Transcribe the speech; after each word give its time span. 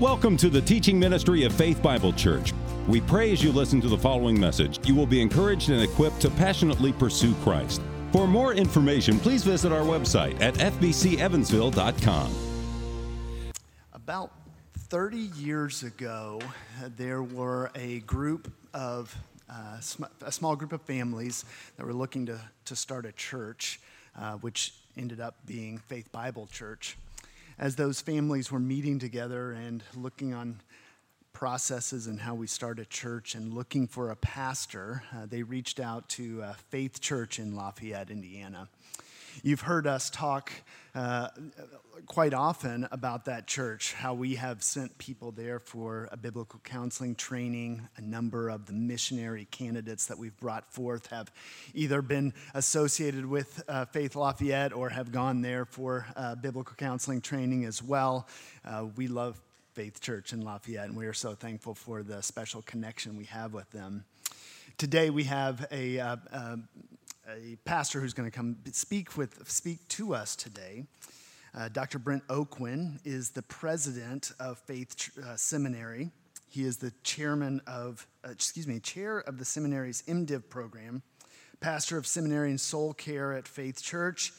Welcome 0.00 0.38
to 0.38 0.48
the 0.48 0.62
teaching 0.62 0.98
ministry 0.98 1.44
of 1.44 1.52
Faith 1.52 1.82
Bible 1.82 2.14
Church. 2.14 2.54
We 2.88 3.02
pray 3.02 3.32
as 3.32 3.44
you 3.44 3.52
listen 3.52 3.82
to 3.82 3.88
the 3.88 3.98
following 3.98 4.40
message, 4.40 4.80
you 4.88 4.94
will 4.94 5.04
be 5.04 5.20
encouraged 5.20 5.68
and 5.68 5.82
equipped 5.82 6.22
to 6.22 6.30
passionately 6.30 6.90
pursue 6.90 7.34
Christ. 7.42 7.82
For 8.10 8.26
more 8.26 8.54
information, 8.54 9.18
please 9.20 9.44
visit 9.44 9.72
our 9.72 9.82
website 9.82 10.40
at 10.40 10.54
fbcevansville.com. 10.54 12.34
About 13.92 14.32
30 14.72 15.18
years 15.18 15.82
ago, 15.82 16.40
there 16.96 17.22
were 17.22 17.70
a 17.74 18.00
group 18.00 18.50
of, 18.72 19.14
uh, 19.50 19.80
sm- 19.80 20.04
a 20.22 20.32
small 20.32 20.56
group 20.56 20.72
of 20.72 20.80
families 20.80 21.44
that 21.76 21.84
were 21.84 21.92
looking 21.92 22.24
to, 22.24 22.40
to 22.64 22.74
start 22.74 23.04
a 23.04 23.12
church, 23.12 23.78
uh, 24.18 24.36
which 24.36 24.72
ended 24.96 25.20
up 25.20 25.36
being 25.44 25.76
Faith 25.76 26.10
Bible 26.10 26.46
Church 26.46 26.96
as 27.60 27.76
those 27.76 28.00
families 28.00 28.50
were 28.50 28.58
meeting 28.58 28.98
together 28.98 29.52
and 29.52 29.82
looking 29.94 30.32
on 30.32 30.58
processes 31.34 32.06
and 32.06 32.18
how 32.18 32.34
we 32.34 32.46
start 32.46 32.78
a 32.78 32.86
church 32.86 33.34
and 33.34 33.52
looking 33.52 33.86
for 33.86 34.10
a 34.10 34.16
pastor, 34.16 35.04
uh, 35.14 35.26
they 35.26 35.42
reached 35.42 35.78
out 35.78 36.08
to 36.08 36.42
uh, 36.42 36.54
Faith 36.70 37.02
Church 37.02 37.38
in 37.38 37.54
Lafayette, 37.54 38.10
Indiana. 38.10 38.66
You've 39.42 39.60
heard 39.60 39.86
us 39.86 40.08
talk 40.08 40.50
uh, 40.94 41.28
quite 42.06 42.34
often 42.34 42.86
about 42.90 43.24
that 43.26 43.46
church, 43.46 43.92
how 43.94 44.14
we 44.14 44.34
have 44.34 44.62
sent 44.62 44.96
people 44.98 45.32
there 45.32 45.58
for 45.58 46.08
a 46.12 46.16
biblical 46.16 46.60
counseling 46.64 47.14
training. 47.14 47.88
A 47.96 48.00
number 48.00 48.48
of 48.48 48.66
the 48.66 48.72
missionary 48.72 49.46
candidates 49.50 50.06
that 50.06 50.18
we've 50.18 50.36
brought 50.38 50.72
forth 50.72 51.06
have 51.06 51.30
either 51.74 52.02
been 52.02 52.32
associated 52.54 53.26
with 53.26 53.62
uh, 53.68 53.84
Faith 53.86 54.16
Lafayette 54.16 54.72
or 54.72 54.88
have 54.88 55.12
gone 55.12 55.42
there 55.42 55.64
for 55.64 56.06
uh, 56.16 56.34
biblical 56.34 56.74
counseling 56.76 57.20
training 57.20 57.64
as 57.64 57.82
well. 57.82 58.28
Uh, 58.64 58.86
we 58.96 59.08
love 59.08 59.40
Faith 59.74 60.00
Church 60.00 60.32
in 60.32 60.42
Lafayette, 60.42 60.88
and 60.88 60.96
we 60.96 61.06
are 61.06 61.12
so 61.12 61.34
thankful 61.34 61.74
for 61.74 62.02
the 62.02 62.22
special 62.22 62.62
connection 62.62 63.16
we 63.16 63.24
have 63.24 63.54
with 63.54 63.70
them. 63.70 64.04
Today 64.78 65.10
we 65.10 65.24
have 65.24 65.66
a, 65.70 65.98
uh, 65.98 66.16
uh, 66.32 66.56
a 67.28 67.56
pastor 67.64 68.00
who's 68.00 68.14
going 68.14 68.30
to 68.30 68.36
come 68.36 68.56
speak 68.72 69.16
with 69.16 69.48
speak 69.48 69.86
to 69.88 70.14
us 70.14 70.34
today. 70.34 70.84
Uh, 71.52 71.68
Dr. 71.68 71.98
Brent 71.98 72.26
Aucoin 72.28 73.00
is 73.04 73.30
the 73.30 73.42
president 73.42 74.32
of 74.38 74.58
Faith 74.58 75.10
uh, 75.18 75.34
Seminary. 75.36 76.10
He 76.48 76.64
is 76.64 76.76
the 76.76 76.92
chairman 77.02 77.60
of, 77.66 78.06
uh, 78.24 78.30
excuse 78.30 78.68
me, 78.68 78.78
chair 78.78 79.18
of 79.18 79.38
the 79.38 79.44
seminary's 79.44 80.02
MDiv 80.02 80.48
program, 80.48 81.02
pastor 81.60 81.96
of 81.96 82.06
seminary 82.06 82.50
and 82.50 82.60
soul 82.60 82.92
care 82.92 83.32
at 83.32 83.48
Faith 83.48 83.82
Church. 83.82 84.32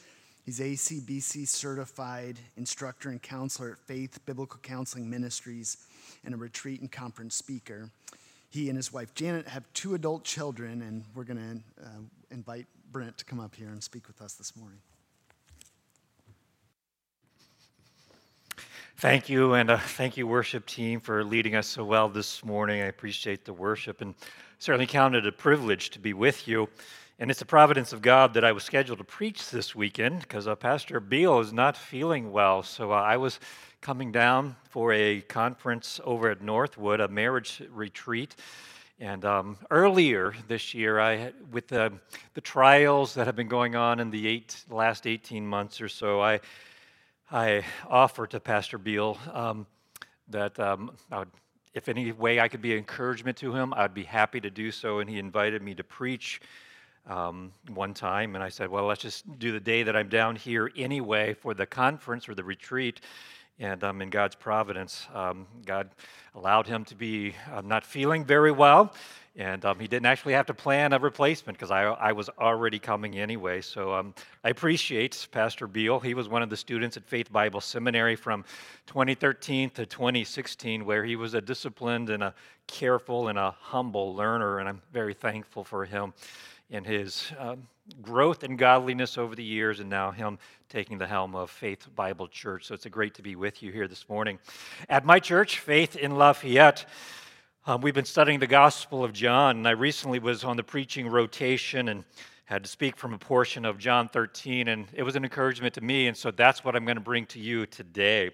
He's 0.44 0.58
ACBC 0.58 1.46
certified 1.46 2.38
instructor 2.56 3.10
and 3.10 3.20
counselor 3.20 3.72
at 3.72 3.78
Faith 3.78 4.18
Biblical 4.24 4.58
Counseling 4.62 5.08
Ministries 5.08 5.76
and 6.24 6.34
a 6.34 6.36
retreat 6.36 6.80
and 6.80 6.90
conference 6.90 7.34
speaker. 7.34 7.90
He 8.50 8.68
and 8.68 8.76
his 8.76 8.92
wife 8.92 9.14
Janet 9.14 9.48
have 9.48 9.64
two 9.74 9.94
adult 9.94 10.24
children, 10.24 10.82
and 10.82 11.04
we're 11.14 11.24
going 11.24 11.62
to 11.78 11.84
uh, 11.84 11.88
invite 12.30 12.66
Brent 12.90 13.18
to 13.18 13.24
come 13.24 13.40
up 13.40 13.54
here 13.54 13.68
and 13.68 13.82
speak 13.82 14.06
with 14.06 14.20
us 14.20 14.34
this 14.34 14.56
morning. 14.56 14.78
Thank 18.96 19.28
you, 19.28 19.54
and 19.54 19.70
uh, 19.70 19.78
thank 19.78 20.16
you, 20.16 20.26
worship 20.26 20.64
team, 20.66 21.00
for 21.00 21.24
leading 21.24 21.56
us 21.56 21.66
so 21.66 21.84
well 21.84 22.08
this 22.08 22.44
morning. 22.44 22.80
I 22.82 22.86
appreciate 22.86 23.44
the 23.44 23.52
worship 23.52 24.00
and 24.00 24.14
certainly 24.58 24.86
count 24.86 25.16
it 25.16 25.26
a 25.26 25.32
privilege 25.32 25.90
to 25.90 25.98
be 25.98 26.12
with 26.12 26.46
you. 26.46 26.68
And 27.18 27.30
it's 27.30 27.40
the 27.40 27.46
providence 27.46 27.92
of 27.92 28.00
God 28.00 28.34
that 28.34 28.44
I 28.44 28.52
was 28.52 28.62
scheduled 28.62 28.98
to 28.98 29.04
preach 29.04 29.50
this 29.50 29.74
weekend 29.74 30.20
because 30.20 30.46
uh, 30.46 30.54
Pastor 30.54 31.00
Beal 31.00 31.40
is 31.40 31.52
not 31.52 31.76
feeling 31.76 32.30
well. 32.30 32.62
So 32.62 32.92
uh, 32.92 32.96
I 32.96 33.16
was 33.16 33.40
coming 33.80 34.12
down 34.12 34.54
for 34.68 34.92
a 34.92 35.22
conference 35.22 36.00
over 36.04 36.30
at 36.30 36.40
Northwood, 36.40 37.00
a 37.00 37.08
marriage 37.08 37.60
retreat. 37.72 38.36
And 39.00 39.24
um, 39.24 39.56
earlier 39.70 40.32
this 40.46 40.74
year, 40.74 41.00
I, 41.00 41.32
with 41.50 41.66
the, 41.66 41.92
the 42.34 42.40
trials 42.40 43.14
that 43.14 43.26
have 43.26 43.34
been 43.34 43.48
going 43.48 43.74
on 43.74 43.98
in 43.98 44.10
the 44.10 44.28
eight, 44.28 44.64
last 44.70 45.08
18 45.08 45.44
months 45.44 45.80
or 45.80 45.88
so, 45.88 46.22
I 46.22 46.38
I 47.34 47.64
offered 47.88 48.32
to 48.32 48.40
Pastor 48.40 48.76
Beal 48.76 49.16
um, 49.32 49.66
that 50.28 50.60
um, 50.60 50.90
would, 51.10 51.30
if 51.72 51.88
any 51.88 52.12
way 52.12 52.38
I 52.38 52.48
could 52.48 52.60
be 52.60 52.76
encouragement 52.76 53.38
to 53.38 53.54
him, 53.54 53.72
I'd 53.72 53.94
be 53.94 54.02
happy 54.02 54.38
to 54.42 54.50
do 54.50 54.70
so. 54.70 54.98
And 54.98 55.08
he 55.08 55.18
invited 55.18 55.62
me 55.62 55.74
to 55.76 55.82
preach 55.82 56.42
um, 57.06 57.50
one 57.72 57.94
time. 57.94 58.34
And 58.34 58.44
I 58.44 58.50
said, 58.50 58.68
well, 58.68 58.84
let's 58.84 59.00
just 59.00 59.38
do 59.38 59.50
the 59.50 59.60
day 59.60 59.82
that 59.82 59.96
I'm 59.96 60.10
down 60.10 60.36
here 60.36 60.70
anyway 60.76 61.32
for 61.32 61.54
the 61.54 61.64
conference 61.64 62.28
or 62.28 62.34
the 62.34 62.44
retreat. 62.44 63.00
And 63.62 63.84
um, 63.84 64.02
in 64.02 64.10
God's 64.10 64.34
providence, 64.34 65.06
um, 65.14 65.46
God 65.64 65.88
allowed 66.34 66.66
him 66.66 66.84
to 66.86 66.96
be 66.96 67.36
uh, 67.52 67.60
not 67.60 67.84
feeling 67.84 68.24
very 68.24 68.50
well. 68.50 68.92
And 69.36 69.64
um, 69.64 69.78
he 69.78 69.86
didn't 69.86 70.06
actually 70.06 70.32
have 70.32 70.46
to 70.46 70.54
plan 70.54 70.92
a 70.92 70.98
replacement 70.98 71.56
because 71.56 71.70
I, 71.70 71.84
I 71.84 72.10
was 72.10 72.28
already 72.40 72.80
coming 72.80 73.20
anyway. 73.20 73.60
So 73.60 73.94
um, 73.94 74.14
I 74.42 74.48
appreciate 74.48 75.28
Pastor 75.30 75.68
Beal. 75.68 76.00
He 76.00 76.12
was 76.12 76.28
one 76.28 76.42
of 76.42 76.50
the 76.50 76.56
students 76.56 76.96
at 76.96 77.06
Faith 77.06 77.32
Bible 77.32 77.60
Seminary 77.60 78.16
from 78.16 78.44
2013 78.88 79.70
to 79.70 79.86
2016, 79.86 80.84
where 80.84 81.04
he 81.04 81.14
was 81.14 81.34
a 81.34 81.40
disciplined 81.40 82.10
and 82.10 82.24
a 82.24 82.34
careful 82.66 83.28
and 83.28 83.38
a 83.38 83.52
humble 83.60 84.12
learner. 84.12 84.58
And 84.58 84.68
I'm 84.68 84.82
very 84.92 85.14
thankful 85.14 85.62
for 85.62 85.84
him 85.84 86.14
and 86.68 86.84
his 86.84 87.30
um, 87.38 87.68
growth 88.00 88.44
in 88.44 88.56
godliness 88.56 89.18
over 89.18 89.34
the 89.34 89.44
years, 89.44 89.80
and 89.80 89.90
now 89.90 90.10
him 90.10 90.38
taking 90.68 90.98
the 90.98 91.06
helm 91.06 91.34
of 91.34 91.50
Faith 91.50 91.86
Bible 91.94 92.28
Church. 92.28 92.66
So 92.66 92.74
it's 92.74 92.86
a 92.86 92.90
great 92.90 93.14
to 93.14 93.22
be 93.22 93.36
with 93.36 93.62
you 93.62 93.72
here 93.72 93.88
this 93.88 94.08
morning. 94.08 94.38
At 94.88 95.04
my 95.04 95.18
church, 95.18 95.58
Faith 95.58 95.96
in 95.96 96.16
Lafayette, 96.16 96.86
um, 97.66 97.80
we've 97.80 97.94
been 97.94 98.04
studying 98.04 98.40
the 98.40 98.46
Gospel 98.46 99.04
of 99.04 99.12
John, 99.12 99.58
and 99.58 99.68
I 99.68 99.72
recently 99.72 100.18
was 100.18 100.44
on 100.44 100.56
the 100.56 100.62
preaching 100.62 101.08
rotation 101.08 101.88
and 101.88 102.04
had 102.44 102.64
to 102.64 102.68
speak 102.68 102.96
from 102.96 103.14
a 103.14 103.18
portion 103.18 103.64
of 103.64 103.78
John 103.78 104.08
13, 104.08 104.68
and 104.68 104.86
it 104.92 105.02
was 105.02 105.16
an 105.16 105.24
encouragement 105.24 105.74
to 105.74 105.80
me, 105.80 106.08
and 106.08 106.16
so 106.16 106.30
that's 106.30 106.64
what 106.64 106.76
I'm 106.76 106.84
going 106.84 106.96
to 106.96 107.02
bring 107.02 107.26
to 107.26 107.38
you 107.38 107.66
today. 107.66 108.30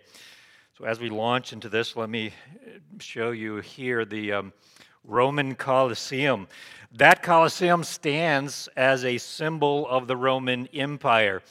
So, 0.79 0.85
as 0.85 1.01
we 1.01 1.11
launch 1.11 1.53
into 1.53 1.69
this, 1.69 1.97
let 1.97 2.09
me 2.09 2.33
show 3.01 3.33
you 3.33 3.57
here 3.57 4.05
the 4.05 4.33
um, 4.33 4.53
Roman 5.05 5.55
Colosseum. 5.55 6.49
That 6.93 7.23
Colosseum 7.23 7.85
stands 7.85 8.69
as 8.77 9.05
a 9.05 9.19
symbol 9.19 9.87
of 9.89 10.07
the 10.07 10.17
Roman 10.17 10.67
Empire. 10.69 11.43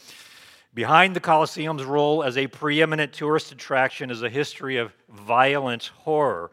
Behind 0.74 1.16
the 1.16 1.20
Colosseum's 1.20 1.84
role 1.84 2.24
as 2.24 2.38
a 2.38 2.48
preeminent 2.48 3.14
tourist 3.14 3.52
attraction 3.52 4.12
is 4.12 4.22
a 4.22 4.30
history 4.30 4.78
of 4.78 4.94
violent 5.10 5.88
horror. 5.88 6.52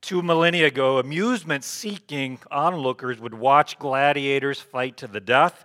Two 0.00 0.22
millennia 0.22 0.66
ago, 0.66 0.98
amusement 0.98 1.64
seeking 1.64 2.38
onlookers 2.50 3.20
would 3.20 3.32
watch 3.32 3.78
gladiators 3.78 4.60
fight 4.60 4.96
to 4.98 5.06
the 5.06 5.20
death. 5.20 5.64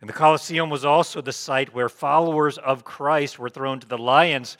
And 0.00 0.08
the 0.08 0.14
Colosseum 0.14 0.68
was 0.68 0.84
also 0.84 1.20
the 1.20 1.32
site 1.32 1.72
where 1.72 1.88
followers 1.88 2.58
of 2.58 2.82
Christ 2.84 3.38
were 3.38 3.48
thrown 3.48 3.78
to 3.78 3.86
the 3.86 3.98
lions 3.98 4.56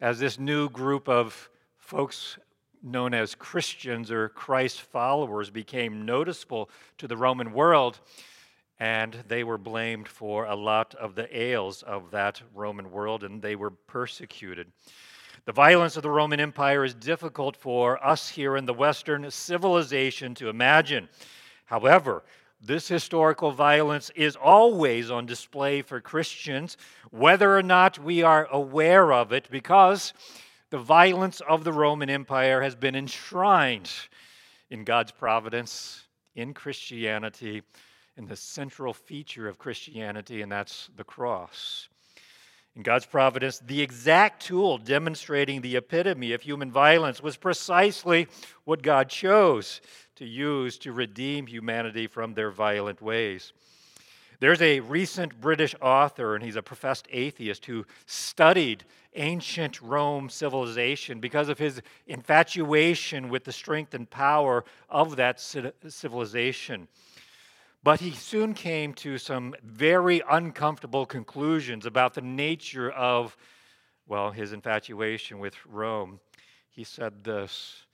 as 0.00 0.18
this 0.18 0.38
new 0.38 0.68
group 0.68 1.08
of 1.08 1.48
folks 1.78 2.36
known 2.82 3.14
as 3.14 3.34
Christians 3.34 4.10
or 4.10 4.28
Christ 4.28 4.80
followers 4.80 5.50
became 5.50 6.04
noticeable 6.04 6.68
to 6.98 7.06
the 7.06 7.16
Roman 7.16 7.52
world. 7.52 8.00
And 8.80 9.22
they 9.28 9.44
were 9.44 9.58
blamed 9.58 10.08
for 10.08 10.46
a 10.46 10.56
lot 10.56 10.94
of 10.96 11.14
the 11.14 11.28
ails 11.36 11.82
of 11.82 12.10
that 12.10 12.42
Roman 12.54 12.90
world, 12.90 13.22
and 13.22 13.40
they 13.40 13.54
were 13.54 13.70
persecuted. 13.70 14.72
The 15.44 15.52
violence 15.52 15.96
of 15.96 16.02
the 16.02 16.10
Roman 16.10 16.40
Empire 16.40 16.84
is 16.84 16.94
difficult 16.94 17.56
for 17.56 18.04
us 18.04 18.28
here 18.28 18.56
in 18.56 18.64
the 18.64 18.74
Western 18.74 19.30
civilization 19.30 20.34
to 20.36 20.48
imagine. 20.48 21.08
However, 21.64 22.22
this 22.60 22.86
historical 22.86 23.50
violence 23.50 24.10
is 24.14 24.36
always 24.36 25.10
on 25.10 25.26
display 25.26 25.82
for 25.82 26.00
Christians, 26.00 26.76
whether 27.10 27.56
or 27.56 27.62
not 27.62 27.98
we 27.98 28.22
are 28.22 28.46
aware 28.52 29.12
of 29.12 29.32
it, 29.32 29.48
because 29.50 30.12
the 30.72 30.78
violence 30.78 31.42
of 31.42 31.64
the 31.64 31.72
Roman 31.72 32.08
Empire 32.08 32.62
has 32.62 32.74
been 32.74 32.94
enshrined 32.94 33.92
in 34.70 34.84
God's 34.84 35.12
providence, 35.12 36.06
in 36.34 36.54
Christianity, 36.54 37.62
in 38.16 38.24
the 38.26 38.36
central 38.36 38.94
feature 38.94 39.46
of 39.46 39.58
Christianity, 39.58 40.40
and 40.40 40.50
that's 40.50 40.88
the 40.96 41.04
cross. 41.04 41.90
In 42.74 42.82
God's 42.82 43.04
providence, 43.04 43.58
the 43.58 43.82
exact 43.82 44.46
tool 44.46 44.78
demonstrating 44.78 45.60
the 45.60 45.76
epitome 45.76 46.32
of 46.32 46.40
human 46.40 46.72
violence 46.72 47.22
was 47.22 47.36
precisely 47.36 48.26
what 48.64 48.82
God 48.82 49.10
chose 49.10 49.82
to 50.16 50.24
use 50.24 50.78
to 50.78 50.92
redeem 50.92 51.46
humanity 51.46 52.06
from 52.06 52.32
their 52.32 52.50
violent 52.50 53.02
ways. 53.02 53.52
There's 54.42 54.60
a 54.60 54.80
recent 54.80 55.40
British 55.40 55.72
author, 55.80 56.34
and 56.34 56.42
he's 56.42 56.56
a 56.56 56.62
professed 56.62 57.06
atheist, 57.12 57.64
who 57.66 57.86
studied 58.06 58.82
ancient 59.14 59.80
Rome 59.80 60.28
civilization 60.28 61.20
because 61.20 61.48
of 61.48 61.60
his 61.60 61.80
infatuation 62.08 63.28
with 63.28 63.44
the 63.44 63.52
strength 63.52 63.94
and 63.94 64.10
power 64.10 64.64
of 64.88 65.14
that 65.14 65.38
civilization. 65.38 66.88
But 67.84 68.00
he 68.00 68.10
soon 68.10 68.52
came 68.52 68.94
to 68.94 69.16
some 69.16 69.54
very 69.62 70.20
uncomfortable 70.28 71.06
conclusions 71.06 71.86
about 71.86 72.14
the 72.14 72.20
nature 72.20 72.90
of, 72.90 73.36
well, 74.08 74.32
his 74.32 74.52
infatuation 74.52 75.38
with 75.38 75.54
Rome. 75.64 76.18
he 76.68 76.82
said 76.82 77.22
this. 77.22 77.84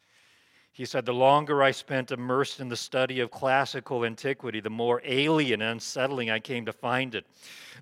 He 0.78 0.84
said, 0.84 1.04
The 1.04 1.12
longer 1.12 1.60
I 1.60 1.72
spent 1.72 2.12
immersed 2.12 2.60
in 2.60 2.68
the 2.68 2.76
study 2.76 3.18
of 3.18 3.32
classical 3.32 4.04
antiquity, 4.04 4.60
the 4.60 4.70
more 4.70 5.02
alien 5.04 5.60
and 5.60 5.72
unsettling 5.72 6.30
I 6.30 6.38
came 6.38 6.66
to 6.66 6.72
find 6.72 7.16
it. 7.16 7.26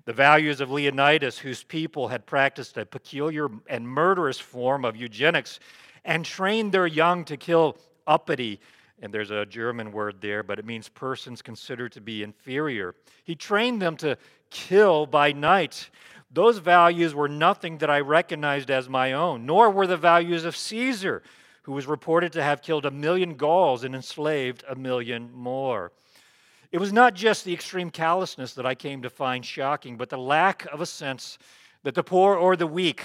The 0.05 0.13
values 0.13 0.61
of 0.61 0.71
Leonidas, 0.71 1.37
whose 1.37 1.63
people 1.63 2.07
had 2.07 2.25
practiced 2.25 2.75
a 2.75 2.87
peculiar 2.87 3.49
and 3.67 3.87
murderous 3.87 4.39
form 4.39 4.83
of 4.83 4.95
eugenics 4.95 5.59
and 6.05 6.25
trained 6.25 6.71
their 6.71 6.87
young 6.87 7.23
to 7.25 7.37
kill 7.37 7.77
uppity, 8.07 8.59
and 8.99 9.13
there's 9.13 9.29
a 9.29 9.45
German 9.45 9.91
word 9.91 10.15
there, 10.19 10.41
but 10.41 10.57
it 10.57 10.65
means 10.65 10.89
persons 10.89 11.43
considered 11.43 11.91
to 11.91 12.01
be 12.01 12.23
inferior. 12.23 12.95
He 13.23 13.35
trained 13.35 13.79
them 13.79 13.95
to 13.97 14.17
kill 14.49 15.05
by 15.05 15.33
night. 15.33 15.91
Those 16.31 16.57
values 16.57 17.13
were 17.13 17.29
nothing 17.29 17.77
that 17.77 17.91
I 17.91 17.99
recognized 17.99 18.71
as 18.71 18.89
my 18.89 19.13
own, 19.13 19.45
nor 19.45 19.69
were 19.69 19.85
the 19.85 19.97
values 19.97 20.45
of 20.45 20.57
Caesar, 20.57 21.21
who 21.67 21.73
was 21.73 21.85
reported 21.85 22.31
to 22.31 22.41
have 22.41 22.61
killed 22.61 22.85
a 22.85 22.91
million 22.91 23.35
Gauls 23.35 23.83
and 23.83 23.93
enslaved 23.93 24.63
a 24.69 24.75
million 24.75 25.29
more. 25.33 25.91
It 26.71 26.77
was 26.77 26.93
not 26.93 27.13
just 27.13 27.43
the 27.43 27.53
extreme 27.53 27.89
callousness 27.89 28.53
that 28.53 28.65
I 28.65 28.73
came 28.73 29.01
to 29.01 29.09
find 29.09 29.43
shocking, 29.43 29.97
but 29.97 30.07
the 30.07 30.17
lack 30.17 30.65
of 30.71 30.79
a 30.79 30.85
sense 30.85 31.37
that 31.83 31.93
the 31.93 32.03
poor 32.03 32.37
or 32.37 32.55
the 32.55 32.65
weak 32.65 33.03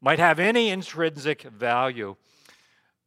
might 0.00 0.18
have 0.18 0.40
any 0.40 0.70
intrinsic 0.70 1.42
value. 1.42 2.16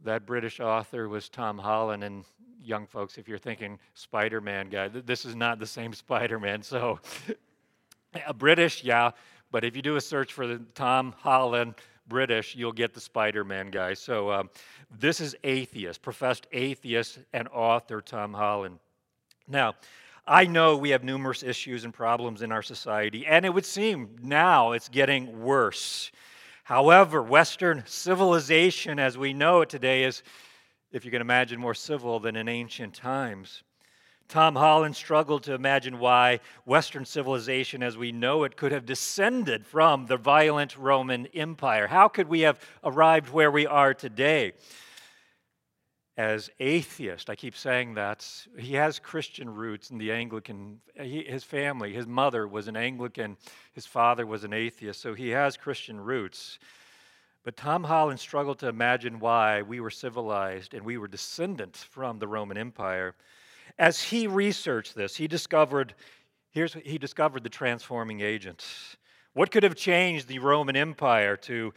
That 0.06 0.26
British 0.26 0.62
author 0.62 1.10
was 1.10 1.28
Tom 1.28 1.58
Holland, 1.58 2.06
and 2.06 2.24
young 2.64 2.88
folks, 2.88 3.18
if 3.18 3.28
you're 3.28 3.38
thinking 3.38 3.80
Spider 3.96 4.40
Man 4.40 4.70
guy, 4.70 4.88
this 4.88 5.26
is 5.26 5.36
not 5.36 5.60
the 5.60 5.68
same 5.68 5.92
Spider 5.94 6.40
Man. 6.40 6.64
So, 6.64 7.02
a 8.26 8.34
British, 8.34 8.86
yeah, 8.86 9.12
but 9.52 9.66
if 9.66 9.76
you 9.76 9.82
do 9.82 9.98
a 9.98 10.02
search 10.02 10.32
for 10.32 10.48
the 10.48 10.60
Tom 10.76 11.14
Holland 11.18 11.76
British, 12.08 12.56
you'll 12.56 12.72
get 12.72 12.94
the 12.94 13.00
Spider 13.02 13.44
Man 13.44 13.70
guy. 13.70 13.94
So, 13.94 14.32
um, 14.32 14.50
this 15.00 15.20
is 15.20 15.36
atheist, 15.44 16.02
professed 16.02 16.48
atheist, 16.52 17.20
and 17.34 17.48
author 17.50 18.02
Tom 18.02 18.34
Holland. 18.34 18.80
Now, 19.48 19.76
I 20.26 20.46
know 20.46 20.78
we 20.78 20.92
have 20.92 21.04
numerous 21.04 21.44
issues 21.44 21.84
and 21.84 21.94
problems 21.94 22.42
in 22.42 22.52
our 22.52 22.62
society, 22.62 23.26
and 23.26 23.46
it 23.46 23.54
would 23.54 23.66
seem 23.66 24.16
now 24.22 24.72
it's 24.72 24.88
getting 24.88 25.44
worse. 25.44 26.12
However, 26.64 27.22
Western 27.22 27.84
civilization 27.86 29.00
as 29.00 29.18
we 29.18 29.34
know 29.34 29.62
it 29.62 29.70
today 29.70 30.06
is, 30.06 30.24
if 30.94 31.04
you 31.04 31.12
can 31.12 31.22
imagine, 31.22 31.60
more 31.60 31.74
civil 31.74 32.22
than 32.22 32.38
in 32.38 32.48
ancient 32.48 32.94
times. 32.94 33.64
Tom 34.28 34.56
Holland 34.56 34.96
struggled 34.96 35.44
to 35.44 35.54
imagine 35.54 36.00
why 36.00 36.40
Western 36.66 37.06
civilization 37.06 37.84
as 37.84 37.98
we 37.98 38.12
know 38.12 38.44
it 38.44 38.58
could 38.58 38.72
have 38.72 38.86
descended 38.86 39.66
from 39.66 40.08
the 40.08 40.18
violent 40.18 40.76
Roman 40.78 41.28
Empire. 41.28 41.88
How 41.88 42.08
could 42.08 42.28
we 42.28 42.42
have 42.42 42.60
arrived 42.84 43.30
where 43.30 43.52
we 43.52 43.68
are 43.68 43.94
today? 43.94 44.54
as 46.18 46.50
atheist. 46.60 47.30
I 47.30 47.36
keep 47.36 47.56
saying 47.56 47.96
that. 47.96 48.28
He 48.58 48.76
has 48.76 49.00
Christian 49.00 49.50
roots 49.50 49.90
in 49.90 49.98
the 49.98 50.12
Anglican. 50.12 50.80
He, 51.00 51.24
his 51.24 51.44
family, 51.44 51.94
his 51.94 52.06
mother 52.06 52.48
was 52.48 52.68
an 52.68 52.76
Anglican, 52.76 53.38
his 53.74 53.86
father 53.86 54.26
was 54.26 54.44
an 54.44 54.54
atheist, 54.54 55.02
so 55.02 55.14
he 55.14 55.30
has 55.30 55.58
Christian 55.58 56.00
roots. 56.00 56.60
But 57.44 57.58
Tom 57.58 57.84
Holland 57.84 58.20
struggled 58.20 58.60
to 58.60 58.70
imagine 58.70 59.20
why 59.20 59.64
we 59.64 59.80
were 59.80 59.90
civilized 59.90 60.74
and 60.74 60.86
we 60.86 60.98
were 60.98 61.08
descendants 61.08 61.84
from 61.84 62.20
the 62.20 62.28
Roman 62.28 62.58
Empire. 62.58 63.16
As 63.80 64.02
he 64.02 64.28
researched 64.28 64.96
this, 64.96 65.16
he 65.16 65.28
discovered 65.28 65.96
here's 66.52 66.74
he 66.74 66.98
discovered 66.98 67.44
the 67.44 67.50
transforming 67.50 68.22
agent. 68.22 68.66
What 69.34 69.52
could 69.52 69.64
have 69.64 69.76
changed 69.76 70.28
the 70.28 70.40
Roman 70.40 70.76
Empire 70.76 71.36
to 71.38 71.74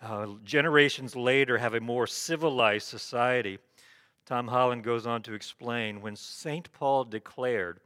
uh, 0.00 0.26
generations 0.42 1.14
later 1.14 1.58
have 1.58 1.74
a 1.74 1.80
more 1.80 2.06
civilized 2.06 2.86
society? 2.86 3.58
Tom 4.26 4.48
Holland 4.48 4.84
goes 4.84 5.06
on 5.06 5.22
to 5.22 5.34
explain 5.34 6.00
when 6.00 6.16
St. 6.16 6.72
Paul 6.72 7.04
declared, 7.04 7.80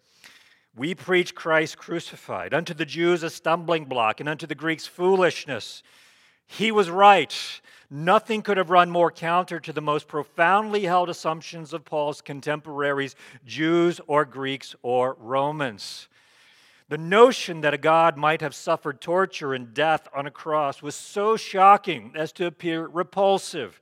We 0.76 0.94
preach 0.94 1.34
Christ 1.34 1.78
crucified, 1.78 2.54
unto 2.54 2.74
the 2.74 2.86
Jews 2.86 3.24
a 3.24 3.30
stumbling 3.30 3.86
block, 3.86 4.20
and 4.20 4.28
unto 4.28 4.46
the 4.46 4.54
Greeks 4.54 4.86
foolishness. 4.86 5.82
He 6.48 6.72
was 6.72 6.90
right. 6.90 7.60
Nothing 7.90 8.42
could 8.42 8.56
have 8.56 8.70
run 8.70 8.90
more 8.90 9.12
counter 9.12 9.60
to 9.60 9.72
the 9.72 9.80
most 9.80 10.08
profoundly 10.08 10.84
held 10.84 11.08
assumptions 11.08 11.72
of 11.72 11.84
Paul's 11.84 12.20
contemporaries, 12.20 13.14
Jews 13.46 14.00
or 14.06 14.24
Greeks 14.24 14.74
or 14.82 15.16
Romans. 15.20 16.08
The 16.88 16.98
notion 16.98 17.60
that 17.60 17.74
a 17.74 17.78
God 17.78 18.16
might 18.16 18.40
have 18.40 18.54
suffered 18.54 19.00
torture 19.00 19.54
and 19.54 19.74
death 19.74 20.08
on 20.14 20.26
a 20.26 20.30
cross 20.30 20.82
was 20.82 20.94
so 20.94 21.36
shocking 21.36 22.12
as 22.16 22.32
to 22.32 22.46
appear 22.46 22.86
repulsive 22.86 23.78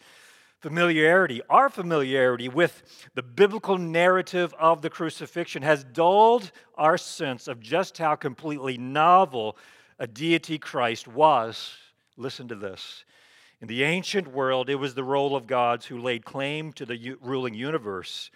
familiarity, 0.60 1.40
our 1.48 1.68
familiarity 1.68 2.48
with 2.48 2.82
the 3.14 3.22
biblical 3.22 3.78
narrative 3.78 4.52
of 4.58 4.82
the 4.82 4.90
crucifixion 4.90 5.62
has 5.62 5.84
dulled 5.84 6.50
our 6.76 6.98
sense 6.98 7.46
of 7.46 7.60
just 7.60 7.98
how 7.98 8.16
completely 8.16 8.76
novel 8.76 9.56
a 10.00 10.06
deity 10.08 10.58
Christ 10.58 11.06
was. 11.06 11.76
Listen 12.16 12.48
to 12.48 12.54
this. 12.54 13.04
In 13.60 13.68
the 13.68 13.82
ancient 13.84 14.28
world, 14.28 14.68
it 14.68 14.76
was 14.76 14.94
the 14.94 15.04
role 15.04 15.34
of 15.34 15.46
gods 15.46 15.86
who 15.86 15.98
laid 15.98 16.24
claim 16.24 16.72
to 16.74 16.84
the 16.84 17.16
ruling 17.20 17.54
universe 17.54 18.30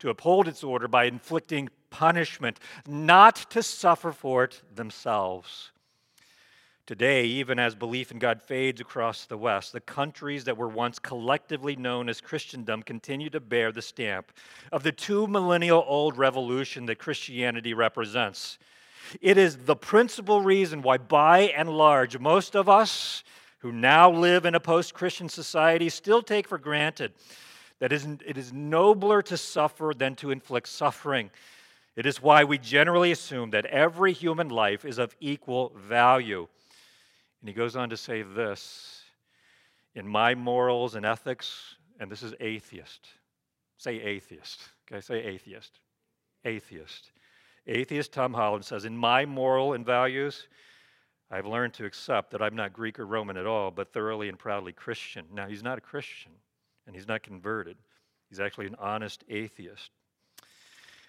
to 0.00 0.10
uphold 0.10 0.48
its 0.48 0.64
order 0.64 0.88
by 0.88 1.04
inflicting 1.04 1.68
punishment, 1.90 2.58
not 2.86 3.36
to 3.50 3.62
suffer 3.62 4.12
for 4.12 4.44
it 4.44 4.62
themselves. 4.74 5.70
Today, 6.86 7.24
even 7.24 7.58
as 7.58 7.74
belief 7.74 8.10
in 8.10 8.18
God 8.18 8.40
fades 8.40 8.80
across 8.80 9.26
the 9.26 9.36
West, 9.36 9.74
the 9.74 9.80
countries 9.80 10.44
that 10.44 10.56
were 10.56 10.68
once 10.68 10.98
collectively 10.98 11.76
known 11.76 12.08
as 12.08 12.20
Christendom 12.20 12.82
continue 12.82 13.28
to 13.30 13.40
bear 13.40 13.72
the 13.72 13.82
stamp 13.82 14.32
of 14.72 14.82
the 14.82 14.92
two 14.92 15.26
millennial 15.26 15.84
old 15.86 16.16
revolution 16.16 16.86
that 16.86 16.98
Christianity 16.98 17.74
represents. 17.74 18.58
It 19.20 19.38
is 19.38 19.56
the 19.56 19.76
principal 19.76 20.40
reason 20.42 20.82
why, 20.82 20.98
by 20.98 21.40
and 21.56 21.68
large, 21.68 22.18
most 22.18 22.54
of 22.54 22.68
us 22.68 23.24
who 23.60 23.72
now 23.72 24.10
live 24.10 24.44
in 24.44 24.54
a 24.54 24.60
post 24.60 24.94
Christian 24.94 25.28
society 25.28 25.88
still 25.88 26.22
take 26.22 26.46
for 26.46 26.58
granted 26.58 27.12
that 27.80 27.92
it 27.92 28.36
is 28.36 28.52
nobler 28.52 29.22
to 29.22 29.36
suffer 29.36 29.92
than 29.96 30.16
to 30.16 30.30
inflict 30.30 30.68
suffering. 30.68 31.30
It 31.96 32.06
is 32.06 32.22
why 32.22 32.44
we 32.44 32.58
generally 32.58 33.12
assume 33.12 33.50
that 33.50 33.66
every 33.66 34.12
human 34.12 34.48
life 34.48 34.84
is 34.84 34.98
of 34.98 35.14
equal 35.20 35.72
value. 35.76 36.46
And 37.40 37.48
he 37.48 37.54
goes 37.54 37.76
on 37.76 37.90
to 37.90 37.96
say 37.96 38.22
this 38.22 39.02
in 39.94 40.06
my 40.06 40.34
morals 40.34 40.94
and 40.94 41.06
ethics, 41.06 41.76
and 41.98 42.10
this 42.10 42.22
is 42.22 42.34
atheist. 42.40 43.08
Say 43.78 44.00
atheist. 44.00 44.60
Okay, 44.90 45.00
say 45.00 45.22
atheist. 45.24 45.78
Atheist. 46.44 47.10
Atheist 47.68 48.12
Tom 48.12 48.32
Holland 48.32 48.64
says, 48.64 48.86
In 48.86 48.96
my 48.96 49.26
moral 49.26 49.74
and 49.74 49.84
values, 49.84 50.48
I've 51.30 51.46
learned 51.46 51.74
to 51.74 51.84
accept 51.84 52.30
that 52.30 52.40
I'm 52.40 52.56
not 52.56 52.72
Greek 52.72 52.98
or 52.98 53.06
Roman 53.06 53.36
at 53.36 53.46
all, 53.46 53.70
but 53.70 53.92
thoroughly 53.92 54.30
and 54.30 54.38
proudly 54.38 54.72
Christian. 54.72 55.26
Now, 55.32 55.46
he's 55.46 55.62
not 55.62 55.76
a 55.76 55.82
Christian, 55.82 56.32
and 56.86 56.96
he's 56.96 57.06
not 57.06 57.22
converted. 57.22 57.76
He's 58.30 58.40
actually 58.40 58.66
an 58.66 58.76
honest 58.78 59.22
atheist. 59.28 59.90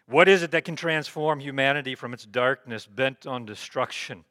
What 0.06 0.28
is 0.28 0.44
it 0.44 0.52
that 0.52 0.66
can 0.66 0.76
transform 0.76 1.40
humanity 1.40 1.96
from 1.96 2.14
its 2.14 2.26
darkness 2.26 2.86
bent 2.86 3.26
on 3.26 3.46
destruction? 3.46 4.26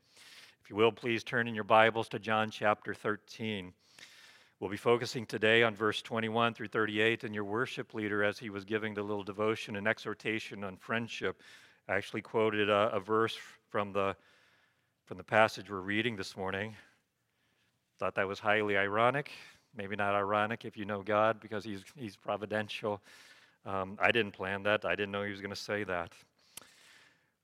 If 0.63 0.69
you 0.69 0.77
will, 0.77 0.93
please 0.93 1.25
turn 1.25 1.49
in 1.49 1.55
your 1.55 1.65
Bibles 1.65 2.11
to 2.11 2.19
John 2.19 2.51
chapter 2.51 2.93
13. 2.93 3.73
We'll 4.61 4.69
be 4.69 4.77
focusing 4.77 5.25
today 5.25 5.63
on 5.63 5.75
verse 5.75 6.03
21 6.03 6.53
through 6.53 6.69
38, 6.69 7.25
and 7.25 7.35
your 7.35 7.45
worship 7.45 7.95
leader, 7.95 8.23
as 8.23 8.39
he 8.39 8.51
was 8.51 8.67
giving 8.67 8.93
the 8.93 9.03
little 9.03 9.23
devotion 9.23 9.77
and 9.77 9.89
exhortation 9.89 10.65
on 10.65 10.77
friendship, 10.77 11.41
actually 11.89 12.23
quoted 12.23 12.69
a, 12.69 12.91
a 12.93 13.01
verse 13.01 13.37
from 13.71 13.93
the, 13.93 14.15
from 15.07 15.17
the 15.17 15.25
passage 15.25 15.71
we're 15.71 15.81
reading 15.81 16.17
this 16.17 16.37
morning. 16.37 16.75
Thought 17.99 18.15
that 18.17 18.29
was 18.29 18.39
highly 18.39 18.77
ironic. 18.77 19.31
Maybe 19.77 19.97
not 19.97 20.15
ironic 20.15 20.65
if 20.65 20.77
you 20.77 20.85
know 20.85 21.03
God, 21.03 21.41
because 21.41 21.65
he's, 21.65 21.83
he's 21.97 22.17
providential. 22.17 23.01
Um, 23.65 23.99
I 24.01 24.13
didn't 24.13 24.33
plan 24.33 24.63
that. 24.65 24.85
I 24.85 24.95
didn't 24.95 25.13
know 25.13 25.23
he 25.23 25.31
was 25.31 25.41
going 25.41 25.51
to 25.51 25.57
say 25.57 25.85
that. 25.85 26.13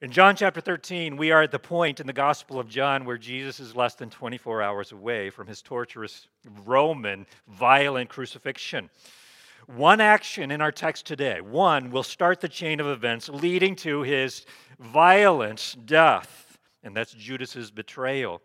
In 0.01 0.11
John 0.11 0.37
chapter 0.37 0.61
13, 0.61 1.17
we 1.17 1.31
are 1.31 1.43
at 1.43 1.51
the 1.51 1.59
point 1.59 2.01
in 2.01 2.07
the 2.07 2.13
Gospel 2.13 2.59
of 2.61 2.69
John 2.69 3.05
where 3.05 3.17
Jesus 3.17 3.59
is 3.61 3.75
less 3.75 3.95
than 3.95 4.11
24 4.11 4.61
hours 4.61 4.93
away 4.93 5.31
from 5.31 5.47
his 5.47 5.63
torturous 5.63 6.29
Roman 6.67 7.27
violent 7.49 8.11
crucifixion. 8.11 8.91
One 9.67 10.01
action 10.01 10.51
in 10.51 10.61
our 10.61 10.73
text 10.73 11.07
today, 11.07 11.41
one, 11.41 11.91
will 11.91 12.03
start 12.03 12.41
the 12.41 12.49
chain 12.49 12.81
of 12.81 12.87
events 12.87 13.31
leading 13.31 13.77
to 13.77 14.03
his 14.03 14.45
violent 14.79 15.77
death, 15.87 16.59
and 16.83 16.95
that's 16.95 17.15
Judas's 17.15 17.71
betrayal. 17.71 18.43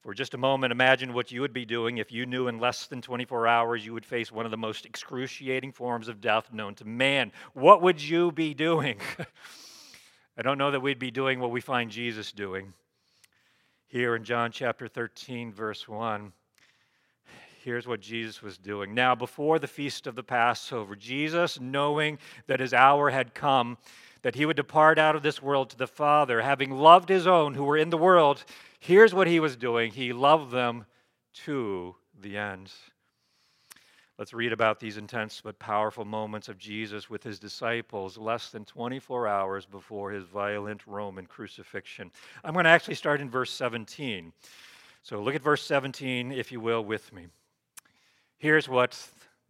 For 0.00 0.14
just 0.14 0.32
a 0.32 0.38
moment, 0.38 0.72
imagine 0.72 1.12
what 1.12 1.30
you 1.30 1.42
would 1.42 1.52
be 1.52 1.66
doing 1.66 1.98
if 1.98 2.10
you 2.10 2.24
knew 2.24 2.48
in 2.48 2.58
less 2.58 2.86
than 2.86 3.02
24 3.02 3.46
hours 3.46 3.84
you 3.84 3.92
would 3.92 4.06
face 4.06 4.32
one 4.32 4.46
of 4.46 4.50
the 4.50 4.56
most 4.56 4.86
excruciating 4.86 5.72
forms 5.72 6.08
of 6.08 6.22
death 6.22 6.50
known 6.54 6.74
to 6.76 6.86
man. 6.86 7.32
What 7.52 7.82
would 7.82 8.00
you 8.00 8.32
be 8.32 8.54
doing? 8.54 8.98
I 10.38 10.42
don't 10.42 10.56
know 10.56 10.70
that 10.70 10.80
we'd 10.80 10.98
be 10.98 11.10
doing 11.10 11.38
what 11.38 11.50
we 11.50 11.60
find 11.60 11.90
Jesus 11.90 12.32
doing. 12.32 12.72
Here 13.88 14.16
in 14.16 14.24
John 14.24 14.52
chapter 14.52 14.88
13, 14.88 15.52
verse 15.52 15.86
1, 15.86 16.32
here's 17.62 17.86
what 17.86 18.00
Jesus 18.00 18.42
was 18.42 18.58
doing. 18.58 18.94
Now, 18.94 19.14
before 19.14 19.58
the 19.58 19.66
feast 19.66 20.06
of 20.06 20.14
the 20.14 20.22
Passover, 20.22 20.96
Jesus, 20.96 21.60
knowing 21.60 22.18
that 22.46 22.60
his 22.60 22.72
hour 22.72 23.10
had 23.10 23.34
come, 23.34 23.78
that 24.22 24.34
he 24.34 24.46
would 24.46 24.56
depart 24.56 24.98
out 24.98 25.16
of 25.16 25.22
this 25.22 25.42
world 25.42 25.70
to 25.70 25.76
the 25.76 25.86
Father, 25.86 26.40
having 26.40 26.70
loved 26.70 27.08
his 27.08 27.26
own 27.26 27.54
who 27.54 27.64
were 27.64 27.76
in 27.76 27.90
the 27.90 27.98
world, 27.98 28.44
here's 28.78 29.14
what 29.14 29.26
he 29.26 29.40
was 29.40 29.56
doing. 29.56 29.92
He 29.92 30.12
loved 30.12 30.50
them 30.50 30.86
to 31.44 31.94
the 32.20 32.36
end. 32.36 32.70
Let's 34.18 34.34
read 34.34 34.52
about 34.52 34.80
these 34.80 34.98
intense 34.98 35.40
but 35.42 35.58
powerful 35.58 36.04
moments 36.04 36.50
of 36.50 36.58
Jesus 36.58 37.08
with 37.08 37.22
his 37.22 37.38
disciples 37.38 38.18
less 38.18 38.50
than 38.50 38.66
24 38.66 39.26
hours 39.26 39.64
before 39.64 40.10
his 40.10 40.24
violent 40.24 40.86
Roman 40.86 41.24
crucifixion. 41.24 42.10
I'm 42.44 42.52
going 42.52 42.66
to 42.66 42.70
actually 42.70 42.96
start 42.96 43.22
in 43.22 43.30
verse 43.30 43.50
17. 43.50 44.30
So 45.02 45.22
look 45.22 45.34
at 45.34 45.42
verse 45.42 45.64
17, 45.64 46.32
if 46.32 46.52
you 46.52 46.60
will, 46.60 46.84
with 46.84 47.10
me. 47.14 47.28
Here's 48.40 48.70
what 48.70 48.98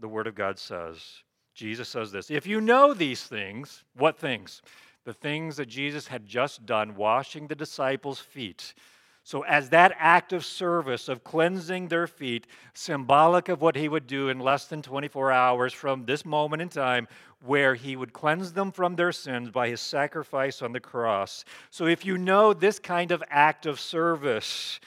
the 0.01 0.09
Word 0.09 0.27
of 0.27 0.35
God 0.35 0.59
says 0.59 1.23
Jesus 1.55 1.89
says 1.89 2.11
this 2.11 2.31
If 2.31 2.47
you 2.47 2.61
know 2.61 2.93
these 2.93 3.23
things, 3.23 3.85
what 3.97 4.19
things? 4.19 4.63
The 5.05 5.15
things 5.15 5.57
that 5.57 5.67
Jesus 5.67 6.09
had 6.09 6.27
just 6.27 6.67
done, 6.67 6.95
washing 6.95 7.47
the 7.47 7.55
disciples' 7.55 8.19
feet. 8.19 8.75
So, 9.23 9.43
as 9.43 9.71
that 9.71 9.95
act 9.97 10.33
of 10.33 10.45
service, 10.45 11.09
of 11.09 11.23
cleansing 11.23 11.89
their 11.89 12.07
feet, 12.07 12.49
symbolic 12.75 13.49
of 13.49 13.61
what 13.61 13.77
he 13.77 13.89
would 13.89 14.07
do 14.07 14.29
in 14.29 14.41
less 14.41 14.67
than 14.67 14.83
24 14.83 15.31
hours 15.31 15.73
from 15.73 16.05
this 16.05 16.25
moment 16.25 16.61
in 16.61 16.69
time, 16.69 17.07
where 17.45 17.77
he 17.77 17.95
would 17.95 18.13
cleanse 18.13 18.53
them 18.53 18.73
from 18.73 18.97
their 18.97 19.13
sins 19.13 19.51
by 19.51 19.69
his 19.69 19.81
sacrifice 19.81 20.63
on 20.63 20.73
the 20.73 20.81
cross. 20.81 21.45
So, 21.71 21.87
if 21.87 22.05
you 22.05 22.19
know 22.19 22.53
this 22.53 22.81
kind 22.81 23.13
of 23.13 23.23
act 23.29 23.67
of 23.67 23.79
service, 23.79 24.81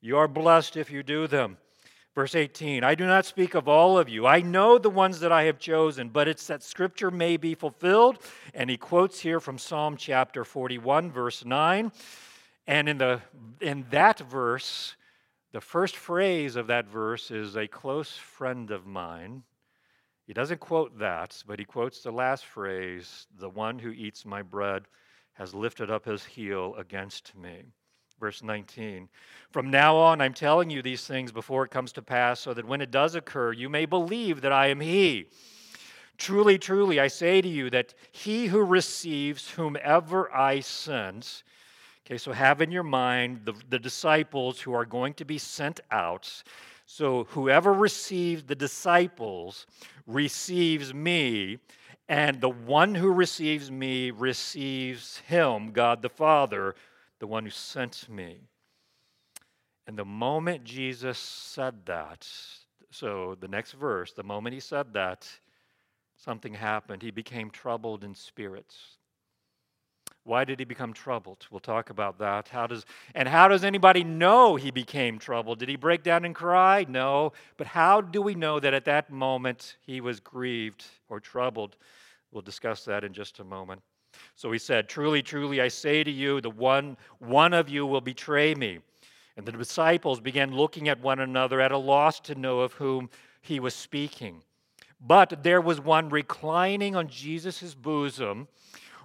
you 0.00 0.16
are 0.16 0.28
blessed 0.28 0.76
if 0.76 0.90
you 0.90 1.04
do 1.04 1.28
them. 1.28 1.58
Verse 2.16 2.34
18 2.34 2.82
I 2.82 2.94
do 2.94 3.06
not 3.06 3.26
speak 3.26 3.54
of 3.54 3.68
all 3.68 3.98
of 3.98 4.08
you. 4.08 4.26
I 4.26 4.40
know 4.40 4.78
the 4.78 4.88
ones 4.88 5.20
that 5.20 5.30
I 5.30 5.44
have 5.44 5.58
chosen, 5.58 6.08
but 6.08 6.26
it's 6.26 6.46
that 6.46 6.62
scripture 6.62 7.10
may 7.10 7.36
be 7.36 7.54
fulfilled. 7.54 8.18
And 8.54 8.70
he 8.70 8.78
quotes 8.78 9.20
here 9.20 9.38
from 9.38 9.58
Psalm 9.58 9.98
chapter 9.98 10.42
41, 10.42 11.12
verse 11.12 11.44
9. 11.44 11.92
And 12.66 12.88
in, 12.88 12.96
the, 12.96 13.20
in 13.60 13.84
that 13.90 14.18
verse, 14.18 14.96
the 15.52 15.60
first 15.60 15.94
phrase 15.94 16.56
of 16.56 16.68
that 16.68 16.88
verse 16.88 17.30
is 17.30 17.54
a 17.54 17.68
close 17.68 18.16
friend 18.16 18.70
of 18.70 18.86
mine. 18.86 19.42
He 20.26 20.32
doesn't 20.32 20.58
quote 20.58 20.98
that, 20.98 21.44
but 21.46 21.58
he 21.58 21.66
quotes 21.66 22.02
the 22.02 22.10
last 22.10 22.46
phrase 22.46 23.26
the 23.38 23.50
one 23.50 23.78
who 23.78 23.90
eats 23.90 24.24
my 24.24 24.40
bread 24.40 24.84
has 25.34 25.54
lifted 25.54 25.90
up 25.90 26.06
his 26.06 26.24
heel 26.24 26.74
against 26.76 27.36
me. 27.36 27.64
Verse 28.18 28.42
19. 28.42 29.08
From 29.50 29.70
now 29.70 29.96
on, 29.96 30.20
I'm 30.20 30.34
telling 30.34 30.70
you 30.70 30.82
these 30.82 31.06
things 31.06 31.32
before 31.32 31.64
it 31.64 31.70
comes 31.70 31.92
to 31.92 32.02
pass, 32.02 32.40
so 32.40 32.54
that 32.54 32.66
when 32.66 32.80
it 32.80 32.90
does 32.90 33.14
occur, 33.14 33.52
you 33.52 33.68
may 33.68 33.84
believe 33.84 34.40
that 34.40 34.52
I 34.52 34.68
am 34.68 34.80
he. 34.80 35.26
Truly, 36.18 36.58
truly, 36.58 36.98
I 36.98 37.08
say 37.08 37.42
to 37.42 37.48
you 37.48 37.68
that 37.70 37.92
he 38.10 38.46
who 38.46 38.64
receives 38.64 39.50
whomever 39.50 40.34
I 40.34 40.60
send, 40.60 41.42
okay, 42.06 42.16
so 42.16 42.32
have 42.32 42.62
in 42.62 42.70
your 42.70 42.82
mind 42.82 43.42
the, 43.44 43.52
the 43.68 43.78
disciples 43.78 44.60
who 44.60 44.72
are 44.72 44.86
going 44.86 45.12
to 45.14 45.26
be 45.26 45.36
sent 45.36 45.80
out. 45.90 46.42
So 46.86 47.24
whoever 47.30 47.74
receives 47.74 48.44
the 48.44 48.54
disciples 48.54 49.66
receives 50.06 50.94
me, 50.94 51.58
and 52.08 52.40
the 52.40 52.48
one 52.48 52.94
who 52.94 53.12
receives 53.12 53.70
me 53.70 54.10
receives 54.10 55.18
him, 55.26 55.72
God 55.72 56.00
the 56.00 56.08
Father 56.08 56.74
the 57.18 57.26
one 57.26 57.44
who 57.44 57.50
sent 57.50 58.08
me. 58.08 58.40
And 59.86 59.96
the 59.96 60.04
moment 60.04 60.64
Jesus 60.64 61.18
said 61.18 61.86
that, 61.86 62.26
so 62.90 63.36
the 63.40 63.48
next 63.48 63.72
verse, 63.72 64.12
the 64.12 64.22
moment 64.22 64.54
he 64.54 64.60
said 64.60 64.92
that, 64.94 65.28
something 66.16 66.54
happened. 66.54 67.02
He 67.02 67.10
became 67.10 67.50
troubled 67.50 68.02
in 68.04 68.14
spirits. 68.14 68.96
Why 70.24 70.44
did 70.44 70.58
he 70.58 70.64
become 70.64 70.92
troubled? 70.92 71.46
We'll 71.52 71.60
talk 71.60 71.90
about 71.90 72.18
that. 72.18 72.48
How 72.48 72.66
does 72.66 72.84
and 73.14 73.28
how 73.28 73.46
does 73.46 73.62
anybody 73.62 74.02
know 74.02 74.56
he 74.56 74.72
became 74.72 75.20
troubled? 75.20 75.60
Did 75.60 75.68
he 75.68 75.76
break 75.76 76.02
down 76.02 76.24
and 76.24 76.34
cry? 76.34 76.84
No. 76.88 77.32
But 77.56 77.68
how 77.68 78.00
do 78.00 78.20
we 78.20 78.34
know 78.34 78.58
that 78.58 78.74
at 78.74 78.86
that 78.86 79.08
moment 79.08 79.76
he 79.82 80.00
was 80.00 80.18
grieved 80.18 80.84
or 81.08 81.20
troubled? 81.20 81.76
We'll 82.32 82.42
discuss 82.42 82.84
that 82.86 83.04
in 83.04 83.12
just 83.12 83.38
a 83.38 83.44
moment. 83.44 83.82
So 84.36 84.52
he 84.52 84.58
said, 84.58 84.88
Truly, 84.88 85.22
truly, 85.22 85.60
I 85.60 85.68
say 85.68 86.04
to 86.04 86.10
you, 86.10 86.40
the 86.40 86.50
one, 86.50 86.98
one 87.18 87.54
of 87.54 87.68
you 87.68 87.86
will 87.86 88.02
betray 88.02 88.54
me. 88.54 88.78
And 89.36 89.44
the 89.44 89.52
disciples 89.52 90.20
began 90.20 90.54
looking 90.54 90.88
at 90.88 91.00
one 91.00 91.20
another 91.20 91.60
at 91.60 91.72
a 91.72 91.78
loss 91.78 92.20
to 92.20 92.34
know 92.34 92.60
of 92.60 92.74
whom 92.74 93.10
he 93.40 93.58
was 93.60 93.74
speaking. 93.74 94.42
But 95.00 95.42
there 95.42 95.60
was 95.60 95.80
one 95.80 96.10
reclining 96.10 96.96
on 96.96 97.08
Jesus' 97.08 97.74
bosom, 97.74 98.48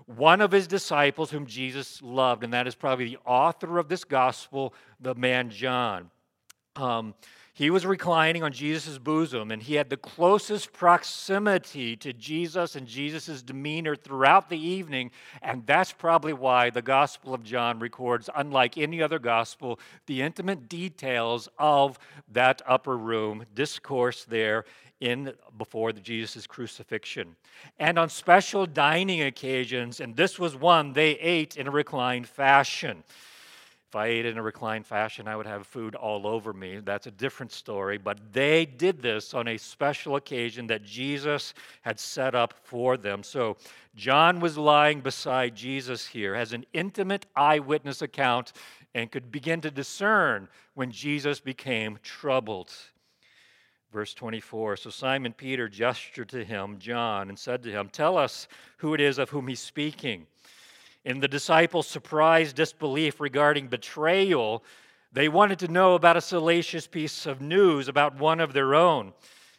one 0.06 0.42
of 0.42 0.52
his 0.52 0.68
disciples 0.68 1.32
whom 1.32 1.46
Jesus 1.46 2.02
loved, 2.02 2.44
and 2.44 2.54
that 2.54 2.68
is 2.68 2.76
probably 2.76 3.06
the 3.06 3.18
author 3.26 3.78
of 3.78 3.88
this 3.88 4.04
gospel, 4.04 4.74
the 5.00 5.16
man 5.16 5.50
John. 5.50 6.12
Um, 6.76 7.14
he 7.54 7.70
was 7.70 7.86
reclining 7.86 8.44
on 8.44 8.54
Jesus' 8.54 8.98
bosom, 8.98 9.52
and 9.52 9.62
he 9.62 9.76
had 9.76 9.90
the 9.90 9.98
closest 9.98 10.72
proximity 10.72 11.98
to 11.98 12.14
Jesus 12.14 12.76
and 12.76 12.88
Jesus' 12.88 13.42
demeanor 13.42 13.96
throughout 13.96 14.50
the 14.50 14.58
evening. 14.58 15.12
And 15.42 15.66
that's 15.66 15.92
probably 15.92 16.34
why 16.34 16.70
the 16.70 16.82
Gospel 16.82 17.34
of 17.34 17.44
John 17.44 17.80
records, 17.80 18.30
unlike 18.34 18.78
any 18.78 19.02
other 19.02 19.20
gospel, 19.20 19.80
the 20.06 20.22
intimate 20.22 20.70
details 20.70 21.50
of 21.60 22.00
that 22.32 22.62
upper 22.66 22.98
room 22.98 23.46
discourse 23.54 24.24
there 24.24 24.64
in 25.02 25.34
before 25.58 25.92
the 25.92 26.00
Jesus' 26.00 26.48
crucifixion. 26.48 27.36
And 27.80 28.00
on 28.00 28.08
special 28.08 28.66
dining 28.66 29.22
occasions, 29.22 30.00
and 30.00 30.16
this 30.16 30.40
was 30.40 30.56
one, 30.56 30.94
they 30.94 31.12
ate 31.14 31.58
in 31.58 31.68
a 31.68 31.72
reclined 31.72 32.28
fashion. 32.28 33.04
If 33.92 33.98
I 33.98 34.08
ate 34.08 34.26
in 34.26 34.38
a 34.38 34.42
reclined 34.42 34.88
fashion, 34.88 35.28
I 35.28 35.36
would 35.36 35.46
have 35.46 35.68
food 35.68 35.96
all 35.96 36.26
over 36.26 36.54
me. 36.54 36.80
That's 36.80 37.08
a 37.08 37.12
different 37.12 37.52
story. 37.52 37.98
But 37.98 38.20
they 38.32 38.66
did 38.66 39.02
this 39.02 39.34
on 39.34 39.50
a 39.50 39.58
special 39.58 40.16
occasion 40.16 40.68
that 40.68 40.86
Jesus 40.86 41.54
had 41.82 42.00
set 42.00 42.34
up 42.34 42.54
for 42.64 42.96
them. 42.96 43.22
So 43.22 43.58
John 43.94 44.40
was 44.40 44.58
lying 44.58 45.02
beside 45.02 45.58
Jesus 45.58 46.08
here, 46.08 46.36
has 46.36 46.54
an 46.54 46.66
intimate 46.72 47.26
eyewitness 47.36 48.02
account, 48.02 48.54
and 48.96 49.12
could 49.12 49.30
begin 49.30 49.60
to 49.60 49.70
discern 49.70 50.48
when 50.74 50.90
Jesus 50.90 51.42
became 51.42 52.00
troubled. 52.02 52.72
Verse 53.92 54.14
24 54.14 54.78
So 54.78 54.90
Simon 54.90 55.34
Peter 55.34 55.68
gestured 55.68 56.30
to 56.30 56.46
him, 56.46 56.80
John, 56.80 57.28
and 57.28 57.38
said 57.38 57.62
to 57.64 57.72
him, 57.72 57.90
Tell 57.90 58.18
us 58.18 58.48
who 58.78 58.94
it 58.94 59.02
is 59.02 59.18
of 59.18 59.32
whom 59.32 59.50
he's 59.50 59.60
speaking. 59.60 60.28
In 61.04 61.20
the 61.20 61.28
disciples' 61.28 61.88
surprised 61.88 62.56
disbelief 62.56 63.20
regarding 63.20 63.68
betrayal, 63.68 64.64
they 65.12 65.28
wanted 65.28 65.60
to 65.60 65.68
know 65.68 65.96
about 65.96 66.18
a 66.18 66.22
salacious 66.22 66.88
piece 66.88 67.26
of 67.26 67.42
news 67.42 67.88
about 67.88 68.18
one 68.18 68.40
of 68.40 68.54
their 68.54 68.76
own. 68.76 69.14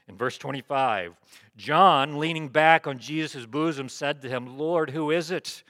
In 0.08 0.16
verse 0.16 0.38
25, 0.38 1.14
John, 1.56 2.18
leaning 2.18 2.49
back 2.49 2.87
on 2.87 2.99
Jesus' 2.99 3.46
bosom, 3.46 3.88
said 3.88 4.22
to 4.22 4.28
him, 4.28 4.58
Lord, 4.58 4.90
who 4.90 5.11
is 5.11 5.30
it? 5.30 5.62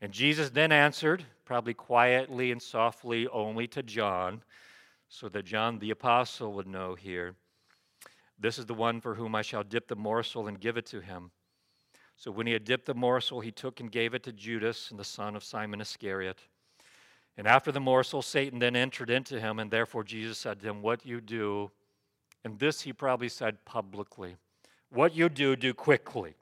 And 0.00 0.12
Jesus 0.12 0.50
then 0.50 0.72
answered, 0.72 1.24
probably 1.44 1.74
quietly 1.74 2.50
and 2.50 2.60
softly 2.60 3.28
only 3.28 3.66
to 3.68 3.82
John, 3.82 4.42
so 5.08 5.28
that 5.28 5.44
John 5.44 5.78
the 5.78 5.90
apostle 5.90 6.54
would 6.54 6.66
know 6.66 6.94
here. 6.94 7.34
This 8.38 8.58
is 8.58 8.66
the 8.66 8.74
one 8.74 9.00
for 9.00 9.14
whom 9.14 9.34
I 9.34 9.42
shall 9.42 9.62
dip 9.62 9.88
the 9.88 9.94
morsel 9.94 10.48
and 10.48 10.58
give 10.58 10.76
it 10.76 10.86
to 10.86 11.00
him. 11.00 11.30
So 12.22 12.30
when 12.30 12.46
he 12.46 12.52
had 12.52 12.64
dipped 12.64 12.86
the 12.86 12.94
morsel, 12.94 13.40
he 13.40 13.50
took 13.50 13.80
and 13.80 13.90
gave 13.90 14.14
it 14.14 14.22
to 14.22 14.32
Judas, 14.32 14.92
and 14.92 15.00
the 15.00 15.04
son 15.04 15.34
of 15.34 15.42
Simon 15.42 15.80
Iscariot. 15.80 16.38
And 17.36 17.48
after 17.48 17.72
the 17.72 17.80
morsel, 17.80 18.22
Satan 18.22 18.60
then 18.60 18.76
entered 18.76 19.10
into 19.10 19.40
him, 19.40 19.58
and 19.58 19.72
therefore 19.72 20.04
Jesus 20.04 20.38
said 20.38 20.60
to 20.60 20.68
him, 20.68 20.82
What 20.82 21.04
you 21.04 21.20
do, 21.20 21.72
and 22.44 22.60
this 22.60 22.82
he 22.82 22.92
probably 22.92 23.28
said 23.28 23.64
publicly, 23.64 24.36
what 24.88 25.16
you 25.16 25.28
do, 25.28 25.56
do 25.56 25.74
quickly. 25.74 26.36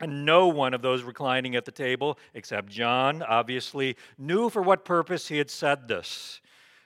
And 0.00 0.24
no 0.24 0.46
one 0.46 0.72
of 0.72 0.80
those 0.80 1.02
reclining 1.02 1.54
at 1.54 1.66
the 1.66 1.70
table, 1.70 2.18
except 2.32 2.70
John, 2.70 3.22
obviously, 3.22 3.98
knew 4.16 4.48
for 4.48 4.62
what 4.62 4.86
purpose 4.86 5.28
he 5.28 5.36
had 5.36 5.50
said 5.50 5.86
this. 5.86 6.40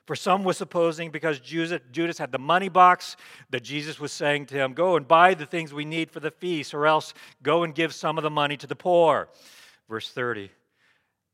For 0.09 0.17
some 0.17 0.43
was 0.43 0.57
supposing 0.57 1.11
because 1.11 1.39
Judas 1.39 2.17
had 2.17 2.33
the 2.33 2.39
money 2.39 2.71
box 2.71 3.15
that 3.51 3.63
Jesus 3.63 4.01
was 4.01 4.11
saying 4.11 4.47
to 4.47 4.55
him, 4.55 4.73
Go 4.73 4.97
and 4.97 5.07
buy 5.07 5.35
the 5.35 5.45
things 5.45 5.75
we 5.75 5.85
need 5.85 6.11
for 6.11 6.19
the 6.19 6.31
feast, 6.31 6.73
or 6.73 6.87
else 6.87 7.13
go 7.43 7.63
and 7.63 7.75
give 7.75 7.93
some 7.93 8.17
of 8.17 8.25
the 8.25 8.31
money 8.31 8.57
to 8.57 8.67
the 8.67 8.75
poor. 8.75 9.29
Verse 9.87 10.11
30 10.11 10.51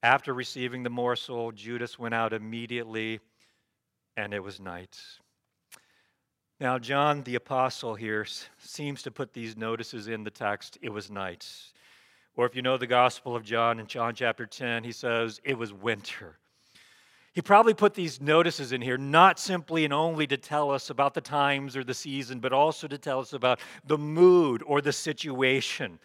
After 0.02 0.34
receiving 0.34 0.82
the 0.82 0.90
morsel, 0.90 1.52
Judas 1.52 2.00
went 2.00 2.14
out 2.14 2.32
immediately, 2.32 3.20
and 4.16 4.34
it 4.34 4.42
was 4.42 4.58
night. 4.58 4.98
Now, 6.58 6.76
John 6.80 7.22
the 7.22 7.36
Apostle 7.36 7.94
here 7.94 8.26
seems 8.58 9.04
to 9.04 9.12
put 9.12 9.32
these 9.32 9.56
notices 9.56 10.08
in 10.08 10.24
the 10.24 10.32
text, 10.32 10.78
it 10.82 10.90
was 10.90 11.12
night. 11.12 11.48
Or 12.34 12.44
if 12.44 12.56
you 12.56 12.62
know 12.62 12.76
the 12.76 12.88
Gospel 12.88 13.36
of 13.36 13.44
John 13.44 13.78
in 13.78 13.86
John 13.86 14.16
chapter 14.16 14.46
10, 14.46 14.82
he 14.82 14.90
says, 14.90 15.40
it 15.44 15.56
was 15.56 15.72
winter. 15.72 16.38
He 17.34 17.42
probably 17.42 17.74
put 17.74 17.94
these 17.94 18.20
notices 18.20 18.70
in 18.70 18.80
here 18.80 18.96
not 18.96 19.40
simply 19.40 19.84
and 19.84 19.92
only 19.92 20.24
to 20.28 20.36
tell 20.36 20.70
us 20.70 20.88
about 20.88 21.14
the 21.14 21.20
times 21.20 21.76
or 21.76 21.82
the 21.82 21.92
season, 21.92 22.38
but 22.38 22.52
also 22.52 22.86
to 22.86 22.96
tell 22.96 23.18
us 23.18 23.32
about 23.32 23.58
the 23.84 23.98
mood 23.98 24.62
or 24.64 24.80
the 24.80 24.92
situation. 24.92 25.98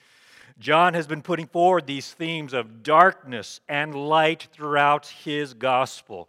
John 0.58 0.96
has 0.96 1.06
been 1.06 1.22
putting 1.22 1.46
forward 1.46 1.86
these 1.86 2.12
themes 2.12 2.52
of 2.52 2.82
darkness 2.82 3.62
and 3.70 3.94
light 3.94 4.48
throughout 4.52 5.06
his 5.06 5.54
gospel. 5.54 6.28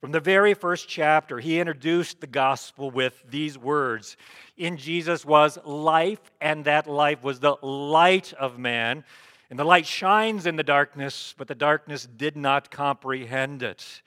From 0.00 0.10
the 0.10 0.20
very 0.20 0.54
first 0.54 0.88
chapter, 0.88 1.38
he 1.38 1.60
introduced 1.60 2.22
the 2.22 2.26
gospel 2.26 2.90
with 2.90 3.22
these 3.28 3.58
words 3.58 4.16
In 4.56 4.78
Jesus 4.78 5.22
was 5.22 5.58
life, 5.66 6.32
and 6.40 6.64
that 6.64 6.86
life 6.86 7.22
was 7.22 7.40
the 7.40 7.56
light 7.60 8.32
of 8.32 8.58
man. 8.58 9.04
And 9.50 9.58
the 9.58 9.64
light 9.64 9.84
shines 9.84 10.46
in 10.46 10.56
the 10.56 10.62
darkness, 10.62 11.34
but 11.36 11.46
the 11.46 11.54
darkness 11.54 12.08
did 12.16 12.38
not 12.38 12.70
comprehend 12.70 13.62
it. 13.62 14.00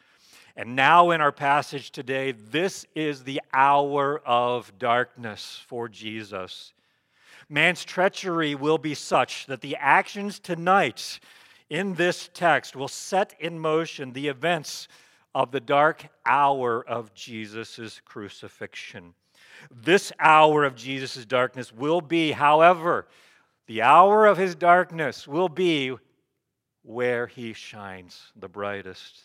And 0.56 0.76
now, 0.76 1.10
in 1.10 1.20
our 1.20 1.32
passage 1.32 1.92
today, 1.92 2.32
this 2.32 2.86
is 2.94 3.24
the 3.24 3.42
hour 3.54 4.22
of 4.24 4.78
darkness 4.78 5.60
for 5.68 5.90
Jesus. 5.90 6.74
Man's 7.50 7.84
treachery 7.84 8.54
will 8.54 8.78
be 8.78 8.94
such 8.94 9.48
that 9.48 9.62
the 9.62 9.76
actions 9.78 10.40
tonight 10.40 11.20
in 11.70 11.96
this 11.96 12.30
text 12.36 12.76
will 12.76 12.88
set 12.88 13.34
in 13.40 13.58
motion 13.58 14.14
the 14.14 14.28
events 14.28 14.88
of 15.34 15.52
the 15.52 15.60
dark 15.60 16.08
hour 16.26 16.88
of 16.88 17.14
Jesus' 17.16 18.00
crucifixion. 18.06 19.16
This 19.72 20.12
hour 20.20 20.66
of 20.66 20.76
Jesus' 20.76 21.26
darkness 21.26 21.74
will 21.74 22.02
be, 22.02 22.32
however, 22.32 23.08
the 23.66 23.82
hour 23.82 24.28
of 24.28 24.38
his 24.38 24.54
darkness 24.54 25.28
will 25.28 25.50
be 25.50 25.96
where 26.84 27.26
he 27.26 27.54
shines 27.54 28.32
the 28.36 28.50
brightest. 28.50 29.24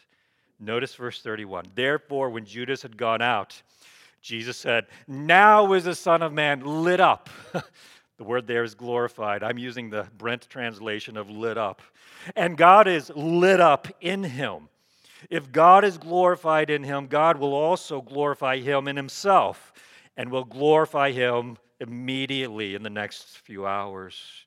Notice 0.61 0.95
verse 0.95 1.21
31. 1.23 1.67
Therefore, 1.75 2.31
when 2.31 2.45
Judas 2.45 2.83
had 2.83 2.97
gone 2.97 3.23
out, 3.23 3.61
Jesus 4.21 4.57
said, 4.57 4.87
Now 5.07 5.73
is 5.73 5.85
the 5.85 5.95
Son 5.95 6.23
of 6.23 6.33
Man 6.33 6.61
lit 6.85 7.01
up. 7.01 7.31
the 7.53 8.25
word 8.25 8.47
there 8.47 8.65
is 8.65 8.75
glorified. 8.75 9.43
I'm 9.43 9.59
using 9.59 9.91
the 9.91 10.09
Brent 10.17 10.49
translation 10.49 11.17
of 11.17 11.31
lit 11.31 11.57
up. 11.57 11.83
And 12.35 12.57
God 12.57 12.89
is 12.89 13.11
lit 13.15 13.61
up 13.61 13.87
in 14.01 14.25
him. 14.25 14.69
If 15.31 15.51
God 15.53 15.85
is 15.85 15.99
glorified 15.99 16.71
in 16.71 16.83
him, 16.83 17.07
God 17.07 17.39
will 17.39 17.55
also 17.55 18.01
glorify 18.01 18.59
him 18.59 18.89
in 18.89 18.97
himself 18.97 19.73
and 20.17 20.31
will 20.31 20.45
glorify 20.45 21.13
him 21.13 21.57
immediately 21.81 22.75
in 22.75 22.83
the 22.83 22.91
next 22.91 23.39
few 23.39 23.67
hours. 23.67 24.47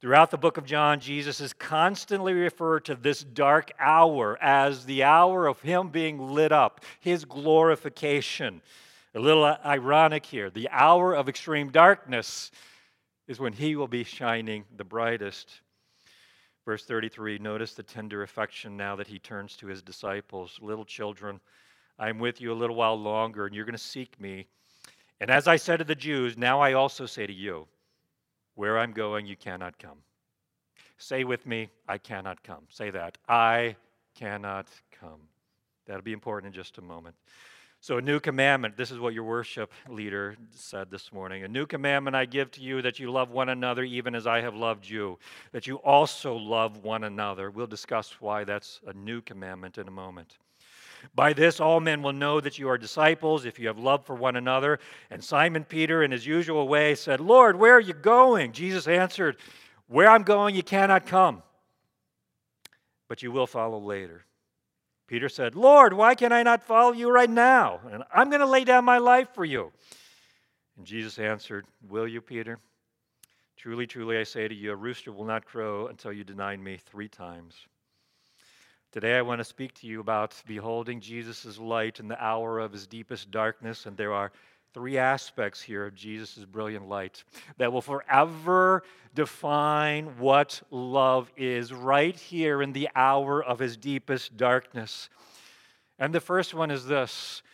Throughout 0.00 0.30
the 0.30 0.38
book 0.38 0.58
of 0.58 0.64
John, 0.64 1.00
Jesus 1.00 1.40
is 1.40 1.52
constantly 1.52 2.32
referred 2.32 2.84
to 2.84 2.94
this 2.94 3.24
dark 3.24 3.72
hour 3.80 4.38
as 4.40 4.84
the 4.84 5.02
hour 5.02 5.48
of 5.48 5.60
Him 5.60 5.88
being 5.88 6.20
lit 6.20 6.52
up, 6.52 6.84
His 7.00 7.24
glorification. 7.24 8.62
A 9.16 9.18
little 9.18 9.44
ironic 9.44 10.24
here. 10.24 10.50
The 10.50 10.68
hour 10.70 11.14
of 11.14 11.28
extreme 11.28 11.70
darkness 11.70 12.52
is 13.26 13.40
when 13.40 13.52
He 13.52 13.74
will 13.74 13.88
be 13.88 14.04
shining 14.04 14.64
the 14.76 14.84
brightest. 14.84 15.62
Verse 16.64 16.84
33 16.84 17.38
notice 17.38 17.74
the 17.74 17.82
tender 17.82 18.22
affection 18.22 18.76
now 18.76 18.94
that 18.94 19.08
He 19.08 19.18
turns 19.18 19.56
to 19.56 19.66
His 19.66 19.82
disciples. 19.82 20.60
Little 20.62 20.84
children, 20.84 21.40
I 21.98 22.08
am 22.08 22.20
with 22.20 22.40
you 22.40 22.52
a 22.52 22.54
little 22.54 22.76
while 22.76 22.96
longer, 22.96 23.46
and 23.46 23.54
you're 23.54 23.64
going 23.64 23.72
to 23.72 23.78
seek 23.78 24.20
me. 24.20 24.46
And 25.18 25.28
as 25.28 25.48
I 25.48 25.56
said 25.56 25.78
to 25.78 25.84
the 25.84 25.96
Jews, 25.96 26.38
now 26.38 26.60
I 26.60 26.74
also 26.74 27.04
say 27.04 27.26
to 27.26 27.32
you, 27.32 27.66
where 28.58 28.76
I'm 28.76 28.90
going, 28.90 29.24
you 29.24 29.36
cannot 29.36 29.78
come. 29.78 29.98
Say 30.96 31.22
with 31.22 31.46
me, 31.46 31.70
I 31.86 31.96
cannot 31.96 32.42
come. 32.42 32.64
Say 32.68 32.90
that. 32.90 33.16
I 33.28 33.76
cannot 34.16 34.66
come. 35.00 35.20
That'll 35.86 36.02
be 36.02 36.12
important 36.12 36.52
in 36.52 36.60
just 36.60 36.76
a 36.76 36.82
moment. 36.82 37.14
So, 37.80 37.98
a 37.98 38.02
new 38.02 38.18
commandment. 38.18 38.76
This 38.76 38.90
is 38.90 38.98
what 38.98 39.14
your 39.14 39.22
worship 39.22 39.70
leader 39.88 40.36
said 40.50 40.90
this 40.90 41.12
morning. 41.12 41.44
A 41.44 41.48
new 41.48 41.66
commandment 41.66 42.16
I 42.16 42.24
give 42.24 42.50
to 42.50 42.60
you 42.60 42.82
that 42.82 42.98
you 42.98 43.12
love 43.12 43.30
one 43.30 43.48
another 43.48 43.84
even 43.84 44.16
as 44.16 44.26
I 44.26 44.40
have 44.40 44.56
loved 44.56 44.88
you, 44.88 45.20
that 45.52 45.68
you 45.68 45.76
also 45.76 46.34
love 46.34 46.78
one 46.78 47.04
another. 47.04 47.52
We'll 47.52 47.68
discuss 47.68 48.20
why 48.20 48.42
that's 48.42 48.80
a 48.88 48.92
new 48.92 49.20
commandment 49.20 49.78
in 49.78 49.86
a 49.86 49.92
moment. 49.92 50.36
By 51.14 51.32
this, 51.32 51.60
all 51.60 51.80
men 51.80 52.02
will 52.02 52.12
know 52.12 52.40
that 52.40 52.58
you 52.58 52.68
are 52.68 52.78
disciples 52.78 53.44
if 53.44 53.58
you 53.58 53.66
have 53.68 53.78
love 53.78 54.04
for 54.04 54.14
one 54.14 54.36
another. 54.36 54.78
And 55.10 55.22
Simon 55.22 55.64
Peter, 55.64 56.02
in 56.02 56.10
his 56.10 56.26
usual 56.26 56.68
way, 56.68 56.94
said, 56.94 57.20
Lord, 57.20 57.56
where 57.56 57.74
are 57.74 57.80
you 57.80 57.94
going? 57.94 58.52
Jesus 58.52 58.86
answered, 58.86 59.36
Where 59.86 60.08
I'm 60.08 60.22
going, 60.22 60.54
you 60.54 60.62
cannot 60.62 61.06
come, 61.06 61.42
but 63.08 63.22
you 63.22 63.32
will 63.32 63.46
follow 63.46 63.78
later. 63.78 64.24
Peter 65.08 65.28
said, 65.28 65.54
Lord, 65.54 65.94
why 65.94 66.14
can 66.14 66.32
I 66.32 66.42
not 66.42 66.62
follow 66.62 66.92
you 66.92 67.10
right 67.10 67.30
now? 67.30 67.80
And 67.90 68.04
I'm 68.12 68.28
going 68.28 68.40
to 68.40 68.46
lay 68.46 68.64
down 68.64 68.84
my 68.84 68.98
life 68.98 69.28
for 69.34 69.44
you. 69.44 69.72
And 70.76 70.86
Jesus 70.86 71.18
answered, 71.18 71.66
Will 71.88 72.06
you, 72.06 72.20
Peter? 72.20 72.58
Truly, 73.56 73.86
truly, 73.86 74.18
I 74.18 74.22
say 74.22 74.46
to 74.46 74.54
you, 74.54 74.70
a 74.70 74.76
rooster 74.76 75.10
will 75.10 75.24
not 75.24 75.44
crow 75.44 75.88
until 75.88 76.12
you 76.12 76.22
deny 76.22 76.56
me 76.56 76.76
three 76.76 77.08
times. 77.08 77.66
Today, 79.00 79.16
I 79.16 79.22
want 79.22 79.38
to 79.38 79.44
speak 79.44 79.74
to 79.74 79.86
you 79.86 80.00
about 80.00 80.34
beholding 80.44 80.98
Jesus' 80.98 81.56
light 81.56 82.00
in 82.00 82.08
the 82.08 82.20
hour 82.20 82.58
of 82.58 82.72
his 82.72 82.88
deepest 82.88 83.30
darkness. 83.30 83.86
And 83.86 83.96
there 83.96 84.12
are 84.12 84.32
three 84.74 84.98
aspects 84.98 85.62
here 85.62 85.86
of 85.86 85.94
Jesus' 85.94 86.44
brilliant 86.44 86.88
light 86.88 87.22
that 87.58 87.72
will 87.72 87.80
forever 87.80 88.82
define 89.14 90.18
what 90.18 90.60
love 90.72 91.30
is 91.36 91.72
right 91.72 92.18
here 92.18 92.60
in 92.60 92.72
the 92.72 92.88
hour 92.96 93.40
of 93.40 93.60
his 93.60 93.76
deepest 93.76 94.36
darkness. 94.36 95.08
And 96.00 96.12
the 96.12 96.18
first 96.18 96.52
one 96.52 96.72
is 96.72 96.86
this 96.86 97.44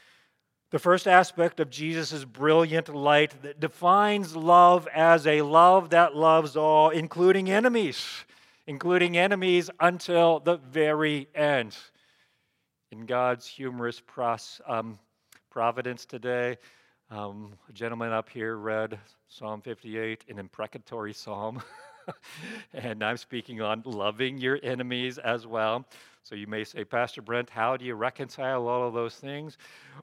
the 0.70 0.78
first 0.78 1.06
aspect 1.06 1.60
of 1.60 1.68
Jesus' 1.68 2.24
brilliant 2.24 2.88
light 2.88 3.42
that 3.42 3.60
defines 3.60 4.34
love 4.34 4.88
as 4.94 5.26
a 5.26 5.42
love 5.42 5.90
that 5.90 6.16
loves 6.16 6.56
all, 6.56 6.88
including 6.88 7.50
enemies 7.50 8.24
including 8.66 9.16
enemies 9.16 9.70
until 9.80 10.40
the 10.40 10.56
very 10.56 11.28
end. 11.34 11.76
In 12.90 13.06
God's 13.06 13.46
humorous 13.46 14.00
pros, 14.00 14.60
um, 14.66 14.98
providence 15.50 16.04
today, 16.04 16.56
um, 17.10 17.52
a 17.68 17.72
gentleman 17.72 18.12
up 18.12 18.28
here 18.28 18.56
read 18.56 18.98
Psalm 19.28 19.60
58, 19.60 20.24
an 20.28 20.38
imprecatory 20.38 21.12
psalm. 21.12 21.62
and 22.74 23.02
I'm 23.02 23.16
speaking 23.16 23.60
on 23.60 23.82
loving 23.84 24.38
your 24.38 24.58
enemies 24.62 25.18
as 25.18 25.46
well. 25.46 25.84
So 26.22 26.34
you 26.34 26.46
may 26.46 26.64
say, 26.64 26.84
Pastor 26.84 27.20
Brent, 27.20 27.50
how 27.50 27.76
do 27.76 27.84
you 27.84 27.94
reconcile 27.94 28.66
all 28.66 28.88
of 28.88 28.94
those 28.94 29.16
things? 29.16 29.58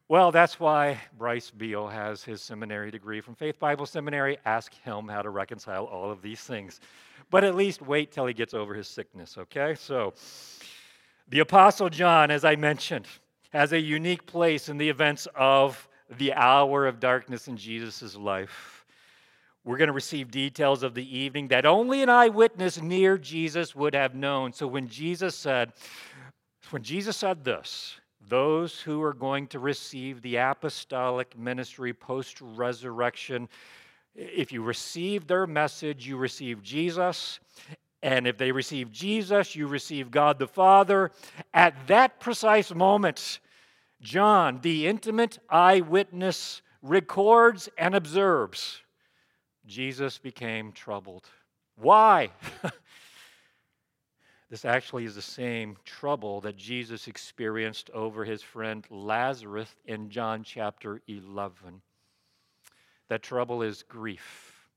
Well, 0.07 0.31
that's 0.31 0.59
why 0.59 0.99
Bryce 1.17 1.49
Beal 1.49 1.87
has 1.87 2.23
his 2.23 2.41
seminary 2.43 2.91
degree 2.91 3.21
from 3.21 3.33
Faith 3.33 3.59
Bible 3.59 3.87
Seminary. 3.87 4.37
Ask 4.45 4.73
him 4.73 5.07
how 5.07 5.23
to 5.23 5.31
reconcile 5.31 5.85
all 5.85 6.11
of 6.11 6.21
these 6.21 6.41
things 6.41 6.79
but 7.31 7.43
at 7.43 7.55
least 7.55 7.81
wait 7.81 8.11
till 8.11 8.27
he 8.27 8.33
gets 8.33 8.53
over 8.53 8.75
his 8.75 8.87
sickness, 8.87 9.37
okay? 9.37 9.73
So, 9.73 10.13
the 11.29 11.39
Apostle 11.39 11.89
John, 11.89 12.29
as 12.29 12.45
I 12.45 12.57
mentioned, 12.57 13.07
has 13.51 13.71
a 13.71 13.79
unique 13.79 14.25
place 14.25 14.69
in 14.69 14.77
the 14.77 14.89
events 14.89 15.27
of 15.33 15.87
the 16.17 16.33
hour 16.33 16.85
of 16.85 16.99
darkness 16.99 17.47
in 17.47 17.55
Jesus' 17.57 18.15
life. 18.15 18.85
We're 19.63 19.77
going 19.77 19.87
to 19.87 19.93
receive 19.93 20.29
details 20.29 20.83
of 20.83 20.93
the 20.93 21.17
evening 21.17 21.47
that 21.49 21.65
only 21.65 22.03
an 22.03 22.09
eyewitness 22.09 22.81
near 22.81 23.17
Jesus 23.17 23.75
would 23.75 23.95
have 23.95 24.13
known. 24.13 24.51
So 24.51 24.67
when 24.67 24.87
Jesus 24.87 25.35
said, 25.35 25.71
when 26.71 26.83
Jesus 26.83 27.15
said 27.15 27.45
this, 27.45 27.99
those 28.27 28.79
who 28.81 29.01
are 29.01 29.13
going 29.13 29.47
to 29.47 29.59
receive 29.59 30.21
the 30.21 30.37
apostolic 30.37 31.37
ministry 31.37 31.93
post 31.93 32.41
resurrection 32.41 33.47
if 34.15 34.51
you 34.51 34.61
receive 34.61 35.27
their 35.27 35.47
message, 35.47 36.07
you 36.07 36.17
receive 36.17 36.61
Jesus. 36.61 37.39
And 38.03 38.27
if 38.27 38.37
they 38.37 38.51
receive 38.51 38.91
Jesus, 38.91 39.55
you 39.55 39.67
receive 39.67 40.11
God 40.11 40.39
the 40.39 40.47
Father. 40.47 41.11
At 41.53 41.87
that 41.87 42.19
precise 42.19 42.73
moment, 42.73 43.39
John, 44.01 44.59
the 44.61 44.87
intimate 44.87 45.37
eyewitness, 45.49 46.61
records 46.81 47.69
and 47.77 47.93
observes 47.93 48.81
Jesus 49.65 50.17
became 50.17 50.71
troubled. 50.71 51.27
Why? 51.75 52.31
this 54.49 54.65
actually 54.65 55.05
is 55.05 55.15
the 55.15 55.21
same 55.21 55.77
trouble 55.85 56.41
that 56.41 56.57
Jesus 56.57 57.07
experienced 57.07 57.89
over 57.91 58.25
his 58.25 58.41
friend 58.41 58.85
Lazarus 58.89 59.73
in 59.85 60.09
John 60.09 60.43
chapter 60.43 61.01
11. 61.07 61.81
That 63.11 63.21
trouble 63.21 63.61
is 63.61 63.83
grief. 63.83 64.69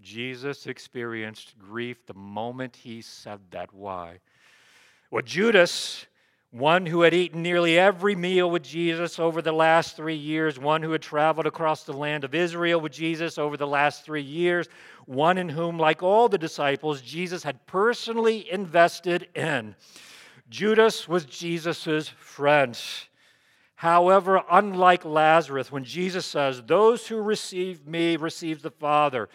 Jesus 0.00 0.66
experienced 0.66 1.56
grief 1.56 2.04
the 2.04 2.14
moment 2.14 2.74
he 2.74 3.02
said 3.02 3.38
that. 3.52 3.72
Why? 3.72 4.18
Well, 5.08 5.22
Judas, 5.22 6.06
one 6.50 6.86
who 6.86 7.02
had 7.02 7.14
eaten 7.14 7.40
nearly 7.40 7.78
every 7.78 8.16
meal 8.16 8.50
with 8.50 8.64
Jesus 8.64 9.20
over 9.20 9.40
the 9.40 9.52
last 9.52 9.94
three 9.94 10.16
years, 10.16 10.58
one 10.58 10.82
who 10.82 10.90
had 10.90 11.00
traveled 11.00 11.46
across 11.46 11.84
the 11.84 11.92
land 11.92 12.24
of 12.24 12.34
Israel 12.34 12.80
with 12.80 12.90
Jesus 12.90 13.38
over 13.38 13.56
the 13.56 13.64
last 13.64 14.04
three 14.04 14.20
years, 14.20 14.66
one 15.06 15.38
in 15.38 15.50
whom, 15.50 15.78
like 15.78 16.02
all 16.02 16.28
the 16.28 16.36
disciples, 16.36 17.00
Jesus 17.00 17.44
had 17.44 17.64
personally 17.68 18.50
invested 18.50 19.28
in. 19.36 19.76
Judas 20.50 21.06
was 21.06 21.26
Jesus' 21.26 22.08
friend. 22.08 22.76
However, 23.78 24.42
unlike 24.50 25.04
Lazarus, 25.04 25.70
when 25.70 25.84
Jesus 25.84 26.26
says, 26.26 26.60
Those 26.66 27.06
who 27.06 27.22
receive 27.22 27.86
me 27.86 28.16
receive 28.16 28.60
the 28.60 28.72
Father, 28.72 29.28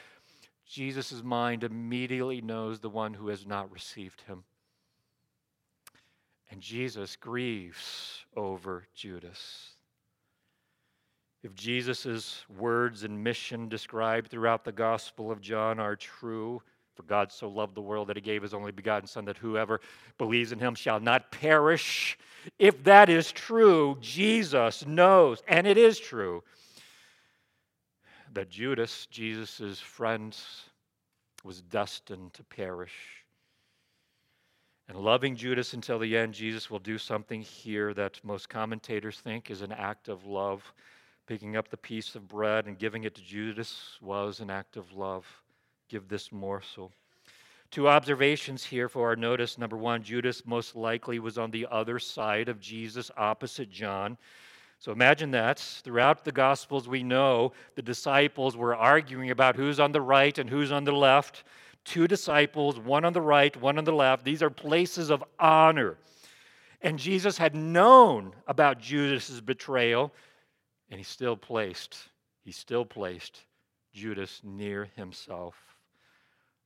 Jesus' 0.68 1.24
mind 1.24 1.64
immediately 1.64 2.42
knows 2.42 2.82
the 2.82 2.90
one 2.90 3.14
who 3.14 3.30
has 3.30 3.48
not 3.48 3.72
received 3.72 4.20
him. 4.24 4.44
And 6.52 6.60
Jesus 6.60 7.16
grieves 7.16 8.26
over 8.36 8.86
Judas. 8.94 9.76
If 11.42 11.56
Jesus' 11.56 12.44
words 12.50 13.06
and 13.06 13.24
mission 13.24 13.70
described 13.70 14.30
throughout 14.30 14.66
the 14.66 14.74
Gospel 14.74 15.32
of 15.32 15.40
John 15.40 15.80
are 15.80 15.96
true, 15.96 16.62
for 16.96 17.04
God 17.04 17.32
so 17.32 17.50
loved 17.50 17.76
the 17.76 17.82
world 17.82 18.08
that 18.08 18.18
he 18.18 18.22
gave 18.22 18.42
his 18.42 18.54
only 18.54 18.72
begotten 18.72 19.08
Son, 19.08 19.26
that 19.26 19.38
whoever 19.38 19.82
believes 20.18 20.52
in 20.52 20.60
him 20.60 20.76
shall 20.76 21.00
not 21.00 21.32
perish. 21.32 22.18
If 22.60 22.84
that 22.84 23.10
is 23.10 23.32
true, 23.32 23.98
Jesus 24.02 24.86
knows, 24.86 25.42
and 25.48 25.66
it 25.66 25.78
is 25.78 26.00
true, 26.00 26.44
that 28.34 28.50
Judas, 28.50 29.08
Jesus' 29.08 29.80
friend, 29.80 30.36
was 31.44 31.62
destined 31.62 32.34
to 32.34 32.44
perish. 32.44 32.94
And 34.90 34.98
loving 34.98 35.36
Judas 35.36 35.74
until 35.74 35.98
the 35.98 36.18
end, 36.18 36.34
Jesus 36.34 36.70
will 36.70 36.80
do 36.80 36.98
something 36.98 37.42
here 37.42 37.94
that 37.94 38.20
most 38.24 38.50
commentators 38.50 39.20
think 39.20 39.50
is 39.50 39.62
an 39.62 39.72
act 39.72 40.10
of 40.10 40.26
love. 40.26 40.74
Picking 41.26 41.56
up 41.56 41.70
the 41.70 41.78
piece 41.78 42.16
of 42.16 42.28
bread 42.28 42.68
and 42.68 42.78
giving 42.78 43.06
it 43.06 43.16
to 43.16 43.24
Judas 43.24 43.98
was 44.02 44.42
an 44.42 44.50
act 44.50 44.76
of 44.76 44.92
love 44.92 45.26
give 45.94 46.08
this 46.08 46.32
morsel. 46.32 46.92
Two 47.70 47.88
observations 47.88 48.64
here 48.64 48.90
for 48.90 49.10
our 49.10 49.16
notice. 49.16 49.60
Number 49.60 49.78
one, 49.78 50.02
Judas 50.02 50.42
most 50.44 50.76
likely 50.76 51.20
was 51.20 51.38
on 51.38 51.52
the 51.52 51.68
other 51.70 52.00
side 52.00 52.50
of 52.50 52.60
Jesus, 52.60 53.12
opposite 53.16 53.70
John. 53.70 54.18
So 54.80 54.92
imagine 54.92 55.30
that. 55.32 55.60
Throughout 55.60 56.26
the 56.26 56.32
Gospels, 56.32 56.88
we 56.88 57.04
know 57.04 57.54
the 57.76 57.84
disciples 57.84 58.58
were 58.58 58.76
arguing 58.76 59.30
about 59.30 59.56
who's 59.56 59.80
on 59.80 59.92
the 59.92 60.02
right 60.02 60.36
and 60.40 60.50
who's 60.50 60.72
on 60.72 60.84
the 60.84 60.92
left. 60.92 61.44
Two 61.86 62.08
disciples, 62.08 62.80
one 62.80 63.06
on 63.06 63.14
the 63.14 63.22
right, 63.22 63.56
one 63.62 63.78
on 63.78 63.84
the 63.84 63.92
left. 63.92 64.26
These 64.26 64.42
are 64.42 64.50
places 64.50 65.12
of 65.12 65.24
honor. 65.40 65.98
And 66.82 66.98
Jesus 66.98 67.38
had 67.38 67.54
known 67.54 68.34
about 68.48 68.80
Judas's 68.80 69.42
betrayal, 69.42 70.12
and 70.90 71.00
he 71.00 71.04
still 71.04 71.38
placed, 71.38 72.10
he 72.44 72.52
still 72.52 72.84
placed 72.84 73.42
Judas 73.94 74.42
near 74.44 74.90
himself 74.96 75.73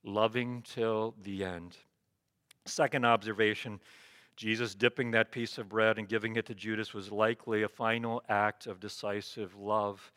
loving 0.07 0.63
till 0.63 1.13
the 1.21 1.43
end. 1.43 1.75
Second 2.65 3.05
observation 3.05 3.79
Jesus 4.37 4.75
dipping 4.75 5.09
that 5.11 5.31
piece 5.31 5.57
of 5.57 5.67
bread 5.67 5.97
and 5.97 6.07
giving 6.07 6.35
it 6.35 6.45
to 6.45 6.53
Judas 6.53 6.93
was 6.93 7.11
likely 7.11 7.63
a 7.63 7.67
final 7.67 8.21
act 8.29 8.67
of 8.67 8.79
decisive 8.79 9.55
love. 9.55 10.11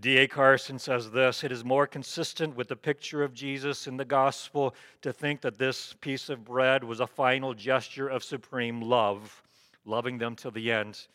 D.A. 0.00 0.26
Carson 0.26 0.80
says 0.80 1.12
this 1.12 1.44
It 1.44 1.52
is 1.52 1.64
more 1.64 1.86
consistent 1.86 2.56
with 2.56 2.66
the 2.66 2.76
picture 2.76 3.22
of 3.22 3.32
Jesus 3.32 3.86
in 3.86 3.96
the 3.96 4.04
gospel 4.04 4.74
to 5.02 5.12
think 5.12 5.42
that 5.42 5.58
this 5.58 5.94
piece 6.00 6.28
of 6.28 6.44
bread 6.44 6.82
was 6.82 6.98
a 6.98 7.06
final 7.06 7.54
gesture 7.54 8.08
of 8.08 8.24
supreme 8.24 8.82
love, 8.82 9.42
loving 9.84 10.18
them 10.18 10.34
till 10.34 10.50
the 10.50 10.72
end. 10.72 11.06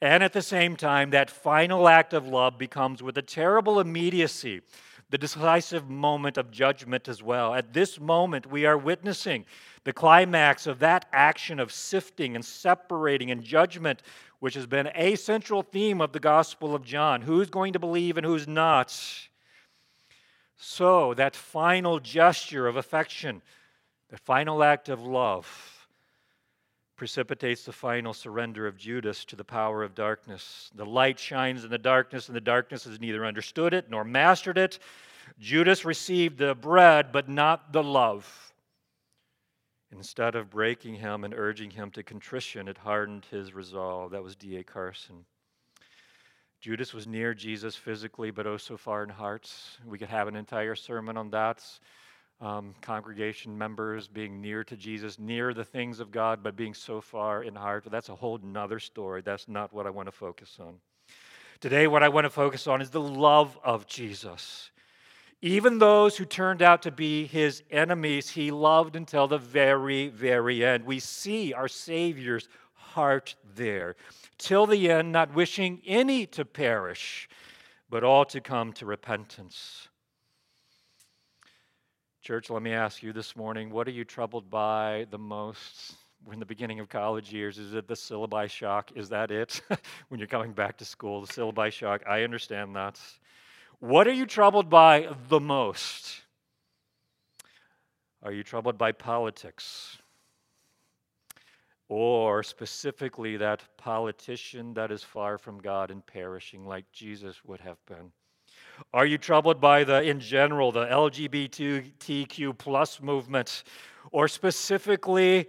And 0.00 0.22
at 0.22 0.32
the 0.32 0.42
same 0.42 0.76
time, 0.76 1.10
that 1.10 1.30
final 1.30 1.88
act 1.88 2.12
of 2.12 2.28
love 2.28 2.56
becomes 2.56 3.02
with 3.02 3.18
a 3.18 3.22
terrible 3.22 3.80
immediacy 3.80 4.60
the 5.10 5.18
decisive 5.18 5.88
moment 5.88 6.36
of 6.36 6.50
judgment 6.50 7.08
as 7.08 7.22
well. 7.22 7.54
At 7.54 7.72
this 7.72 8.00
moment, 8.00 8.50
we 8.50 8.66
are 8.66 8.76
witnessing 8.76 9.44
the 9.84 9.92
climax 9.92 10.66
of 10.66 10.80
that 10.80 11.06
action 11.12 11.60
of 11.60 11.70
sifting 11.70 12.34
and 12.34 12.44
separating 12.44 13.30
and 13.30 13.42
judgment, 13.42 14.02
which 14.40 14.54
has 14.54 14.66
been 14.66 14.90
a 14.94 15.14
central 15.14 15.62
theme 15.62 16.00
of 16.00 16.12
the 16.12 16.20
Gospel 16.20 16.74
of 16.74 16.82
John. 16.82 17.22
Who's 17.22 17.50
going 17.50 17.72
to 17.74 17.78
believe 17.78 18.16
and 18.16 18.26
who's 18.26 18.48
not? 18.48 18.90
So, 20.56 21.14
that 21.14 21.36
final 21.36 22.00
gesture 22.00 22.66
of 22.66 22.76
affection, 22.76 23.42
the 24.08 24.16
final 24.16 24.64
act 24.64 24.88
of 24.88 25.02
love, 25.02 25.75
precipitates 26.96 27.64
the 27.64 27.72
final 27.72 28.14
surrender 28.14 28.66
of 28.66 28.76
Judas 28.76 29.24
to 29.26 29.36
the 29.36 29.44
power 29.44 29.82
of 29.82 29.94
darkness. 29.94 30.70
The 30.74 30.86
light 30.86 31.18
shines 31.18 31.64
in 31.64 31.70
the 31.70 31.78
darkness, 31.78 32.28
and 32.28 32.36
the 32.36 32.40
darkness 32.40 32.84
has 32.84 32.98
neither 32.98 33.24
understood 33.24 33.74
it 33.74 33.90
nor 33.90 34.04
mastered 34.04 34.58
it. 34.58 34.78
Judas 35.38 35.84
received 35.84 36.38
the 36.38 36.54
bread, 36.54 37.12
but 37.12 37.28
not 37.28 37.72
the 37.72 37.82
love. 37.82 38.52
Instead 39.92 40.34
of 40.34 40.50
breaking 40.50 40.94
him 40.94 41.24
and 41.24 41.34
urging 41.34 41.70
him 41.70 41.90
to 41.92 42.02
contrition, 42.02 42.68
it 42.68 42.78
hardened 42.78 43.26
his 43.30 43.54
resolve. 43.54 44.10
That 44.10 44.22
was 44.22 44.34
D.A. 44.34 44.64
Carson. 44.64 45.24
Judas 46.60 46.92
was 46.92 47.06
near 47.06 47.34
Jesus 47.34 47.76
physically, 47.76 48.30
but 48.30 48.46
oh 48.46 48.56
so 48.56 48.76
far 48.76 49.04
in 49.04 49.08
hearts. 49.10 49.78
We 49.86 49.98
could 49.98 50.08
have 50.08 50.26
an 50.26 50.36
entire 50.36 50.74
sermon 50.74 51.16
on 51.16 51.30
that 51.30 51.62
um, 52.40 52.74
congregation 52.82 53.56
members 53.56 54.08
being 54.08 54.40
near 54.40 54.62
to 54.64 54.76
Jesus, 54.76 55.18
near 55.18 55.54
the 55.54 55.64
things 55.64 56.00
of 56.00 56.10
God, 56.10 56.42
but 56.42 56.56
being 56.56 56.74
so 56.74 57.00
far 57.00 57.42
in 57.42 57.54
heart. 57.54 57.84
But 57.84 57.92
that's 57.92 58.08
a 58.08 58.14
whole 58.14 58.38
nother 58.42 58.78
story. 58.78 59.22
That's 59.22 59.48
not 59.48 59.72
what 59.72 59.86
I 59.86 59.90
want 59.90 60.06
to 60.08 60.12
focus 60.12 60.58
on. 60.60 60.74
Today, 61.60 61.86
what 61.86 62.02
I 62.02 62.08
want 62.08 62.24
to 62.24 62.30
focus 62.30 62.66
on 62.66 62.82
is 62.82 62.90
the 62.90 63.00
love 63.00 63.58
of 63.64 63.86
Jesus. 63.86 64.70
Even 65.40 65.78
those 65.78 66.16
who 66.16 66.24
turned 66.24 66.62
out 66.62 66.82
to 66.82 66.90
be 66.90 67.26
his 67.26 67.62
enemies, 67.70 68.30
he 68.30 68.50
loved 68.50 68.96
until 68.96 69.26
the 69.26 69.38
very, 69.38 70.08
very 70.08 70.64
end. 70.64 70.84
We 70.84 70.98
see 70.98 71.52
our 71.52 71.68
Savior's 71.68 72.48
heart 72.74 73.36
there. 73.54 73.96
Till 74.38 74.66
the 74.66 74.90
end, 74.90 75.12
not 75.12 75.34
wishing 75.34 75.80
any 75.86 76.26
to 76.26 76.44
perish, 76.44 77.28
but 77.88 78.04
all 78.04 78.24
to 78.26 78.40
come 78.40 78.72
to 78.74 78.86
repentance. 78.86 79.88
Church, 82.26 82.50
let 82.50 82.60
me 82.60 82.72
ask 82.72 83.04
you 83.04 83.12
this 83.12 83.36
morning 83.36 83.70
what 83.70 83.86
are 83.86 83.92
you 83.92 84.04
troubled 84.04 84.50
by 84.50 85.06
the 85.12 85.18
most 85.18 85.94
in 86.32 86.40
the 86.40 86.44
beginning 86.44 86.80
of 86.80 86.88
college 86.88 87.32
years? 87.32 87.56
Is 87.56 87.72
it 87.72 87.86
the 87.86 87.94
syllabi 87.94 88.50
shock? 88.50 88.90
Is 88.96 89.08
that 89.10 89.30
it? 89.30 89.60
when 90.08 90.18
you're 90.18 90.26
coming 90.26 90.52
back 90.52 90.76
to 90.78 90.84
school, 90.84 91.20
the 91.20 91.32
syllabi 91.32 91.70
shock? 91.70 92.02
I 92.04 92.24
understand 92.24 92.74
that. 92.74 93.00
What 93.78 94.08
are 94.08 94.12
you 94.12 94.26
troubled 94.26 94.68
by 94.68 95.08
the 95.28 95.38
most? 95.38 96.22
Are 98.24 98.32
you 98.32 98.42
troubled 98.42 98.76
by 98.76 98.90
politics? 98.90 99.96
Or 101.88 102.42
specifically 102.42 103.36
that 103.36 103.62
politician 103.76 104.74
that 104.74 104.90
is 104.90 105.04
far 105.04 105.38
from 105.38 105.60
God 105.60 105.92
and 105.92 106.04
perishing 106.04 106.66
like 106.66 106.90
Jesus 106.90 107.44
would 107.44 107.60
have 107.60 107.78
been? 107.86 108.10
Are 108.92 109.06
you 109.06 109.18
troubled 109.18 109.60
by 109.60 109.84
the, 109.84 110.02
in 110.02 110.20
general, 110.20 110.72
the 110.72 110.86
LGBTQ 110.86 112.58
plus 112.58 113.00
movement, 113.00 113.64
or 114.12 114.28
specifically 114.28 115.48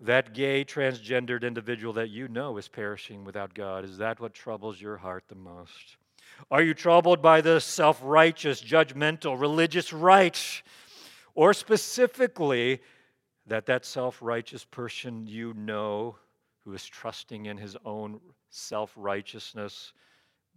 that 0.00 0.34
gay 0.34 0.64
transgendered 0.64 1.42
individual 1.42 1.92
that 1.94 2.10
you 2.10 2.28
know 2.28 2.56
is 2.56 2.68
perishing 2.68 3.24
without 3.24 3.54
God? 3.54 3.84
Is 3.84 3.98
that 3.98 4.20
what 4.20 4.34
troubles 4.34 4.80
your 4.80 4.96
heart 4.96 5.24
the 5.28 5.34
most? 5.34 5.96
Are 6.50 6.62
you 6.62 6.74
troubled 6.74 7.22
by 7.22 7.40
the 7.40 7.60
self 7.60 8.00
righteous, 8.02 8.62
judgmental, 8.62 9.40
religious 9.40 9.92
right? 9.92 10.62
Or 11.34 11.54
specifically, 11.54 12.80
that 13.46 13.66
that 13.66 13.84
self 13.84 14.18
righteous 14.20 14.64
person 14.64 15.26
you 15.26 15.54
know 15.54 16.16
who 16.64 16.72
is 16.72 16.84
trusting 16.84 17.46
in 17.46 17.56
his 17.56 17.76
own 17.84 18.20
self 18.50 18.92
righteousness 18.96 19.92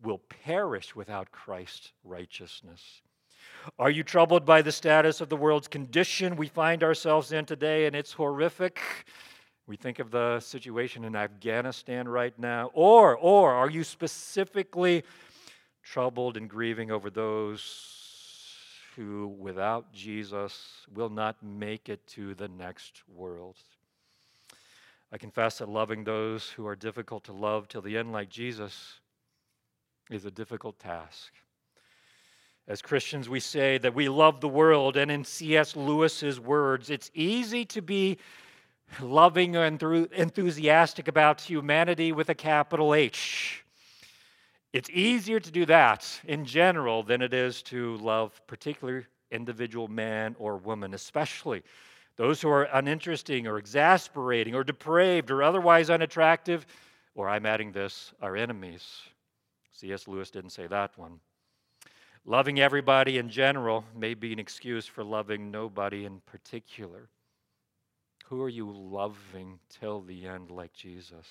will 0.03 0.19
perish 0.19 0.95
without 0.95 1.31
Christ's 1.31 1.91
righteousness. 2.03 3.01
Are 3.79 3.89
you 3.89 4.03
troubled 4.03 4.45
by 4.45 4.61
the 4.61 4.71
status 4.71 5.21
of 5.21 5.29
the 5.29 5.37
world's 5.37 5.67
condition 5.67 6.35
we 6.35 6.47
find 6.47 6.83
ourselves 6.83 7.31
in 7.31 7.45
today 7.45 7.87
and 7.87 7.95
it's 7.95 8.13
horrific? 8.13 8.79
We 9.67 9.75
think 9.75 9.97
of 9.97 10.11
the 10.11 10.39
situation 10.39 11.03
in 11.03 11.15
Afghanistan 11.15 12.07
right 12.07 12.37
now. 12.37 12.69
Or, 12.73 13.15
or 13.17 13.51
are 13.51 13.69
you 13.69 13.83
specifically 13.83 15.03
troubled 15.81 16.37
and 16.37 16.47
grieving 16.47 16.91
over 16.91 17.09
those 17.09 17.95
who, 18.95 19.27
without 19.39 19.91
Jesus, 19.91 20.85
will 20.93 21.09
not 21.09 21.41
make 21.41 21.89
it 21.89 22.05
to 22.07 22.35
the 22.35 22.47
next 22.47 23.01
world? 23.07 23.55
I 25.11 25.17
confess 25.17 25.57
that 25.57 25.69
loving 25.69 26.03
those 26.03 26.49
who 26.49 26.67
are 26.67 26.75
difficult 26.75 27.23
to 27.25 27.33
love 27.33 27.67
till 27.67 27.81
the 27.81 27.97
end, 27.97 28.11
like 28.11 28.29
Jesus, 28.29 28.99
is 30.09 30.25
a 30.25 30.31
difficult 30.31 30.79
task. 30.79 31.31
As 32.67 32.81
Christians, 32.81 33.29
we 33.29 33.39
say 33.39 33.77
that 33.77 33.93
we 33.93 34.09
love 34.09 34.41
the 34.41 34.47
world, 34.47 34.97
and 34.97 35.11
in 35.11 35.23
C.S. 35.23 35.75
Lewis's 35.75 36.39
words, 36.39 36.89
it's 36.89 37.11
easy 37.13 37.63
to 37.65 37.81
be 37.81 38.17
loving 39.01 39.55
and 39.55 39.81
enthusiastic 39.81 41.07
about 41.07 41.41
humanity 41.41 42.11
with 42.11 42.29
a 42.29 42.35
capital 42.35 42.93
H. 42.93 43.63
It's 44.73 44.89
easier 44.89 45.39
to 45.39 45.51
do 45.51 45.65
that 45.67 46.19
in 46.25 46.43
general 46.45 47.03
than 47.03 47.21
it 47.21 47.33
is 47.33 47.61
to 47.63 47.97
love 47.97 48.41
particular 48.47 49.07
individual 49.31 49.87
man 49.87 50.35
or 50.37 50.57
woman, 50.57 50.93
especially 50.93 51.63
Those 52.17 52.41
who 52.41 52.49
are 52.49 52.63
uninteresting 52.63 53.45
or 53.45 53.57
exasperating 53.57 54.55
or 54.55 54.63
depraved 54.63 55.31
or 55.31 55.43
otherwise 55.43 55.89
unattractive, 55.89 56.65
or 57.13 57.27
I'm 57.27 57.45
adding 57.45 57.71
this, 57.71 58.13
are 58.21 58.37
enemies. 58.37 59.01
C.S. 59.75 60.07
Lewis 60.07 60.31
didn't 60.31 60.51
say 60.51 60.67
that 60.67 60.97
one. 60.97 61.19
Loving 62.23 62.59
everybody 62.59 63.17
in 63.17 63.29
general 63.29 63.83
may 63.93 64.13
be 64.13 64.31
an 64.31 64.39
excuse 64.39 64.87
for 64.87 65.03
loving 65.03 65.51
nobody 65.51 66.05
in 66.05 66.21
particular. 66.21 67.09
Who 68.27 68.41
are 68.41 68.49
you 68.49 68.71
loving 68.71 69.59
till 69.69 70.01
the 70.01 70.25
end, 70.25 70.49
like 70.49 70.73
Jesus? 70.73 71.27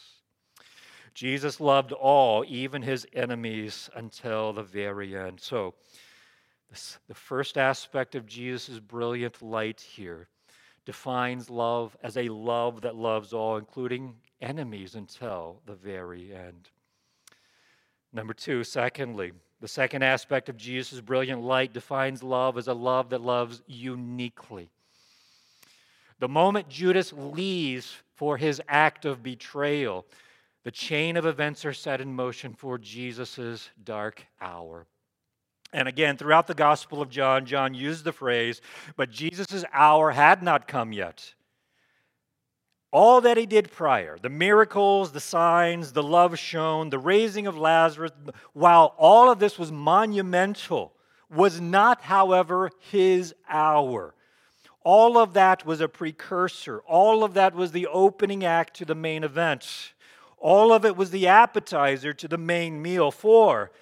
Jesus 1.14 1.58
loved 1.58 1.92
all, 1.92 2.44
even 2.46 2.82
his 2.82 3.06
enemies, 3.14 3.88
until 3.96 4.52
the 4.52 4.62
very 4.62 5.16
end. 5.16 5.40
So, 5.40 5.74
this, 6.70 6.98
the 7.08 7.14
first 7.14 7.56
aspect 7.56 8.14
of 8.14 8.26
Jesus' 8.26 8.78
brilliant 8.78 9.40
light 9.40 9.80
here 9.80 10.28
defines 10.84 11.48
love 11.48 11.96
as 12.02 12.16
a 12.16 12.28
love 12.28 12.82
that 12.82 12.94
loves 12.94 13.32
all, 13.32 13.56
including 13.56 14.14
enemies, 14.40 14.94
until 14.94 15.62
the 15.66 15.74
very 15.74 16.34
end. 16.34 16.68
Number 18.14 18.32
two, 18.32 18.62
secondly, 18.62 19.32
the 19.60 19.66
second 19.66 20.04
aspect 20.04 20.48
of 20.48 20.56
Jesus' 20.56 21.00
brilliant 21.00 21.42
light 21.42 21.72
defines 21.72 22.22
love 22.22 22.56
as 22.56 22.68
a 22.68 22.74
love 22.74 23.10
that 23.10 23.20
loves 23.20 23.60
uniquely. 23.66 24.70
The 26.20 26.28
moment 26.28 26.68
Judas 26.68 27.12
leaves 27.12 27.96
for 28.14 28.36
his 28.36 28.62
act 28.68 29.04
of 29.04 29.24
betrayal, 29.24 30.06
the 30.62 30.70
chain 30.70 31.16
of 31.16 31.26
events 31.26 31.64
are 31.64 31.72
set 31.72 32.00
in 32.00 32.14
motion 32.14 32.54
for 32.54 32.78
Jesus' 32.78 33.68
dark 33.82 34.24
hour. 34.40 34.86
And 35.72 35.88
again, 35.88 36.16
throughout 36.16 36.46
the 36.46 36.54
Gospel 36.54 37.02
of 37.02 37.10
John, 37.10 37.44
John 37.44 37.74
used 37.74 38.04
the 38.04 38.12
phrase, 38.12 38.60
but 38.96 39.10
Jesus' 39.10 39.64
hour 39.72 40.12
had 40.12 40.40
not 40.40 40.68
come 40.68 40.92
yet. 40.92 41.34
All 42.94 43.20
that 43.22 43.36
he 43.36 43.44
did 43.44 43.72
prior, 43.72 44.16
the 44.22 44.28
miracles, 44.28 45.10
the 45.10 45.18
signs, 45.18 45.90
the 45.90 46.02
love 46.04 46.38
shown, 46.38 46.90
the 46.90 46.98
raising 47.00 47.48
of 47.48 47.58
Lazarus, 47.58 48.12
while 48.52 48.94
all 48.96 49.28
of 49.28 49.40
this 49.40 49.58
was 49.58 49.72
monumental, 49.72 50.92
was 51.28 51.60
not, 51.60 52.02
however, 52.02 52.70
his 52.92 53.34
hour. 53.48 54.14
All 54.84 55.18
of 55.18 55.32
that 55.32 55.66
was 55.66 55.80
a 55.80 55.88
precursor. 55.88 56.82
All 56.86 57.24
of 57.24 57.34
that 57.34 57.56
was 57.56 57.72
the 57.72 57.88
opening 57.88 58.44
act 58.44 58.74
to 58.76 58.84
the 58.84 58.94
main 58.94 59.24
event. 59.24 59.92
All 60.38 60.72
of 60.72 60.84
it 60.84 60.96
was 60.96 61.10
the 61.10 61.26
appetizer 61.26 62.12
to 62.12 62.28
the 62.28 62.38
main 62.38 62.80
meal. 62.80 63.10
For 63.10 63.72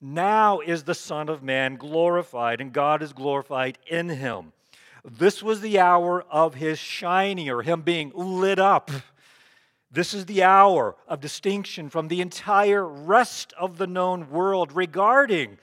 now 0.00 0.60
is 0.60 0.84
the 0.84 0.94
Son 0.94 1.28
of 1.28 1.42
Man 1.42 1.74
glorified, 1.74 2.60
and 2.60 2.72
God 2.72 3.02
is 3.02 3.12
glorified 3.12 3.78
in 3.88 4.08
him. 4.08 4.52
This 5.04 5.42
was 5.42 5.60
the 5.60 5.80
hour 5.80 6.24
of 6.30 6.54
his 6.54 6.78
shining, 6.78 7.50
or 7.50 7.62
him 7.62 7.82
being 7.82 8.12
lit 8.14 8.58
up. 8.58 8.90
This 9.90 10.14
is 10.14 10.26
the 10.26 10.42
hour 10.42 10.96
of 11.06 11.20
distinction 11.20 11.90
from 11.90 12.08
the 12.08 12.20
entire 12.20 12.86
rest 12.86 13.52
of 13.58 13.78
the 13.78 13.86
known 13.86 14.30
world 14.30 14.72
regarding 14.72 15.58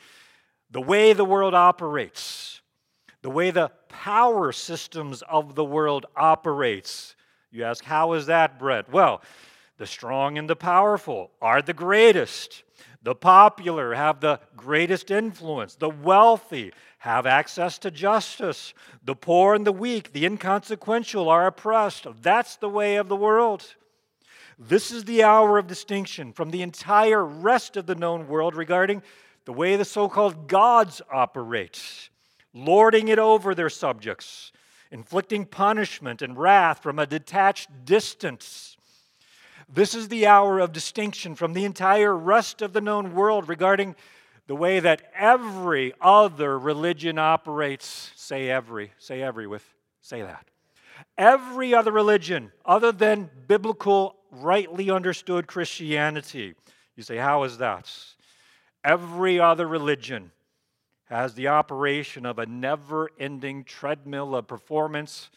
the 0.69 0.81
way 0.81 1.13
the 1.13 1.25
world 1.25 1.55
operates, 1.55 2.61
the 3.21 3.29
way 3.29 3.49
the 3.49 3.71
power 3.87 4.51
systems 4.51 5.23
of 5.23 5.55
the 5.55 5.65
world 5.65 6.05
operates. 6.15 7.15
You 7.49 7.63
ask, 7.63 7.83
how 7.83 8.13
is 8.13 8.27
that, 8.27 8.59
Brent? 8.59 8.91
Well, 8.91 9.21
the 9.79 9.87
strong 9.87 10.37
and 10.37 10.49
the 10.49 10.57
powerful 10.57 11.31
are 11.41 11.61
the 11.61 11.73
greatest. 11.73 12.63
The 13.01 13.15
popular 13.15 13.95
have 13.95 14.19
the 14.19 14.41
greatest 14.57 15.09
influence. 15.09 15.75
The 15.75 15.89
wealthy 15.89 16.73
have 16.99 17.25
access 17.25 17.77
to 17.79 17.89
justice. 17.89 18.73
The 19.05 19.15
poor 19.15 19.55
and 19.55 19.65
the 19.65 19.71
weak, 19.71 20.11
the 20.11 20.25
inconsequential, 20.25 21.29
are 21.29 21.47
oppressed. 21.47 22.05
That's 22.21 22.57
the 22.57 22.67
way 22.67 22.97
of 22.97 23.07
the 23.07 23.15
world. 23.15 23.73
This 24.59 24.91
is 24.91 25.05
the 25.05 25.23
hour 25.23 25.57
of 25.57 25.67
distinction 25.67 26.33
from 26.33 26.51
the 26.51 26.61
entire 26.61 27.23
rest 27.23 27.77
of 27.77 27.85
the 27.85 27.95
known 27.95 28.27
world 28.27 28.57
regarding 28.57 29.01
the 29.45 29.53
way 29.53 29.77
the 29.77 29.85
so 29.85 30.09
called 30.09 30.49
gods 30.49 31.01
operate, 31.09 32.09
lording 32.53 33.07
it 33.07 33.17
over 33.17 33.55
their 33.55 33.69
subjects, 33.69 34.51
inflicting 34.91 35.45
punishment 35.45 36.21
and 36.21 36.37
wrath 36.37 36.83
from 36.83 36.99
a 36.99 37.07
detached 37.07 37.85
distance 37.85 38.68
this 39.71 39.93
is 39.93 40.07
the 40.07 40.25
hour 40.25 40.59
of 40.59 40.73
distinction 40.73 41.35
from 41.35 41.53
the 41.53 41.65
entire 41.65 42.15
rest 42.15 42.61
of 42.61 42.73
the 42.73 42.81
known 42.81 43.13
world 43.13 43.47
regarding 43.47 43.95
the 44.47 44.55
way 44.55 44.79
that 44.79 45.11
every 45.13 45.93
other 46.01 46.57
religion 46.57 47.19
operates. 47.19 48.11
Say 48.15 48.49
every, 48.49 48.91
say 48.97 49.21
every 49.21 49.45
with, 49.45 49.63
say 50.01 50.21
that. 50.23 50.47
Every 51.17 51.73
other 51.73 51.91
religion 51.91 52.51
other 52.65 52.91
than 52.91 53.29
biblical, 53.47 54.15
rightly 54.31 54.89
understood 54.89 55.47
Christianity. 55.47 56.55
You 56.95 57.03
say, 57.03 57.17
how 57.17 57.43
is 57.43 57.59
that? 57.59 57.91
Every 58.83 59.39
other 59.39 59.67
religion 59.67 60.31
has 61.05 61.33
the 61.33 61.47
operation 61.47 62.25
of 62.25 62.39
a 62.39 62.45
never 62.45 63.09
ending 63.19 63.63
treadmill 63.63 64.35
of 64.35 64.47
performance 64.47 65.29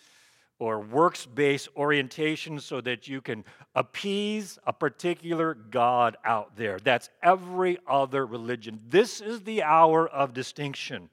or 0.62 0.78
works 0.78 1.26
based 1.26 1.68
orientation 1.76 2.60
so 2.60 2.80
that 2.80 3.08
you 3.08 3.20
can 3.20 3.44
appease 3.74 4.60
a 4.64 4.72
particular 4.72 5.54
God 5.54 6.16
out 6.24 6.56
there. 6.56 6.78
That's 6.78 7.10
every 7.20 7.78
other 7.84 8.24
religion. 8.24 8.78
This 8.88 9.20
is 9.20 9.40
the 9.40 9.64
hour 9.64 10.08
of 10.08 10.32
distinction. 10.32 11.10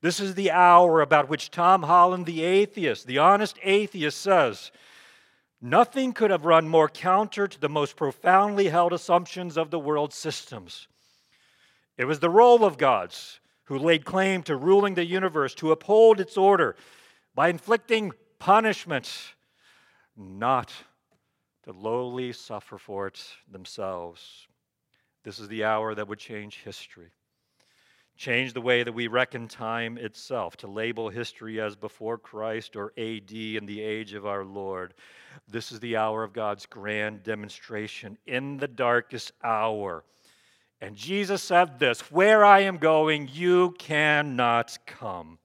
This 0.00 0.18
is 0.18 0.34
the 0.34 0.50
hour 0.50 1.02
about 1.02 1.28
which 1.28 1.52
Tom 1.52 1.84
Holland, 1.84 2.26
the 2.26 2.42
atheist, 2.42 3.06
the 3.06 3.18
honest 3.18 3.60
atheist, 3.62 4.20
says 4.20 4.72
nothing 5.60 6.12
could 6.12 6.32
have 6.32 6.44
run 6.44 6.68
more 6.68 6.88
counter 6.88 7.46
to 7.46 7.60
the 7.60 7.68
most 7.68 7.94
profoundly 7.94 8.70
held 8.70 8.92
assumptions 8.92 9.56
of 9.56 9.70
the 9.70 9.78
world's 9.78 10.16
systems. 10.16 10.88
It 11.96 12.06
was 12.06 12.18
the 12.18 12.28
role 12.28 12.64
of 12.64 12.76
gods 12.76 13.38
who 13.66 13.78
laid 13.78 14.04
claim 14.04 14.42
to 14.42 14.56
ruling 14.56 14.94
the 14.94 15.06
universe, 15.06 15.54
to 15.54 15.70
uphold 15.70 16.18
its 16.18 16.36
order 16.36 16.74
by 17.36 17.48
inflicting 17.48 18.12
punishment, 18.42 19.36
not 20.16 20.72
to 21.62 21.70
lowly 21.70 22.32
suffer 22.32 22.76
for 22.76 23.06
it 23.06 23.24
themselves. 23.48 24.48
This 25.22 25.38
is 25.38 25.46
the 25.46 25.62
hour 25.62 25.94
that 25.94 26.08
would 26.08 26.18
change 26.18 26.58
history. 26.64 27.12
Change 28.16 28.52
the 28.52 28.60
way 28.60 28.82
that 28.82 28.92
we 28.92 29.06
reckon 29.06 29.46
time 29.46 29.96
itself, 29.96 30.56
to 30.56 30.66
label 30.66 31.08
history 31.08 31.60
as 31.60 31.76
before 31.76 32.18
Christ 32.18 32.74
or 32.74 32.92
AD 32.98 33.30
in 33.30 33.64
the 33.64 33.80
age 33.80 34.12
of 34.12 34.26
our 34.26 34.44
Lord. 34.44 34.94
This 35.46 35.70
is 35.70 35.78
the 35.78 35.96
hour 35.96 36.24
of 36.24 36.32
God's 36.32 36.66
grand 36.66 37.22
demonstration 37.22 38.18
in 38.26 38.56
the 38.56 38.66
darkest 38.66 39.30
hour. 39.44 40.02
And 40.80 40.96
Jesus 40.96 41.44
said 41.44 41.78
this 41.78 42.10
Where 42.10 42.44
I 42.44 42.62
am 42.62 42.78
going, 42.78 43.30
you 43.32 43.76
cannot 43.78 44.78
come. 44.84 45.38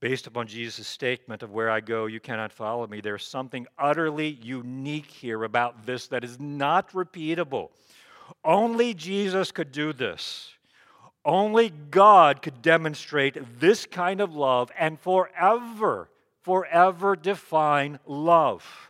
Based 0.00 0.26
upon 0.26 0.46
Jesus' 0.46 0.86
statement 0.86 1.42
of 1.42 1.50
where 1.50 1.70
I 1.70 1.80
go, 1.80 2.06
you 2.06 2.20
cannot 2.20 2.52
follow 2.52 2.86
me, 2.86 3.02
there's 3.02 3.26
something 3.26 3.66
utterly 3.78 4.28
unique 4.42 5.06
here 5.06 5.44
about 5.44 5.84
this 5.84 6.08
that 6.08 6.24
is 6.24 6.40
not 6.40 6.92
repeatable. 6.92 7.68
Only 8.42 8.94
Jesus 8.94 9.52
could 9.52 9.72
do 9.72 9.92
this. 9.92 10.54
Only 11.22 11.68
God 11.68 12.40
could 12.40 12.62
demonstrate 12.62 13.60
this 13.60 13.84
kind 13.84 14.22
of 14.22 14.34
love 14.34 14.72
and 14.78 14.98
forever, 14.98 16.08
forever 16.40 17.14
define 17.14 17.98
love. 18.06 18.89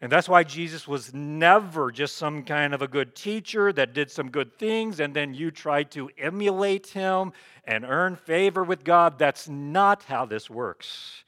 And 0.00 0.12
that's 0.12 0.28
why 0.28 0.44
Jesus 0.44 0.86
was 0.86 1.12
never 1.12 1.90
just 1.90 2.16
some 2.16 2.44
kind 2.44 2.72
of 2.72 2.82
a 2.82 2.88
good 2.88 3.16
teacher 3.16 3.72
that 3.72 3.94
did 3.94 4.10
some 4.10 4.30
good 4.30 4.56
things 4.56 5.00
and 5.00 5.14
then 5.14 5.34
you 5.34 5.50
tried 5.50 5.90
to 5.92 6.08
emulate 6.16 6.88
him 6.88 7.32
and 7.64 7.84
earn 7.84 8.14
favor 8.14 8.62
with 8.62 8.84
God. 8.84 9.18
That's 9.18 9.48
not 9.48 10.04
how 10.04 10.24
this 10.24 10.48
works. 10.48 11.24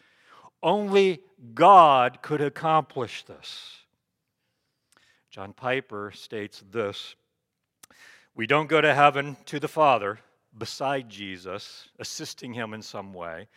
Only 0.62 1.22
God 1.54 2.22
could 2.22 2.40
accomplish 2.40 3.24
this. 3.24 3.76
John 5.30 5.52
Piper 5.52 6.12
states 6.14 6.62
this 6.70 7.16
We 8.36 8.46
don't 8.46 8.68
go 8.68 8.80
to 8.80 8.94
heaven 8.94 9.36
to 9.46 9.58
the 9.58 9.68
Father 9.68 10.20
beside 10.56 11.08
Jesus, 11.08 11.88
assisting 11.98 12.52
him 12.52 12.74
in 12.74 12.82
some 12.82 13.12
way, 13.12 13.48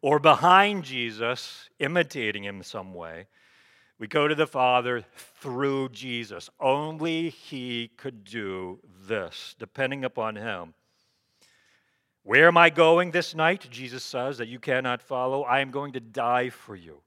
or 0.00 0.18
behind 0.18 0.84
Jesus, 0.84 1.68
imitating 1.78 2.44
him 2.44 2.58
in 2.58 2.62
some 2.62 2.94
way. 2.94 3.26
We 4.02 4.08
go 4.08 4.26
to 4.26 4.34
the 4.34 4.48
Father 4.48 5.04
through 5.38 5.90
Jesus. 5.90 6.50
Only 6.58 7.28
He 7.28 7.92
could 7.96 8.24
do 8.24 8.80
this, 9.06 9.54
depending 9.60 10.04
upon 10.04 10.34
Him. 10.34 10.74
Where 12.24 12.48
am 12.48 12.56
I 12.56 12.68
going 12.68 13.12
this 13.12 13.32
night? 13.32 13.68
Jesus 13.70 14.02
says 14.02 14.38
that 14.38 14.48
you 14.48 14.58
cannot 14.58 15.02
follow. 15.02 15.44
I 15.44 15.60
am 15.60 15.70
going 15.70 15.92
to 15.92 16.00
die 16.00 16.50
for 16.50 16.74
you 16.74 16.98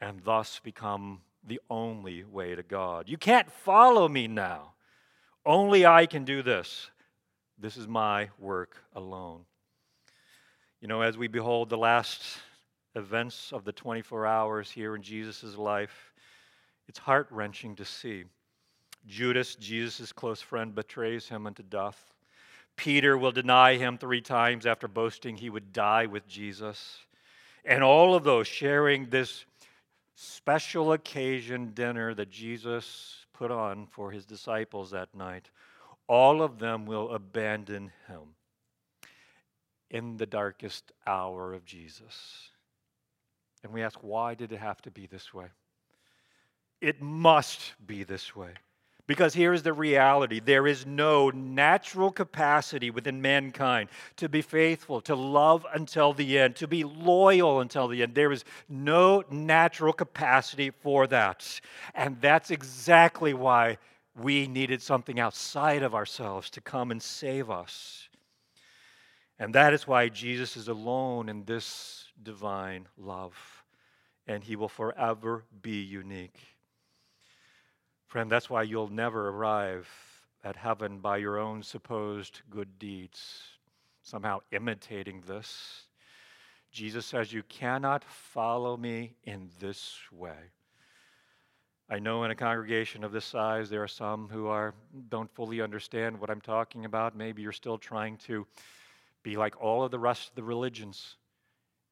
and 0.00 0.20
thus 0.24 0.58
become 0.58 1.20
the 1.46 1.60
only 1.70 2.24
way 2.24 2.56
to 2.56 2.64
God. 2.64 3.08
You 3.08 3.16
can't 3.16 3.48
follow 3.48 4.08
me 4.08 4.26
now. 4.26 4.72
Only 5.44 5.86
I 5.86 6.06
can 6.06 6.24
do 6.24 6.42
this. 6.42 6.90
This 7.60 7.76
is 7.76 7.86
my 7.86 8.30
work 8.40 8.76
alone. 8.92 9.42
You 10.80 10.88
know, 10.88 11.02
as 11.02 11.16
we 11.16 11.28
behold 11.28 11.68
the 11.68 11.78
last 11.78 12.40
events 12.96 13.52
of 13.52 13.64
the 13.64 13.72
24 13.72 14.26
hours 14.26 14.70
here 14.70 14.96
in 14.96 15.02
Jesus' 15.02 15.56
life, 15.56 16.12
it's 16.88 16.98
heart 16.98 17.28
wrenching 17.30 17.76
to 17.76 17.84
see. 17.84 18.24
Judas, 19.06 19.54
Jesus' 19.54 20.12
close 20.12 20.40
friend, 20.40 20.74
betrays 20.74 21.28
him 21.28 21.46
unto 21.46 21.62
death. 21.62 22.12
Peter 22.76 23.16
will 23.16 23.32
deny 23.32 23.76
him 23.76 23.96
three 23.96 24.20
times 24.20 24.66
after 24.66 24.88
boasting 24.88 25.36
he 25.36 25.50
would 25.50 25.72
die 25.72 26.06
with 26.06 26.26
Jesus. 26.26 26.98
And 27.64 27.82
all 27.82 28.14
of 28.14 28.24
those 28.24 28.46
sharing 28.46 29.08
this 29.08 29.44
special 30.14 30.92
occasion 30.92 31.72
dinner 31.72 32.14
that 32.14 32.30
Jesus 32.30 33.26
put 33.32 33.50
on 33.50 33.86
for 33.86 34.10
his 34.10 34.24
disciples 34.24 34.90
that 34.90 35.14
night, 35.14 35.50
all 36.08 36.42
of 36.42 36.58
them 36.58 36.86
will 36.86 37.10
abandon 37.10 37.92
him 38.08 38.34
in 39.90 40.16
the 40.16 40.26
darkest 40.26 40.92
hour 41.06 41.52
of 41.52 41.64
Jesus. 41.64 42.50
And 43.66 43.74
we 43.74 43.82
ask, 43.82 43.98
why 44.00 44.36
did 44.36 44.52
it 44.52 44.58
have 44.58 44.80
to 44.82 44.92
be 44.92 45.06
this 45.06 45.34
way? 45.34 45.46
It 46.80 47.02
must 47.02 47.72
be 47.84 48.04
this 48.04 48.36
way. 48.36 48.50
Because 49.08 49.34
here 49.34 49.52
is 49.52 49.64
the 49.64 49.72
reality 49.72 50.38
there 50.38 50.68
is 50.68 50.86
no 50.86 51.30
natural 51.30 52.12
capacity 52.12 52.90
within 52.90 53.20
mankind 53.20 53.88
to 54.18 54.28
be 54.28 54.40
faithful, 54.40 55.00
to 55.00 55.16
love 55.16 55.66
until 55.74 56.12
the 56.12 56.38
end, 56.38 56.54
to 56.56 56.68
be 56.68 56.84
loyal 56.84 57.58
until 57.58 57.88
the 57.88 58.04
end. 58.04 58.14
There 58.14 58.30
is 58.30 58.44
no 58.68 59.24
natural 59.32 59.92
capacity 59.92 60.70
for 60.70 61.08
that. 61.08 61.60
And 61.92 62.20
that's 62.20 62.52
exactly 62.52 63.34
why 63.34 63.78
we 64.16 64.46
needed 64.46 64.80
something 64.80 65.18
outside 65.18 65.82
of 65.82 65.92
ourselves 65.92 66.50
to 66.50 66.60
come 66.60 66.92
and 66.92 67.02
save 67.02 67.50
us. 67.50 68.08
And 69.40 69.52
that 69.56 69.74
is 69.74 69.88
why 69.88 70.08
Jesus 70.08 70.56
is 70.56 70.68
alone 70.68 71.28
in 71.28 71.44
this 71.44 72.04
divine 72.22 72.86
love, 72.96 73.34
and 74.26 74.42
he 74.42 74.56
will 74.56 74.68
forever 74.68 75.44
be 75.62 75.82
unique. 75.82 76.38
Friend, 78.06 78.30
that's 78.30 78.50
why 78.50 78.62
you'll 78.62 78.88
never 78.88 79.28
arrive 79.28 79.88
at 80.44 80.56
heaven 80.56 80.98
by 80.98 81.16
your 81.16 81.38
own 81.38 81.62
supposed 81.62 82.40
good 82.50 82.78
deeds, 82.78 83.42
somehow 84.02 84.40
imitating 84.52 85.22
this. 85.26 85.82
Jesus 86.70 87.06
says, 87.06 87.32
You 87.32 87.42
cannot 87.44 88.04
follow 88.04 88.76
me 88.76 89.14
in 89.24 89.50
this 89.58 89.96
way. 90.12 90.52
I 91.88 92.00
know 92.00 92.24
in 92.24 92.32
a 92.32 92.36
congregation 92.36 93.04
of 93.04 93.12
this 93.12 93.24
size, 93.24 93.70
there 93.70 93.82
are 93.82 93.88
some 93.88 94.28
who 94.28 94.48
are, 94.48 94.74
don't 95.08 95.32
fully 95.34 95.60
understand 95.60 96.18
what 96.18 96.30
I'm 96.30 96.40
talking 96.40 96.84
about. 96.84 97.16
Maybe 97.16 97.42
you're 97.42 97.52
still 97.52 97.78
trying 97.78 98.16
to 98.26 98.46
be 99.22 99.36
like 99.36 99.60
all 99.60 99.84
of 99.84 99.92
the 99.92 99.98
rest 99.98 100.30
of 100.30 100.34
the 100.34 100.42
religions 100.42 101.16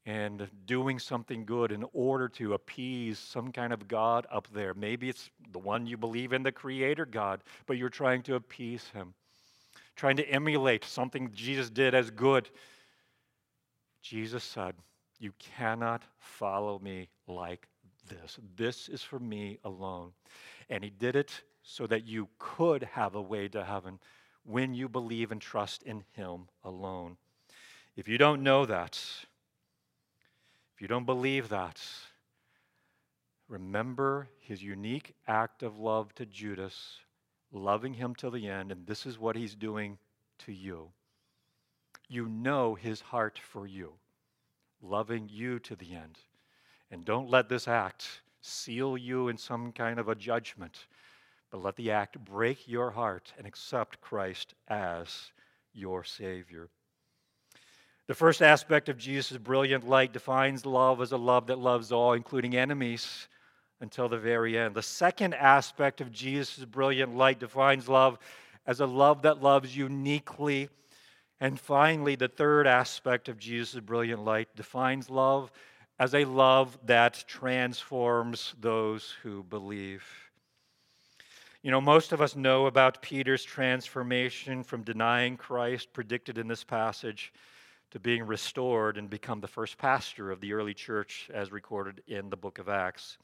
and 0.06 0.48
doing 0.66 0.98
something 0.98 1.44
good 1.44 1.72
in 1.72 1.84
order 1.92 2.28
to 2.28 2.52
appease 2.52 3.18
some 3.18 3.50
kind 3.50 3.72
of 3.72 3.88
God 3.88 4.26
up 4.30 4.48
there. 4.52 4.74
Maybe 4.74 5.08
it's 5.08 5.30
the 5.52 5.58
one 5.58 5.86
you 5.86 5.96
believe 5.96 6.32
in, 6.32 6.42
the 6.42 6.52
Creator 6.52 7.06
God, 7.06 7.42
but 7.66 7.78
you're 7.78 7.88
trying 7.88 8.22
to 8.24 8.34
appease 8.34 8.88
Him, 8.88 9.14
trying 9.96 10.16
to 10.16 10.28
emulate 10.28 10.84
something 10.84 11.30
Jesus 11.32 11.70
did 11.70 11.94
as 11.94 12.10
good. 12.10 12.50
Jesus 14.02 14.44
said, 14.44 14.74
You 15.18 15.32
cannot 15.38 16.02
follow 16.18 16.78
me 16.78 17.08
like 17.26 17.66
this. 18.08 18.38
This 18.56 18.90
is 18.90 19.02
for 19.02 19.18
me 19.18 19.58
alone. 19.64 20.12
And 20.68 20.84
He 20.84 20.90
did 20.90 21.16
it 21.16 21.42
so 21.62 21.86
that 21.86 22.06
you 22.06 22.28
could 22.38 22.82
have 22.82 23.14
a 23.14 23.22
way 23.22 23.48
to 23.48 23.64
heaven 23.64 23.98
when 24.44 24.74
you 24.74 24.86
believe 24.86 25.32
and 25.32 25.40
trust 25.40 25.82
in 25.84 26.04
Him 26.12 26.48
alone. 26.62 27.16
If 27.96 28.06
you 28.06 28.18
don't 28.18 28.42
know 28.42 28.66
that, 28.66 29.00
you 30.84 30.88
don't 30.88 31.06
believe 31.06 31.48
that, 31.48 31.80
remember 33.48 34.28
his 34.38 34.62
unique 34.62 35.14
act 35.26 35.62
of 35.62 35.78
love 35.78 36.14
to 36.14 36.26
Judas, 36.26 36.98
loving 37.50 37.94
him 37.94 38.14
till 38.14 38.30
the 38.30 38.46
end, 38.46 38.70
and 38.70 38.86
this 38.86 39.06
is 39.06 39.18
what 39.18 39.34
he's 39.34 39.54
doing 39.54 39.96
to 40.40 40.52
you. 40.52 40.90
You 42.06 42.28
know 42.28 42.74
his 42.74 43.00
heart 43.00 43.40
for 43.42 43.66
you, 43.66 43.94
loving 44.82 45.30
you 45.32 45.58
to 45.60 45.74
the 45.74 45.94
end. 45.94 46.18
And 46.90 47.02
don't 47.02 47.30
let 47.30 47.48
this 47.48 47.66
act 47.66 48.20
seal 48.42 48.98
you 48.98 49.28
in 49.28 49.38
some 49.38 49.72
kind 49.72 49.98
of 49.98 50.10
a 50.10 50.14
judgment, 50.14 50.84
but 51.50 51.62
let 51.62 51.76
the 51.76 51.92
act 51.92 52.22
break 52.26 52.68
your 52.68 52.90
heart 52.90 53.32
and 53.38 53.46
accept 53.46 54.02
Christ 54.02 54.52
as 54.68 55.32
your 55.72 56.04
Savior. 56.04 56.68
The 58.06 58.14
first 58.14 58.42
aspect 58.42 58.90
of 58.90 58.98
Jesus' 58.98 59.38
brilliant 59.38 59.88
light 59.88 60.12
defines 60.12 60.66
love 60.66 61.00
as 61.00 61.12
a 61.12 61.16
love 61.16 61.46
that 61.46 61.58
loves 61.58 61.90
all, 61.90 62.12
including 62.12 62.54
enemies, 62.54 63.28
until 63.80 64.10
the 64.10 64.18
very 64.18 64.58
end. 64.58 64.74
The 64.74 64.82
second 64.82 65.34
aspect 65.34 66.02
of 66.02 66.12
Jesus' 66.12 66.66
brilliant 66.66 67.16
light 67.16 67.40
defines 67.40 67.88
love 67.88 68.18
as 68.66 68.80
a 68.80 68.86
love 68.86 69.22
that 69.22 69.42
loves 69.42 69.74
uniquely. 69.74 70.68
And 71.40 71.58
finally, 71.58 72.14
the 72.14 72.28
third 72.28 72.66
aspect 72.66 73.28
of 73.28 73.38
Jesus' 73.38 73.80
brilliant 73.80 74.22
light 74.22 74.54
defines 74.54 75.08
love 75.08 75.50
as 75.98 76.14
a 76.14 76.24
love 76.24 76.78
that 76.84 77.24
transforms 77.26 78.54
those 78.60 79.14
who 79.22 79.42
believe. 79.44 80.04
You 81.62 81.70
know, 81.70 81.80
most 81.80 82.12
of 82.12 82.20
us 82.20 82.36
know 82.36 82.66
about 82.66 83.00
Peter's 83.00 83.44
transformation 83.44 84.62
from 84.62 84.82
denying 84.82 85.38
Christ 85.38 85.92
predicted 85.94 86.36
in 86.36 86.48
this 86.48 86.64
passage 86.64 87.32
to 87.94 88.00
being 88.00 88.26
restored 88.26 88.98
and 88.98 89.08
become 89.08 89.40
the 89.40 89.46
first 89.46 89.78
pastor 89.78 90.32
of 90.32 90.40
the 90.40 90.52
early 90.52 90.74
church 90.74 91.30
as 91.32 91.52
recorded 91.52 92.02
in 92.08 92.28
the 92.28 92.36
book 92.36 92.58
of 92.58 92.68
Acts. 92.68 93.18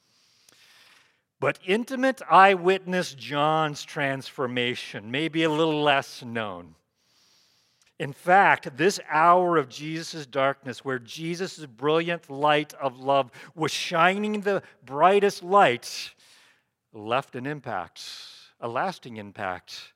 But 1.41 1.59
intimate 1.67 2.21
eyewitness 2.29 3.13
John's 3.13 3.83
transformation 3.83 5.11
may 5.11 5.27
be 5.27 5.43
a 5.43 5.49
little 5.49 5.83
less 5.83 6.23
known. 6.23 6.75
In 7.99 8.13
fact, 8.13 8.77
this 8.77 8.97
hour 9.09 9.57
of 9.57 9.67
Jesus' 9.67 10.25
darkness, 10.25 10.85
where 10.85 10.99
Jesus' 10.99 11.65
brilliant 11.65 12.29
light 12.29 12.73
of 12.75 12.97
love 12.97 13.29
was 13.53 13.73
shining 13.73 14.39
the 14.39 14.63
brightest 14.85 15.43
light, 15.43 16.13
left 16.93 17.35
an 17.35 17.45
impact, 17.45 18.01
a 18.61 18.69
lasting 18.69 19.17
impact, 19.17 19.91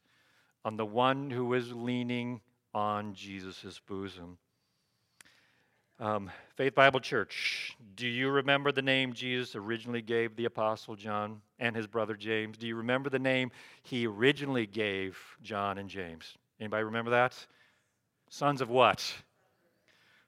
on 0.65 0.75
the 0.75 0.85
one 0.85 1.29
who 1.29 1.45
was 1.45 1.71
leaning 1.71 2.41
on 2.73 3.13
Jesus' 3.13 3.79
bosom. 3.87 4.37
Um, 5.97 6.29
Faith 6.55 6.75
Bible 6.75 6.99
Church, 6.99 7.73
do 7.95 8.05
you 8.05 8.29
remember 8.29 8.73
the 8.73 8.81
name 8.81 9.13
Jesus 9.13 9.55
originally 9.55 10.01
gave 10.01 10.35
the 10.35 10.43
Apostle 10.43 10.97
John 10.97 11.41
and 11.57 11.73
his 11.73 11.87
brother 11.87 12.15
James? 12.15 12.57
Do 12.57 12.67
you 12.67 12.75
remember 12.75 13.09
the 13.09 13.17
name 13.17 13.49
he 13.81 14.05
originally 14.05 14.67
gave 14.67 15.17
John 15.41 15.77
and 15.77 15.89
James? 15.89 16.35
Anybody 16.59 16.83
remember 16.83 17.11
that? 17.11 17.33
Sons 18.29 18.59
of 18.59 18.69
what? 18.69 19.09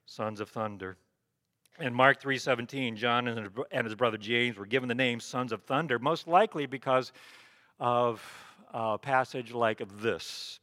Sons 0.06 0.40
of 0.40 0.48
thunder. 0.48 0.96
In 1.78 1.92
Mark 1.92 2.18
3:17, 2.18 2.96
John 2.96 3.28
and 3.28 3.84
his 3.84 3.94
brother 3.94 4.16
James 4.16 4.56
were 4.56 4.64
given 4.64 4.88
the 4.88 4.94
name 4.94 5.20
sons 5.20 5.52
of 5.52 5.62
thunder, 5.64 5.98
most 5.98 6.26
likely 6.26 6.64
because 6.64 7.12
of 7.78 8.22
a 8.72 8.96
passage 8.96 9.52
like 9.52 9.82
this 9.98 10.60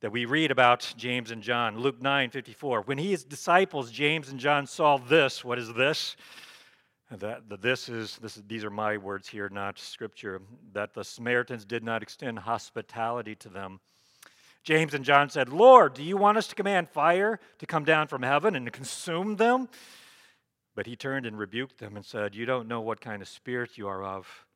that 0.00 0.10
we 0.10 0.24
read 0.24 0.50
about 0.50 0.92
James 0.96 1.30
and 1.30 1.42
John. 1.42 1.78
Luke 1.78 2.00
9 2.00 2.30
54. 2.30 2.82
When 2.82 2.98
his 2.98 3.24
disciples, 3.24 3.90
James 3.90 4.28
and 4.30 4.40
John, 4.40 4.66
saw 4.66 4.96
this, 4.96 5.44
what 5.44 5.58
is 5.58 5.72
this? 5.74 6.16
That, 7.10 7.60
this 7.60 7.88
is, 7.88 8.18
this 8.18 8.36
is, 8.36 8.44
these 8.46 8.64
are 8.64 8.70
my 8.70 8.96
words 8.96 9.26
here, 9.28 9.48
not 9.48 9.78
scripture, 9.78 10.40
that 10.72 10.94
the 10.94 11.02
Samaritans 11.02 11.64
did 11.64 11.82
not 11.82 12.02
extend 12.02 12.38
hospitality 12.38 13.34
to 13.36 13.48
them. 13.48 13.80
James 14.62 14.94
and 14.94 15.04
John 15.04 15.28
said, 15.28 15.48
Lord, 15.48 15.94
do 15.94 16.04
you 16.04 16.16
want 16.16 16.38
us 16.38 16.46
to 16.48 16.54
command 16.54 16.88
fire 16.88 17.40
to 17.58 17.66
come 17.66 17.84
down 17.84 18.06
from 18.06 18.22
heaven 18.22 18.54
and 18.54 18.72
consume 18.72 19.36
them? 19.36 19.68
But 20.76 20.86
he 20.86 20.94
turned 20.94 21.26
and 21.26 21.36
rebuked 21.36 21.78
them 21.78 21.96
and 21.96 22.04
said, 22.04 22.34
You 22.34 22.46
don't 22.46 22.68
know 22.68 22.80
what 22.80 23.00
kind 23.00 23.22
of 23.22 23.28
spirit 23.28 23.76
you 23.76 23.88
are 23.88 24.04
of, 24.04 24.46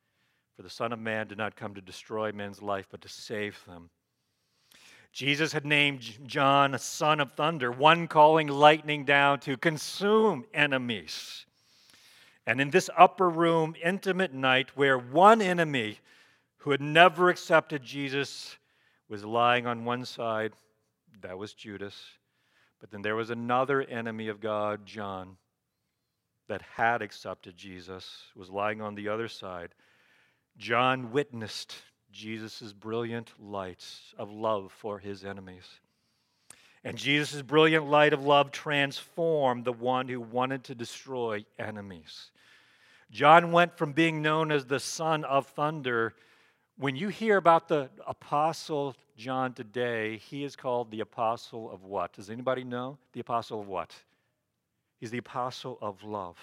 for 0.55 0.61
the 0.61 0.69
Son 0.69 0.93
of 0.93 0.99
Man 0.99 1.27
did 1.27 1.37
not 1.37 1.57
come 1.57 1.75
to 1.75 1.81
destroy 1.81 2.31
men's 2.31 2.61
life, 2.61 2.87
but 2.89 3.01
to 3.01 3.09
save 3.09 3.61
them. 3.67 3.89
Jesus 5.15 5.53
had 5.53 5.65
named 5.65 6.01
John 6.27 6.75
a 6.75 6.77
son 6.77 7.21
of 7.21 7.31
thunder, 7.31 7.71
one 7.71 8.05
calling 8.09 8.49
lightning 8.49 9.05
down 9.05 9.39
to 9.39 9.55
consume 9.55 10.43
enemies. 10.53 11.45
And 12.45 12.59
in 12.59 12.69
this 12.69 12.89
upper 12.97 13.29
room, 13.29 13.75
intimate 13.81 14.33
night, 14.33 14.75
where 14.75 14.97
one 14.97 15.41
enemy 15.41 15.99
who 16.57 16.71
had 16.71 16.81
never 16.81 17.29
accepted 17.29 17.81
Jesus 17.81 18.57
was 19.07 19.23
lying 19.23 19.65
on 19.65 19.85
one 19.85 20.03
side, 20.03 20.51
that 21.21 21.37
was 21.37 21.53
Judas. 21.53 21.95
But 22.81 22.91
then 22.91 23.01
there 23.01 23.15
was 23.15 23.29
another 23.29 23.83
enemy 23.83 24.27
of 24.27 24.41
God, 24.41 24.85
John, 24.85 25.37
that 26.49 26.61
had 26.61 27.01
accepted 27.01 27.55
Jesus, 27.55 28.23
was 28.35 28.49
lying 28.49 28.81
on 28.81 28.95
the 28.95 29.07
other 29.07 29.29
side. 29.29 29.75
John 30.57 31.13
witnessed 31.13 31.73
Jesus' 32.15 32.71
brilliant 32.71 33.31
lights 33.39 34.13
of 34.17 34.31
love 34.31 34.71
for 34.71 34.97
his 34.99 35.25
enemies. 35.25 35.65
And 36.83 36.97
Jesus' 36.97 37.41
brilliant 37.41 37.87
light 37.87 38.13
of 38.13 38.23
love 38.23 38.51
transformed 38.51 39.65
the 39.65 39.73
one 39.73 40.07
who 40.07 40.21
wanted 40.21 40.63
to 40.65 40.75
destroy 40.75 41.43
enemies. 41.59 42.31
John 43.11 43.51
went 43.51 43.77
from 43.77 43.91
being 43.91 44.21
known 44.21 44.51
as 44.51 44.65
the 44.65 44.79
son 44.79 45.25
of 45.25 45.47
thunder. 45.47 46.13
When 46.77 46.95
you 46.95 47.09
hear 47.09 47.35
about 47.35 47.67
the 47.67 47.89
apostle 48.07 48.95
John 49.17 49.53
today, 49.53 50.17
he 50.17 50.43
is 50.45 50.55
called 50.55 50.91
the 50.91 51.01
apostle 51.01 51.69
of 51.69 51.83
what? 51.83 52.13
Does 52.13 52.29
anybody 52.29 52.63
know? 52.63 52.97
The 53.11 53.19
apostle 53.19 53.59
of 53.59 53.67
what? 53.67 53.93
He's 54.99 55.11
the 55.11 55.17
apostle 55.17 55.77
of 55.81 56.03
love. 56.03 56.37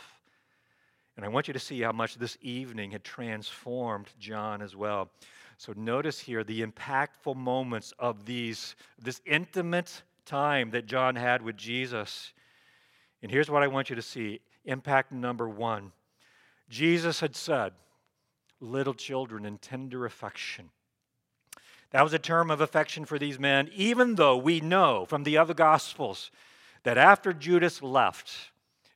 And 1.16 1.24
I 1.24 1.28
want 1.28 1.46
you 1.46 1.52
to 1.52 1.60
see 1.60 1.80
how 1.82 1.92
much 1.92 2.16
this 2.16 2.38
evening 2.40 2.90
had 2.90 3.04
transformed 3.04 4.08
John 4.18 4.62
as 4.62 4.74
well. 4.74 5.10
So 5.58 5.72
notice 5.76 6.18
here 6.18 6.42
the 6.42 6.64
impactful 6.64 7.36
moments 7.36 7.92
of 7.98 8.24
these 8.24 8.74
this 8.98 9.20
intimate 9.26 10.02
time 10.24 10.70
that 10.70 10.86
John 10.86 11.16
had 11.16 11.42
with 11.42 11.56
Jesus. 11.56 12.32
And 13.22 13.30
here's 13.30 13.50
what 13.50 13.62
I 13.62 13.68
want 13.68 13.90
you 13.90 13.96
to 13.96 14.02
see 14.02 14.40
impact 14.64 15.12
number 15.12 15.48
one 15.48 15.92
Jesus 16.68 17.20
had 17.20 17.36
said, 17.36 17.72
Little 18.60 18.94
children 18.94 19.44
in 19.44 19.58
tender 19.58 20.06
affection. 20.06 20.70
That 21.90 22.02
was 22.02 22.14
a 22.14 22.18
term 22.18 22.50
of 22.50 22.60
affection 22.60 23.04
for 23.04 23.18
these 23.18 23.38
men, 23.38 23.68
even 23.74 24.14
though 24.14 24.36
we 24.36 24.60
know 24.60 25.04
from 25.04 25.24
the 25.24 25.36
other 25.36 25.52
Gospels 25.52 26.30
that 26.84 26.96
after 26.96 27.32
Judas 27.32 27.82
left, 27.82 28.51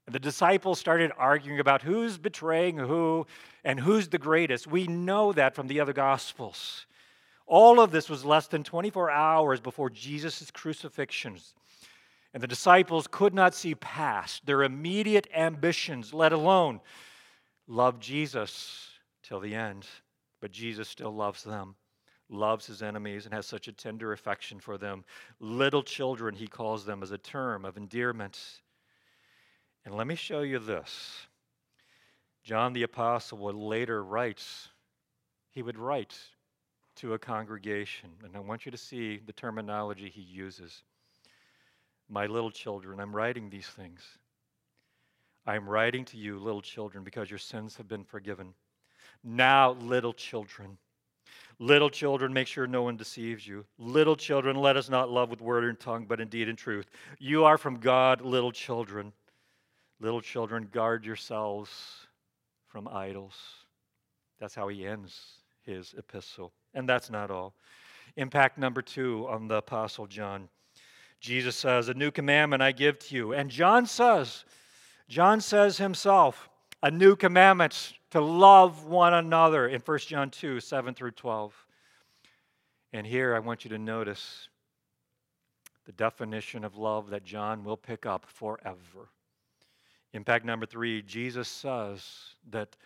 and 0.06 0.14
the 0.14 0.20
disciples 0.20 0.78
started 0.78 1.10
arguing 1.18 1.58
about 1.58 1.82
who's 1.82 2.16
betraying 2.16 2.78
who 2.78 3.26
and 3.64 3.80
who's 3.80 4.08
the 4.08 4.18
greatest. 4.18 4.66
We 4.66 4.86
know 4.86 5.32
that 5.32 5.54
from 5.54 5.66
the 5.66 5.80
other 5.80 5.92
Gospels. 5.92 6.86
All 7.46 7.80
of 7.80 7.90
this 7.90 8.08
was 8.08 8.24
less 8.24 8.46
than 8.46 8.62
24 8.62 9.10
hours 9.10 9.60
before 9.60 9.90
Jesus' 9.90 10.50
crucifixion. 10.52 11.36
And 12.32 12.42
the 12.42 12.48
disciples 12.48 13.08
could 13.10 13.34
not 13.34 13.54
see 13.54 13.74
past 13.74 14.46
their 14.46 14.62
immediate 14.62 15.26
ambitions, 15.34 16.14
let 16.14 16.32
alone 16.32 16.80
love 17.66 17.98
Jesus 17.98 18.88
till 19.22 19.40
the 19.40 19.54
end. 19.54 19.86
But 20.40 20.52
Jesus 20.52 20.88
still 20.88 21.14
loves 21.14 21.42
them, 21.42 21.74
loves 22.28 22.66
his 22.66 22.82
enemies, 22.82 23.24
and 23.24 23.34
has 23.34 23.46
such 23.46 23.68
a 23.68 23.72
tender 23.72 24.12
affection 24.12 24.60
for 24.60 24.76
them. 24.76 25.04
Little 25.40 25.82
children, 25.82 26.34
he 26.34 26.46
calls 26.46 26.84
them 26.84 27.02
as 27.02 27.10
a 27.10 27.18
term 27.18 27.64
of 27.64 27.76
endearment. 27.76 28.38
And 29.86 29.94
let 29.94 30.08
me 30.08 30.16
show 30.16 30.40
you 30.40 30.58
this. 30.58 31.28
John 32.42 32.72
the 32.72 32.82
Apostle 32.82 33.38
would 33.38 33.54
later 33.54 34.02
write, 34.04 34.44
he 35.50 35.62
would 35.62 35.78
write 35.78 36.14
to 36.96 37.14
a 37.14 37.18
congregation. 37.18 38.10
And 38.24 38.36
I 38.36 38.40
want 38.40 38.66
you 38.66 38.72
to 38.72 38.78
see 38.78 39.20
the 39.24 39.32
terminology 39.32 40.10
he 40.10 40.22
uses. 40.22 40.82
My 42.08 42.26
little 42.26 42.50
children, 42.50 42.98
I'm 42.98 43.14
writing 43.14 43.48
these 43.48 43.68
things. 43.68 44.00
I 45.46 45.54
am 45.54 45.68
writing 45.68 46.04
to 46.06 46.16
you, 46.16 46.40
little 46.40 46.62
children, 46.62 47.04
because 47.04 47.30
your 47.30 47.38
sins 47.38 47.76
have 47.76 47.86
been 47.86 48.04
forgiven. 48.04 48.54
Now, 49.22 49.72
little 49.72 50.12
children, 50.12 50.78
little 51.60 51.90
children, 51.90 52.32
make 52.32 52.48
sure 52.48 52.66
no 52.66 52.82
one 52.82 52.96
deceives 52.96 53.46
you. 53.46 53.64
Little 53.78 54.16
children, 54.16 54.56
let 54.56 54.76
us 54.76 54.88
not 54.88 55.10
love 55.10 55.30
with 55.30 55.40
word 55.40 55.62
and 55.62 55.78
tongue, 55.78 56.06
but 56.06 56.20
indeed 56.20 56.48
in 56.48 56.56
truth. 56.56 56.90
You 57.20 57.44
are 57.44 57.58
from 57.58 57.78
God, 57.78 58.20
little 58.20 58.50
children. 58.50 59.12
Little 60.00 60.20
children, 60.20 60.68
guard 60.70 61.04
yourselves 61.04 61.70
from 62.66 62.88
idols. 62.88 63.34
That's 64.38 64.54
how 64.54 64.68
he 64.68 64.86
ends 64.86 65.38
his 65.62 65.94
epistle. 65.96 66.52
And 66.74 66.88
that's 66.88 67.10
not 67.10 67.30
all. 67.30 67.54
Impact 68.16 68.58
number 68.58 68.82
two 68.82 69.26
on 69.28 69.48
the 69.48 69.56
Apostle 69.56 70.06
John. 70.06 70.48
Jesus 71.20 71.56
says, 71.56 71.88
A 71.88 71.94
new 71.94 72.10
commandment 72.10 72.62
I 72.62 72.72
give 72.72 72.98
to 73.00 73.14
you. 73.14 73.32
And 73.32 73.50
John 73.50 73.86
says, 73.86 74.44
John 75.08 75.40
says 75.40 75.78
himself, 75.78 76.48
a 76.82 76.90
new 76.90 77.16
commandment 77.16 77.94
to 78.10 78.20
love 78.20 78.84
one 78.84 79.14
another 79.14 79.68
in 79.68 79.80
1 79.80 79.98
John 80.00 80.30
2 80.30 80.60
7 80.60 80.94
through 80.94 81.12
12. 81.12 81.66
And 82.92 83.06
here 83.06 83.34
I 83.34 83.38
want 83.38 83.64
you 83.64 83.70
to 83.70 83.78
notice 83.78 84.48
the 85.84 85.92
definition 85.92 86.64
of 86.64 86.76
love 86.76 87.10
that 87.10 87.24
John 87.24 87.64
will 87.64 87.76
pick 87.76 88.06
up 88.06 88.26
forever. 88.26 89.10
Impact 90.12 90.44
number 90.44 90.66
three 90.66 91.02
Jesus 91.02 91.48
says 91.48 92.04
that 92.50 92.76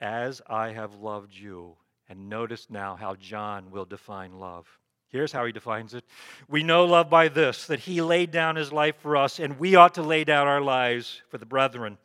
as 0.00 0.40
I 0.46 0.72
have 0.72 0.94
loved 0.94 1.34
you, 1.34 1.76
and 2.08 2.28
notice 2.28 2.68
now 2.70 2.96
how 2.96 3.14
John 3.14 3.70
will 3.70 3.84
define 3.84 4.38
love. 4.38 4.66
Here's 5.10 5.32
how 5.32 5.44
he 5.44 5.52
defines 5.52 5.94
it. 5.94 6.04
We 6.48 6.62
know 6.62 6.84
love 6.84 7.10
by 7.10 7.28
this 7.28 7.66
that 7.66 7.80
he 7.80 8.00
laid 8.00 8.30
down 8.30 8.56
his 8.56 8.72
life 8.72 8.96
for 8.96 9.16
us, 9.16 9.38
and 9.38 9.58
we 9.58 9.74
ought 9.74 9.94
to 9.94 10.02
lay 10.02 10.24
down 10.24 10.46
our 10.46 10.60
lives 10.60 11.22
for 11.28 11.38
the 11.38 11.46
brethren. 11.46 11.98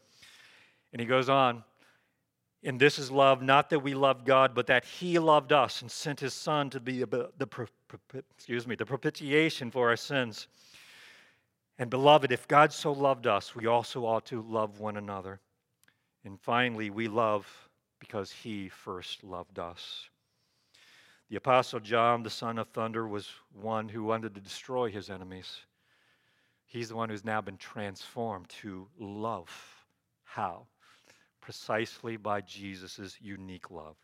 And 0.92 1.00
he 1.00 1.08
goes 1.08 1.30
on, 1.30 1.64
and 2.64 2.80
this 2.80 2.98
is 2.98 3.12
love, 3.12 3.42
not 3.42 3.70
that 3.70 3.80
we 3.80 3.94
loved 3.94 4.26
God, 4.26 4.56
but 4.56 4.68
that 4.68 4.86
he 4.86 5.20
loved 5.20 5.54
us 5.54 5.82
and 5.82 5.92
sent 5.92 6.20
his 6.20 6.34
son 6.34 6.70
to 6.72 6.80
be 6.80 7.04
the, 7.04 7.30
excuse 8.36 8.66
me, 8.66 8.76
the 8.76 8.86
propitiation 8.86 9.70
for 9.70 9.90
our 9.90 9.96
sins. 9.96 10.48
And 11.78 11.90
beloved, 11.90 12.32
if 12.32 12.48
God 12.48 12.72
so 12.72 12.94
loved 12.94 13.28
us, 13.28 13.56
we 13.56 13.68
also 13.68 14.06
ought 14.06 14.26
to 14.28 14.42
love 14.42 14.80
one 14.80 14.98
another. 14.98 15.42
And 16.24 16.40
finally, 16.40 16.90
we 16.90 17.08
love 17.08 17.48
because 18.00 18.32
he 18.32 18.70
first 18.70 19.24
loved 19.24 19.60
us. 19.60 20.10
The 21.30 21.36
Apostle 21.36 21.80
John, 21.80 22.24
the 22.24 22.30
son 22.30 22.58
of 22.58 22.70
thunder, 22.70 23.08
was 23.08 23.30
one 23.52 23.90
who 23.90 24.04
wanted 24.04 24.36
to 24.36 24.42
destroy 24.42 24.90
his 24.90 25.10
enemies. 25.10 25.58
He's 26.66 26.90
the 26.90 26.96
one 26.96 27.10
who's 27.10 27.26
now 27.26 27.42
been 27.42 27.58
transformed 27.58 28.50
to 28.62 28.88
love. 29.00 29.50
How? 30.24 30.68
Precisely 31.42 32.16
by 32.16 32.42
Jesus' 32.42 33.18
unique 33.20 33.70
love. 33.70 33.96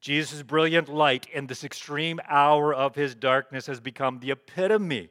Jesus' 0.00 0.42
brilliant 0.42 0.88
light 0.88 1.26
in 1.32 1.46
this 1.46 1.64
extreme 1.64 2.20
hour 2.28 2.74
of 2.74 2.94
his 2.94 3.14
darkness 3.14 3.66
has 3.66 3.80
become 3.80 4.18
the 4.18 4.30
epitome 4.30 5.10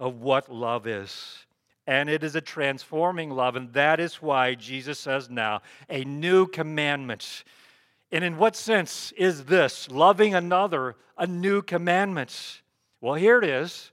of 0.00 0.20
what 0.20 0.52
love 0.52 0.88
is 0.88 1.46
and 1.90 2.08
it 2.08 2.22
is 2.22 2.36
a 2.36 2.40
transforming 2.40 3.30
love. 3.30 3.56
And 3.56 3.72
that 3.72 3.98
is 3.98 4.22
why 4.22 4.54
Jesus 4.54 4.96
says 4.98 5.28
now, 5.28 5.60
a 5.88 6.04
new 6.04 6.46
commandment. 6.46 7.42
And 8.12 8.22
in 8.22 8.36
what 8.36 8.54
sense 8.54 9.12
is 9.16 9.46
this, 9.46 9.90
loving 9.90 10.32
another, 10.32 10.94
a 11.18 11.26
new 11.26 11.62
commandment? 11.62 12.62
Well, 13.00 13.14
here 13.14 13.38
it 13.38 13.44
is. 13.44 13.90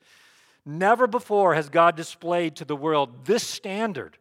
Never 0.64 1.08
before 1.08 1.56
has 1.56 1.70
God 1.70 1.96
displayed 1.96 2.58
to 2.58 2.66
the 2.66 2.76
world 2.76 3.26
this 3.26 3.42
standard, 3.42 4.20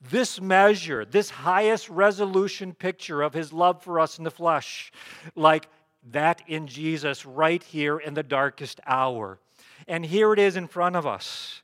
this 0.00 0.40
measure, 0.40 1.04
this 1.04 1.30
highest 1.30 1.88
resolution 1.90 2.72
picture 2.72 3.22
of 3.22 3.32
his 3.32 3.52
love 3.52 3.80
for 3.80 4.00
us 4.00 4.18
in 4.18 4.24
the 4.24 4.30
flesh, 4.32 4.90
like 5.36 5.68
that 6.10 6.42
in 6.48 6.66
Jesus 6.66 7.24
right 7.24 7.62
here 7.62 7.98
in 7.98 8.14
the 8.14 8.24
darkest 8.24 8.80
hour. 8.86 9.38
And 9.88 10.04
here 10.04 10.32
it 10.32 10.38
is 10.38 10.56
in 10.56 10.68
front 10.68 10.94
of 10.94 11.06
us. 11.06 11.62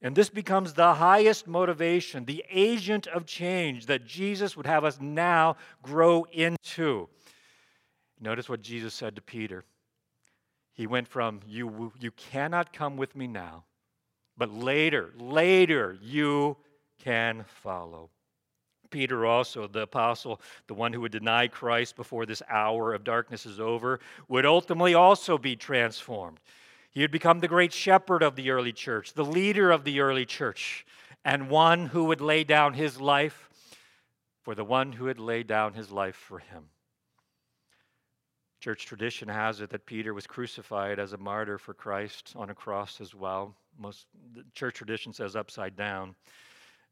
And 0.00 0.14
this 0.14 0.30
becomes 0.30 0.72
the 0.72 0.94
highest 0.94 1.48
motivation, 1.48 2.24
the 2.24 2.44
agent 2.48 3.08
of 3.08 3.26
change 3.26 3.86
that 3.86 4.06
Jesus 4.06 4.56
would 4.56 4.66
have 4.66 4.84
us 4.84 5.00
now 5.00 5.56
grow 5.82 6.24
into. 6.32 7.08
Notice 8.20 8.48
what 8.48 8.62
Jesus 8.62 8.94
said 8.94 9.16
to 9.16 9.22
Peter. 9.22 9.64
He 10.74 10.86
went 10.86 11.08
from, 11.08 11.40
You, 11.46 11.92
you 11.98 12.12
cannot 12.12 12.72
come 12.72 12.96
with 12.96 13.16
me 13.16 13.26
now, 13.26 13.64
but 14.36 14.52
later, 14.52 15.12
later, 15.18 15.98
you 16.00 16.56
can 17.02 17.44
follow. 17.62 18.10
Peter, 18.90 19.26
also, 19.26 19.66
the 19.66 19.82
apostle, 19.82 20.40
the 20.68 20.74
one 20.74 20.92
who 20.92 21.00
would 21.00 21.12
deny 21.12 21.48
Christ 21.48 21.96
before 21.96 22.26
this 22.26 22.42
hour 22.48 22.94
of 22.94 23.02
darkness 23.02 23.44
is 23.44 23.58
over, 23.58 23.98
would 24.28 24.46
ultimately 24.46 24.94
also 24.94 25.36
be 25.36 25.56
transformed. 25.56 26.38
He 26.96 27.02
had 27.02 27.10
become 27.10 27.40
the 27.40 27.46
great 27.46 27.74
shepherd 27.74 28.22
of 28.22 28.36
the 28.36 28.48
early 28.48 28.72
church, 28.72 29.12
the 29.12 29.22
leader 29.22 29.70
of 29.70 29.84
the 29.84 30.00
early 30.00 30.24
church, 30.24 30.86
and 31.26 31.50
one 31.50 31.88
who 31.88 32.04
would 32.04 32.22
lay 32.22 32.42
down 32.42 32.72
his 32.72 32.98
life 32.98 33.50
for 34.42 34.54
the 34.54 34.64
one 34.64 34.92
who 34.92 35.04
had 35.04 35.18
laid 35.18 35.46
down 35.46 35.74
his 35.74 35.90
life 35.90 36.16
for 36.16 36.38
him. 36.38 36.70
Church 38.60 38.86
tradition 38.86 39.28
has 39.28 39.60
it 39.60 39.68
that 39.68 39.84
Peter 39.84 40.14
was 40.14 40.26
crucified 40.26 40.98
as 40.98 41.12
a 41.12 41.18
martyr 41.18 41.58
for 41.58 41.74
Christ 41.74 42.32
on 42.34 42.48
a 42.48 42.54
cross 42.54 42.98
as 43.02 43.14
well. 43.14 43.54
Most 43.78 44.06
church 44.54 44.76
tradition 44.76 45.12
says 45.12 45.36
upside 45.36 45.76
down. 45.76 46.14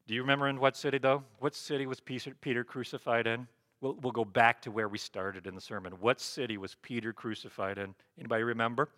Do 0.07 0.12
you 0.12 0.20
remember 0.20 0.48
in 0.48 0.61
what 0.61 0.76
city 0.76 0.98
though? 0.98 1.24
What 1.38 1.55
city 1.55 1.86
was 1.86 2.00
Peter 2.00 2.62
crucified 2.62 3.26
in? 3.26 3.48
We'll, 3.80 3.94
we'll 4.02 4.12
go 4.12 4.26
back 4.26 4.61
to 4.62 4.70
where 4.70 4.90
we 4.90 4.98
started 4.98 5.46
in 5.46 5.55
the 5.55 5.62
sermon. 5.62 5.94
What 5.98 6.20
city 6.20 6.59
was 6.59 6.76
Peter 6.82 7.14
crucified 7.14 7.78
in? 7.78 7.94
Anybody 8.18 8.42
remember? 8.42 8.90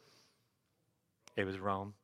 It 1.36 1.44
was 1.44 1.58
Rome. 1.58 1.94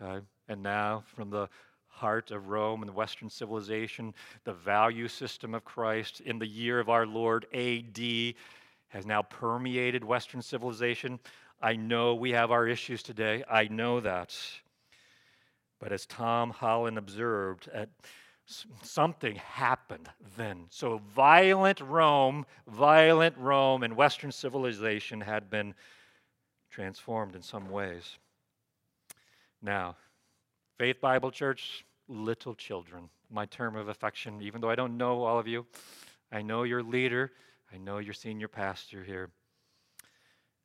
Okay? 0.00 0.24
And 0.48 0.62
now, 0.62 1.04
from 1.14 1.30
the 1.30 1.48
heart 1.88 2.30
of 2.30 2.48
Rome 2.48 2.82
and 2.82 2.88
the 2.88 2.94
Western 2.94 3.30
civilization, 3.30 4.14
the 4.44 4.52
value 4.52 5.08
system 5.08 5.54
of 5.54 5.64
Christ 5.64 6.20
in 6.20 6.38
the 6.38 6.46
year 6.46 6.80
of 6.80 6.88
our 6.88 7.06
Lord 7.06 7.46
AD 7.52 8.34
has 8.88 9.06
now 9.06 9.22
permeated 9.22 10.04
Western 10.04 10.42
civilization. 10.42 11.18
I 11.60 11.76
know 11.76 12.14
we 12.14 12.32
have 12.32 12.50
our 12.50 12.66
issues 12.66 13.02
today. 13.02 13.42
I 13.50 13.68
know 13.68 14.00
that. 14.00 14.36
But 15.80 15.92
as 15.92 16.06
Tom 16.06 16.50
Holland 16.50 16.98
observed, 16.98 17.68
at 17.72 17.88
something 18.82 19.36
happened 19.36 20.08
then. 20.36 20.66
So 20.70 21.00
violent 21.14 21.80
Rome, 21.80 22.44
violent 22.66 23.36
Rome 23.38 23.82
and 23.82 23.96
Western 23.96 24.32
civilization 24.32 25.20
had 25.20 25.48
been 25.48 25.74
transformed 26.70 27.34
in 27.34 27.42
some 27.42 27.70
ways. 27.70 28.18
Now, 29.64 29.96
Faith 30.76 31.00
Bible 31.00 31.30
Church, 31.30 31.86
little 32.06 32.54
children, 32.54 33.08
my 33.30 33.46
term 33.46 33.76
of 33.76 33.88
affection, 33.88 34.42
even 34.42 34.60
though 34.60 34.68
I 34.68 34.74
don't 34.74 34.98
know 34.98 35.24
all 35.24 35.38
of 35.38 35.48
you, 35.48 35.64
I 36.30 36.42
know 36.42 36.64
your 36.64 36.82
leader, 36.82 37.32
I 37.72 37.78
know 37.78 37.96
your 37.96 38.12
senior 38.12 38.46
pastor 38.46 39.02
here. 39.02 39.30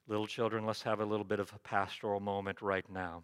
Little 0.10 0.28
children, 0.28 0.66
let's 0.66 0.82
have 0.82 1.00
a 1.00 1.06
little 1.06 1.24
bit 1.24 1.39
of 1.39 1.50
a 1.54 1.60
pastoral 1.60 2.20
moment 2.20 2.62
right 2.62 2.84
now. 2.91 3.24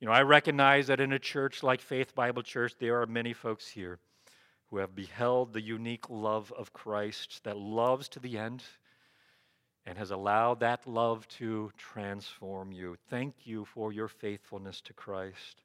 You 0.00 0.06
know, 0.06 0.12
I 0.12 0.20
recognize 0.20 0.88
that 0.88 1.00
in 1.00 1.14
a 1.14 1.18
church 1.18 1.62
like 1.62 1.80
Faith 1.80 2.14
Bible 2.14 2.42
Church, 2.42 2.74
there 2.78 3.00
are 3.00 3.06
many 3.06 3.32
folks 3.32 3.66
here 3.66 4.00
who 4.66 4.76
have 4.76 4.94
beheld 4.94 5.54
the 5.54 5.62
unique 5.62 6.10
love 6.10 6.52
of 6.58 6.74
Christ 6.74 7.40
that 7.44 7.56
loves 7.56 8.06
to 8.10 8.20
the 8.20 8.36
end 8.36 8.62
and 9.86 9.98
has 9.98 10.10
allowed 10.10 10.60
that 10.60 10.86
love 10.86 11.26
to 11.28 11.70
transform 11.76 12.72
you. 12.72 12.96
Thank 13.10 13.34
you 13.44 13.64
for 13.64 13.92
your 13.92 14.08
faithfulness 14.08 14.80
to 14.82 14.92
Christ. 14.92 15.62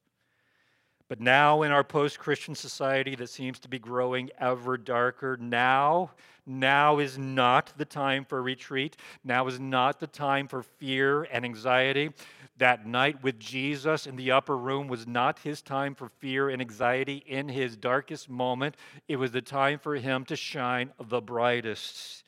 But 1.09 1.21
now, 1.21 1.61
in 1.61 1.71
our 1.71 1.85
post 1.85 2.19
Christian 2.19 2.53
society 2.53 3.15
that 3.15 3.29
seems 3.29 3.59
to 3.59 3.69
be 3.69 3.79
growing 3.79 4.29
ever 4.39 4.75
darker, 4.77 5.37
now, 5.39 6.11
now 6.45 6.99
is 6.99 7.17
not 7.17 7.71
the 7.77 7.85
time 7.85 8.25
for 8.25 8.41
retreat. 8.41 8.97
Now 9.23 9.47
is 9.47 9.57
not 9.57 10.01
the 10.01 10.07
time 10.07 10.49
for 10.49 10.63
fear 10.63 11.23
and 11.23 11.45
anxiety. 11.45 12.09
That 12.57 12.85
night 12.85 13.23
with 13.23 13.39
Jesus 13.39 14.05
in 14.05 14.17
the 14.17 14.31
upper 14.31 14.57
room 14.57 14.89
was 14.89 15.07
not 15.07 15.39
his 15.39 15.61
time 15.61 15.95
for 15.95 16.09
fear 16.09 16.49
and 16.49 16.61
anxiety 16.61 17.23
in 17.25 17.47
his 17.47 17.77
darkest 17.77 18.29
moment. 18.29 18.75
It 19.07 19.15
was 19.15 19.31
the 19.31 19.41
time 19.41 19.79
for 19.79 19.95
him 19.95 20.25
to 20.25 20.35
shine 20.35 20.91
the 20.99 21.21
brightest. 21.21 22.23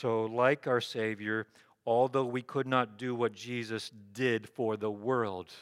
So, 0.00 0.26
like 0.26 0.68
our 0.68 0.80
Savior, 0.80 1.48
although 1.84 2.24
we 2.24 2.40
could 2.40 2.68
not 2.68 2.98
do 2.98 3.16
what 3.16 3.32
Jesus 3.32 3.90
did 4.12 4.48
for 4.48 4.76
the 4.76 4.92
world, 4.92 5.52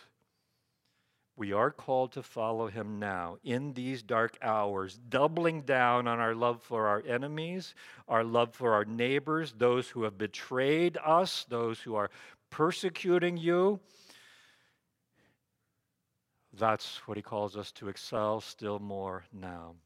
we 1.37 1.55
are 1.55 1.71
called 1.71 2.13
to 2.13 2.23
follow 2.23 2.67
him 2.67 2.99
now 2.99 3.39
in 3.45 3.73
these 3.73 4.03
dark 4.03 4.37
hours, 4.43 5.01
doubling 5.09 5.63
down 5.63 6.07
on 6.07 6.21
our 6.21 6.35
love 6.35 6.63
for 6.63 6.87
our 6.87 7.03
enemies, 7.09 7.75
our 8.09 8.23
love 8.23 8.55
for 8.55 8.75
our 8.75 8.85
neighbors, 8.85 9.55
those 9.57 9.89
who 9.89 10.03
have 10.03 10.19
betrayed 10.19 10.99
us, 11.03 11.47
those 11.49 11.81
who 11.81 11.95
are 11.95 12.11
persecuting 12.51 13.39
you. 13.39 13.81
That's 16.53 16.99
what 17.09 17.17
he 17.17 17.23
calls 17.23 17.57
us 17.57 17.73
to 17.73 17.89
excel 17.89 18.43
still 18.43 18.81
more 18.81 19.25
now. 19.33 19.77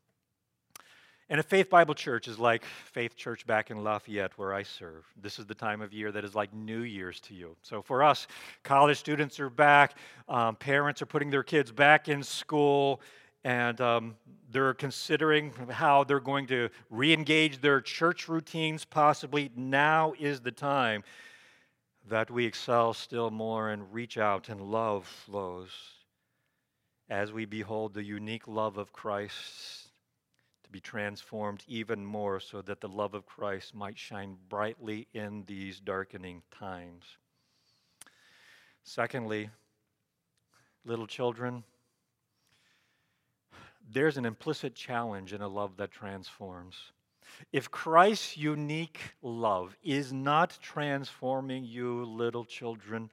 And 1.31 1.39
a 1.39 1.45
Faith 1.45 1.71
Bible 1.71 1.95
Church 1.95 2.27
is 2.27 2.41
like 2.41 2.65
Faith 2.65 3.15
Church 3.15 3.47
back 3.47 3.71
in 3.71 3.85
Lafayette, 3.85 4.37
where 4.37 4.53
I 4.53 4.65
serve. 4.65 5.05
This 5.23 5.39
is 5.39 5.47
the 5.47 5.55
time 5.55 5.81
of 5.81 5.93
year 5.93 6.11
that 6.11 6.25
is 6.25 6.35
like 6.35 6.53
New 6.53 6.81
Year's 6.81 7.21
to 7.21 7.35
you. 7.35 7.55
So 7.63 7.83
for 7.83 8.03
us, 8.03 8.27
college 8.65 8.99
students 8.99 9.39
are 9.39 9.49
back, 9.49 9.95
um, 10.29 10.57
parents 10.57 11.01
are 11.03 11.07
putting 11.07 11.31
their 11.31 11.45
kids 11.45 11.71
back 11.71 12.09
in 12.09 12.25
school, 12.25 13.01
and 13.45 13.81
um, 13.81 14.17
they're 14.51 14.75
considering 14.75 15.53
how 15.71 16.03
they're 16.03 16.19
going 16.19 16.49
to 16.49 16.69
re 16.91 17.13
engage 17.13 17.61
their 17.61 17.81
church 17.81 18.29
routines, 18.29 18.85
possibly. 18.85 19.53
Now 19.55 20.15
is 20.19 20.41
the 20.41 20.51
time 20.51 21.05
that 22.09 22.29
we 22.29 22.45
excel 22.45 22.93
still 22.93 23.31
more 23.31 23.71
and 23.71 23.95
reach 23.95 24.19
out 24.19 24.49
and 24.49 24.61
love 24.61 25.07
flows 25.07 25.71
as 27.09 27.33
we 27.33 27.45
behold 27.45 27.95
the 27.95 28.03
unique 28.03 28.49
love 28.49 28.79
of 28.79 28.93
Christ 28.93 29.80
to 30.71 30.73
be 30.73 30.81
transformed 30.81 31.65
even 31.67 32.05
more 32.05 32.39
so 32.39 32.63
that 32.63 32.81
the 32.81 32.89
love 32.89 33.15
of 33.15 33.27
Christ 33.27 33.75
might 33.75 33.99
shine 33.99 34.37
brightly 34.49 35.09
in 35.13 35.43
these 35.47 35.81
darkening 35.81 36.43
times. 36.57 37.05
Secondly, 38.85 39.51
little 40.85 41.09
children, 41.09 41.65
there's 43.93 44.17
an 44.17 44.25
implicit 44.25 44.77
challenge 44.77 45.33
in 45.33 45.41
a 45.41 45.49
love 45.49 45.77
that 45.79 45.91
transforms. 45.91 46.77
If 47.53 47.71
Christ's 47.71 48.37
unique 48.37 49.01
love 49.23 49.77
is 49.83 50.13
not 50.13 50.57
transforming 50.63 51.65
you, 51.65 52.05
little 52.05 52.45
children, 52.45 53.11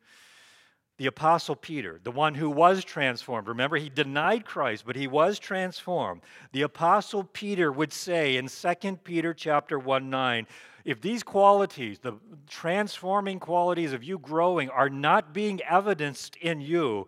the 0.98 1.06
apostle 1.06 1.56
Peter, 1.56 2.00
the 2.04 2.12
one 2.12 2.34
who 2.34 2.50
was 2.50 2.84
transformed. 2.84 3.48
Remember, 3.48 3.78
he 3.78 3.90
denied 3.90 4.46
Christ, 4.46 4.84
but 4.86 4.96
he 4.96 5.08
was 5.08 5.38
transformed. 5.38 6.22
The 6.52 6.64
apostle 6.64 7.24
Peter 7.24 7.72
would 7.72 7.94
say 7.94 8.36
in 8.38 8.48
2 8.48 8.96
Peter 9.04 9.34
chapter 9.34 9.78
1 9.78 10.10
9, 10.10 10.48
if 10.86 11.02
these 11.02 11.22
qualities, 11.22 12.00
the 12.00 12.14
transforming 12.48 13.40
qualities 13.40 13.94
of 13.94 14.04
you 14.04 14.18
growing, 14.18 14.70
are 14.70 14.90
not 14.90 15.34
being 15.34 15.62
evidenced 15.70 16.36
in 16.38 16.62
you, 16.62 17.08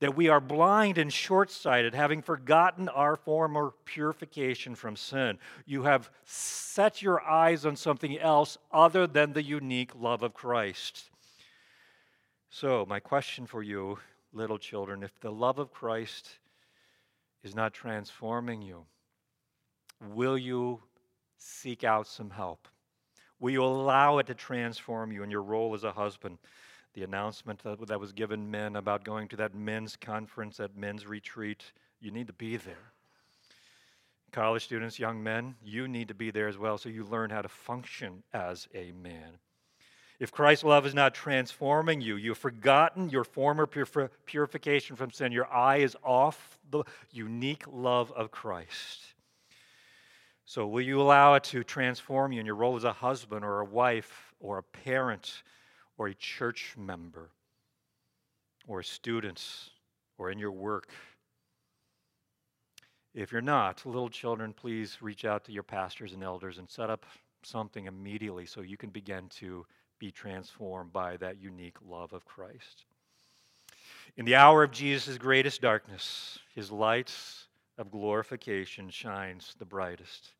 that 0.00 0.16
we 0.16 0.28
are 0.28 0.40
blind 0.40 0.98
and 0.98 1.12
short 1.12 1.50
sighted, 1.50 1.94
having 1.94 2.22
forgotten 2.22 2.88
our 2.88 3.16
former 3.16 3.74
purification 3.84 4.74
from 4.74 4.96
sin. 4.96 5.38
You 5.66 5.82
have 5.82 6.10
set 6.24 7.02
your 7.02 7.20
eyes 7.20 7.66
on 7.66 7.76
something 7.76 8.18
else 8.18 8.58
other 8.72 9.06
than 9.06 9.32
the 9.32 9.42
unique 9.42 9.92
love 9.94 10.22
of 10.22 10.34
Christ. 10.34 11.10
So, 12.50 12.86
my 12.88 12.98
question 12.98 13.46
for 13.46 13.62
you, 13.62 13.98
little 14.32 14.58
children, 14.58 15.02
if 15.02 15.18
the 15.20 15.30
love 15.30 15.58
of 15.58 15.70
Christ 15.70 16.38
is 17.42 17.54
not 17.54 17.74
transforming 17.74 18.62
you, 18.62 18.86
will 20.00 20.38
you 20.38 20.80
seek 21.36 21.84
out 21.84 22.06
some 22.06 22.30
help? 22.30 22.66
Will 23.38 23.50
you 23.50 23.62
allow 23.62 24.18
it 24.18 24.26
to 24.26 24.34
transform 24.34 25.12
you 25.12 25.22
in 25.22 25.30
your 25.30 25.42
role 25.42 25.74
as 25.74 25.84
a 25.84 25.92
husband? 25.92 26.38
The 26.94 27.04
announcement 27.04 27.62
that, 27.62 28.00
was 28.00 28.12
given 28.12 28.50
men 28.50 28.76
about 28.76 29.04
going 29.04 29.28
to 29.28 29.36
that 29.36 29.54
men's 29.54 29.94
conference, 29.94 30.56
that 30.56 30.76
men's 30.76 31.06
retreat, 31.06 31.72
you 32.00 32.10
need 32.10 32.26
to 32.28 32.32
be 32.32 32.56
there. 32.56 32.92
College 34.32 34.64
students, 34.64 34.98
young 34.98 35.22
men, 35.22 35.54
you 35.62 35.86
need 35.86 36.08
to 36.08 36.14
be 36.14 36.30
there 36.30 36.48
as 36.48 36.58
well 36.58 36.78
so 36.78 36.88
you 36.88 37.04
learn 37.04 37.30
how 37.30 37.42
to 37.42 37.48
function 37.48 38.22
as 38.32 38.68
a 38.74 38.92
man. 38.92 39.38
If 40.20 40.32
Christ's 40.32 40.64
love 40.64 40.84
is 40.84 40.94
not 40.94 41.14
transforming 41.14 42.00
you, 42.00 42.16
you've 42.16 42.38
forgotten 42.38 43.08
your 43.08 43.22
former 43.22 43.66
purification 43.66 44.96
from 44.96 45.12
sin. 45.12 45.30
Your 45.30 45.46
eye 45.46 45.76
is 45.76 45.96
off 46.02 46.58
the 46.70 46.82
unique 47.12 47.64
love 47.70 48.10
of 48.12 48.32
Christ. 48.32 49.14
So, 50.44 50.66
will 50.66 50.80
you 50.80 51.00
allow 51.00 51.34
it 51.34 51.44
to 51.44 51.62
transform 51.62 52.32
you 52.32 52.40
in 52.40 52.46
your 52.46 52.56
role 52.56 52.74
as 52.74 52.84
a 52.84 52.92
husband 52.92 53.44
or 53.44 53.60
a 53.60 53.64
wife 53.64 54.32
or 54.40 54.58
a 54.58 54.62
parent 54.62 55.42
or 55.98 56.08
a 56.08 56.14
church 56.14 56.74
member 56.76 57.30
or 58.66 58.80
a 58.80 58.84
student 58.84 59.44
or 60.16 60.30
in 60.30 60.38
your 60.38 60.52
work? 60.52 60.88
If 63.14 63.30
you're 63.30 63.40
not, 63.40 63.84
little 63.86 64.08
children, 64.08 64.52
please 64.52 64.98
reach 65.00 65.24
out 65.24 65.44
to 65.44 65.52
your 65.52 65.62
pastors 65.62 66.12
and 66.12 66.24
elders 66.24 66.58
and 66.58 66.68
set 66.68 66.90
up 66.90 67.04
something 67.42 67.86
immediately 67.86 68.46
so 68.46 68.62
you 68.62 68.76
can 68.76 68.90
begin 68.90 69.28
to 69.28 69.64
be 69.98 70.10
transformed 70.10 70.92
by 70.92 71.16
that 71.16 71.40
unique 71.40 71.76
love 71.86 72.12
of 72.12 72.24
Christ. 72.24 72.84
In 74.16 74.24
the 74.24 74.34
hour 74.34 74.62
of 74.62 74.70
Jesus' 74.70 75.18
greatest 75.18 75.60
darkness, 75.60 76.38
his 76.54 76.70
light 76.70 77.12
of 77.76 77.90
glorification 77.90 78.90
shines 78.90 79.54
the 79.58 79.64
brightest. 79.64 80.32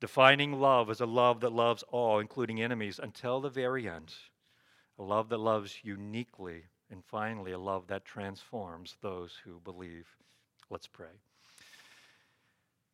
Defining 0.00 0.60
love 0.60 0.90
as 0.90 1.00
a 1.00 1.06
love 1.06 1.40
that 1.40 1.52
loves 1.52 1.84
all, 1.90 2.18
including 2.18 2.60
enemies, 2.60 3.00
until 3.02 3.40
the 3.40 3.48
very 3.48 3.88
end. 3.88 4.12
A 4.98 5.02
love 5.02 5.28
that 5.30 5.38
loves 5.38 5.78
uniquely, 5.82 6.64
and 6.90 7.04
finally, 7.04 7.52
a 7.52 7.58
love 7.58 7.86
that 7.88 8.04
transforms 8.04 8.96
those 9.00 9.38
who 9.44 9.60
believe. 9.60 10.06
Let's 10.70 10.86
pray. 10.86 11.20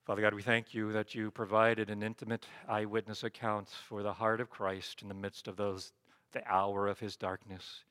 Father 0.09 0.23
God, 0.23 0.33
we 0.33 0.41
thank 0.41 0.73
you 0.73 0.91
that 0.93 1.15
you 1.15 1.31
provided 1.31 1.91
an 1.91 2.03
intimate 2.03 2.47
eyewitness 2.67 3.25
account 3.25 3.69
for 3.69 4.03
the 4.03 4.15
heart 4.15 4.41
of 4.41 4.49
Christ 4.49 5.03
in 5.03 5.09
the 5.09 5.15
midst 5.15 5.47
of 5.47 5.57
those 5.57 5.93
the 6.33 6.41
hour 6.51 6.89
of 6.89 6.99
his 6.99 7.15
darkness. 7.15 7.85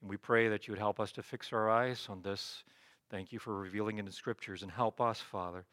And 0.00 0.10
we 0.10 0.16
pray 0.16 0.48
that 0.48 0.66
you 0.66 0.72
would 0.72 0.80
help 0.80 0.98
us 0.98 1.12
to 1.12 1.22
fix 1.22 1.52
our 1.52 1.70
eyes 1.70 2.08
on 2.10 2.22
this. 2.22 2.64
Thank 3.08 3.32
you 3.32 3.38
for 3.38 3.56
revealing 3.56 3.98
it 3.98 4.00
in 4.00 4.06
the 4.06 4.10
scriptures 4.10 4.64
and 4.64 4.72
help 4.72 5.00
us, 5.00 5.20
Father. 5.20 5.64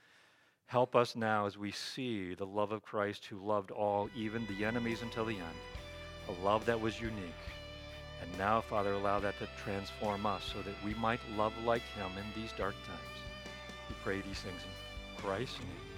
Help 0.67 0.95
us 0.95 1.15
now 1.15 1.47
as 1.47 1.57
we 1.57 1.71
see 1.71 2.35
the 2.35 2.45
love 2.45 2.71
of 2.71 2.83
Christ 2.83 3.25
who 3.25 3.43
loved 3.43 3.71
all, 3.71 4.07
even 4.15 4.45
the 4.45 4.63
enemies 4.63 5.01
until 5.01 5.25
the 5.25 5.37
end. 5.37 5.59
A 6.29 6.45
love 6.45 6.63
that 6.67 6.79
was 6.79 7.01
unique. 7.01 7.43
And 8.21 8.37
now, 8.37 8.61
Father, 8.61 8.93
allow 8.93 9.19
that 9.21 9.39
to 9.39 9.47
transform 9.63 10.27
us 10.27 10.43
so 10.43 10.61
that 10.61 10.75
we 10.85 10.93
might 10.93 11.21
love 11.35 11.53
like 11.65 11.81
him 11.95 12.11
in 12.19 12.39
these 12.39 12.51
dark 12.51 12.75
times. 12.85 13.17
We 13.89 13.95
pray 14.03 14.21
these 14.21 14.41
things 14.41 14.61
in 14.61 14.90
Christ's 15.17 15.59
name. 15.59 15.90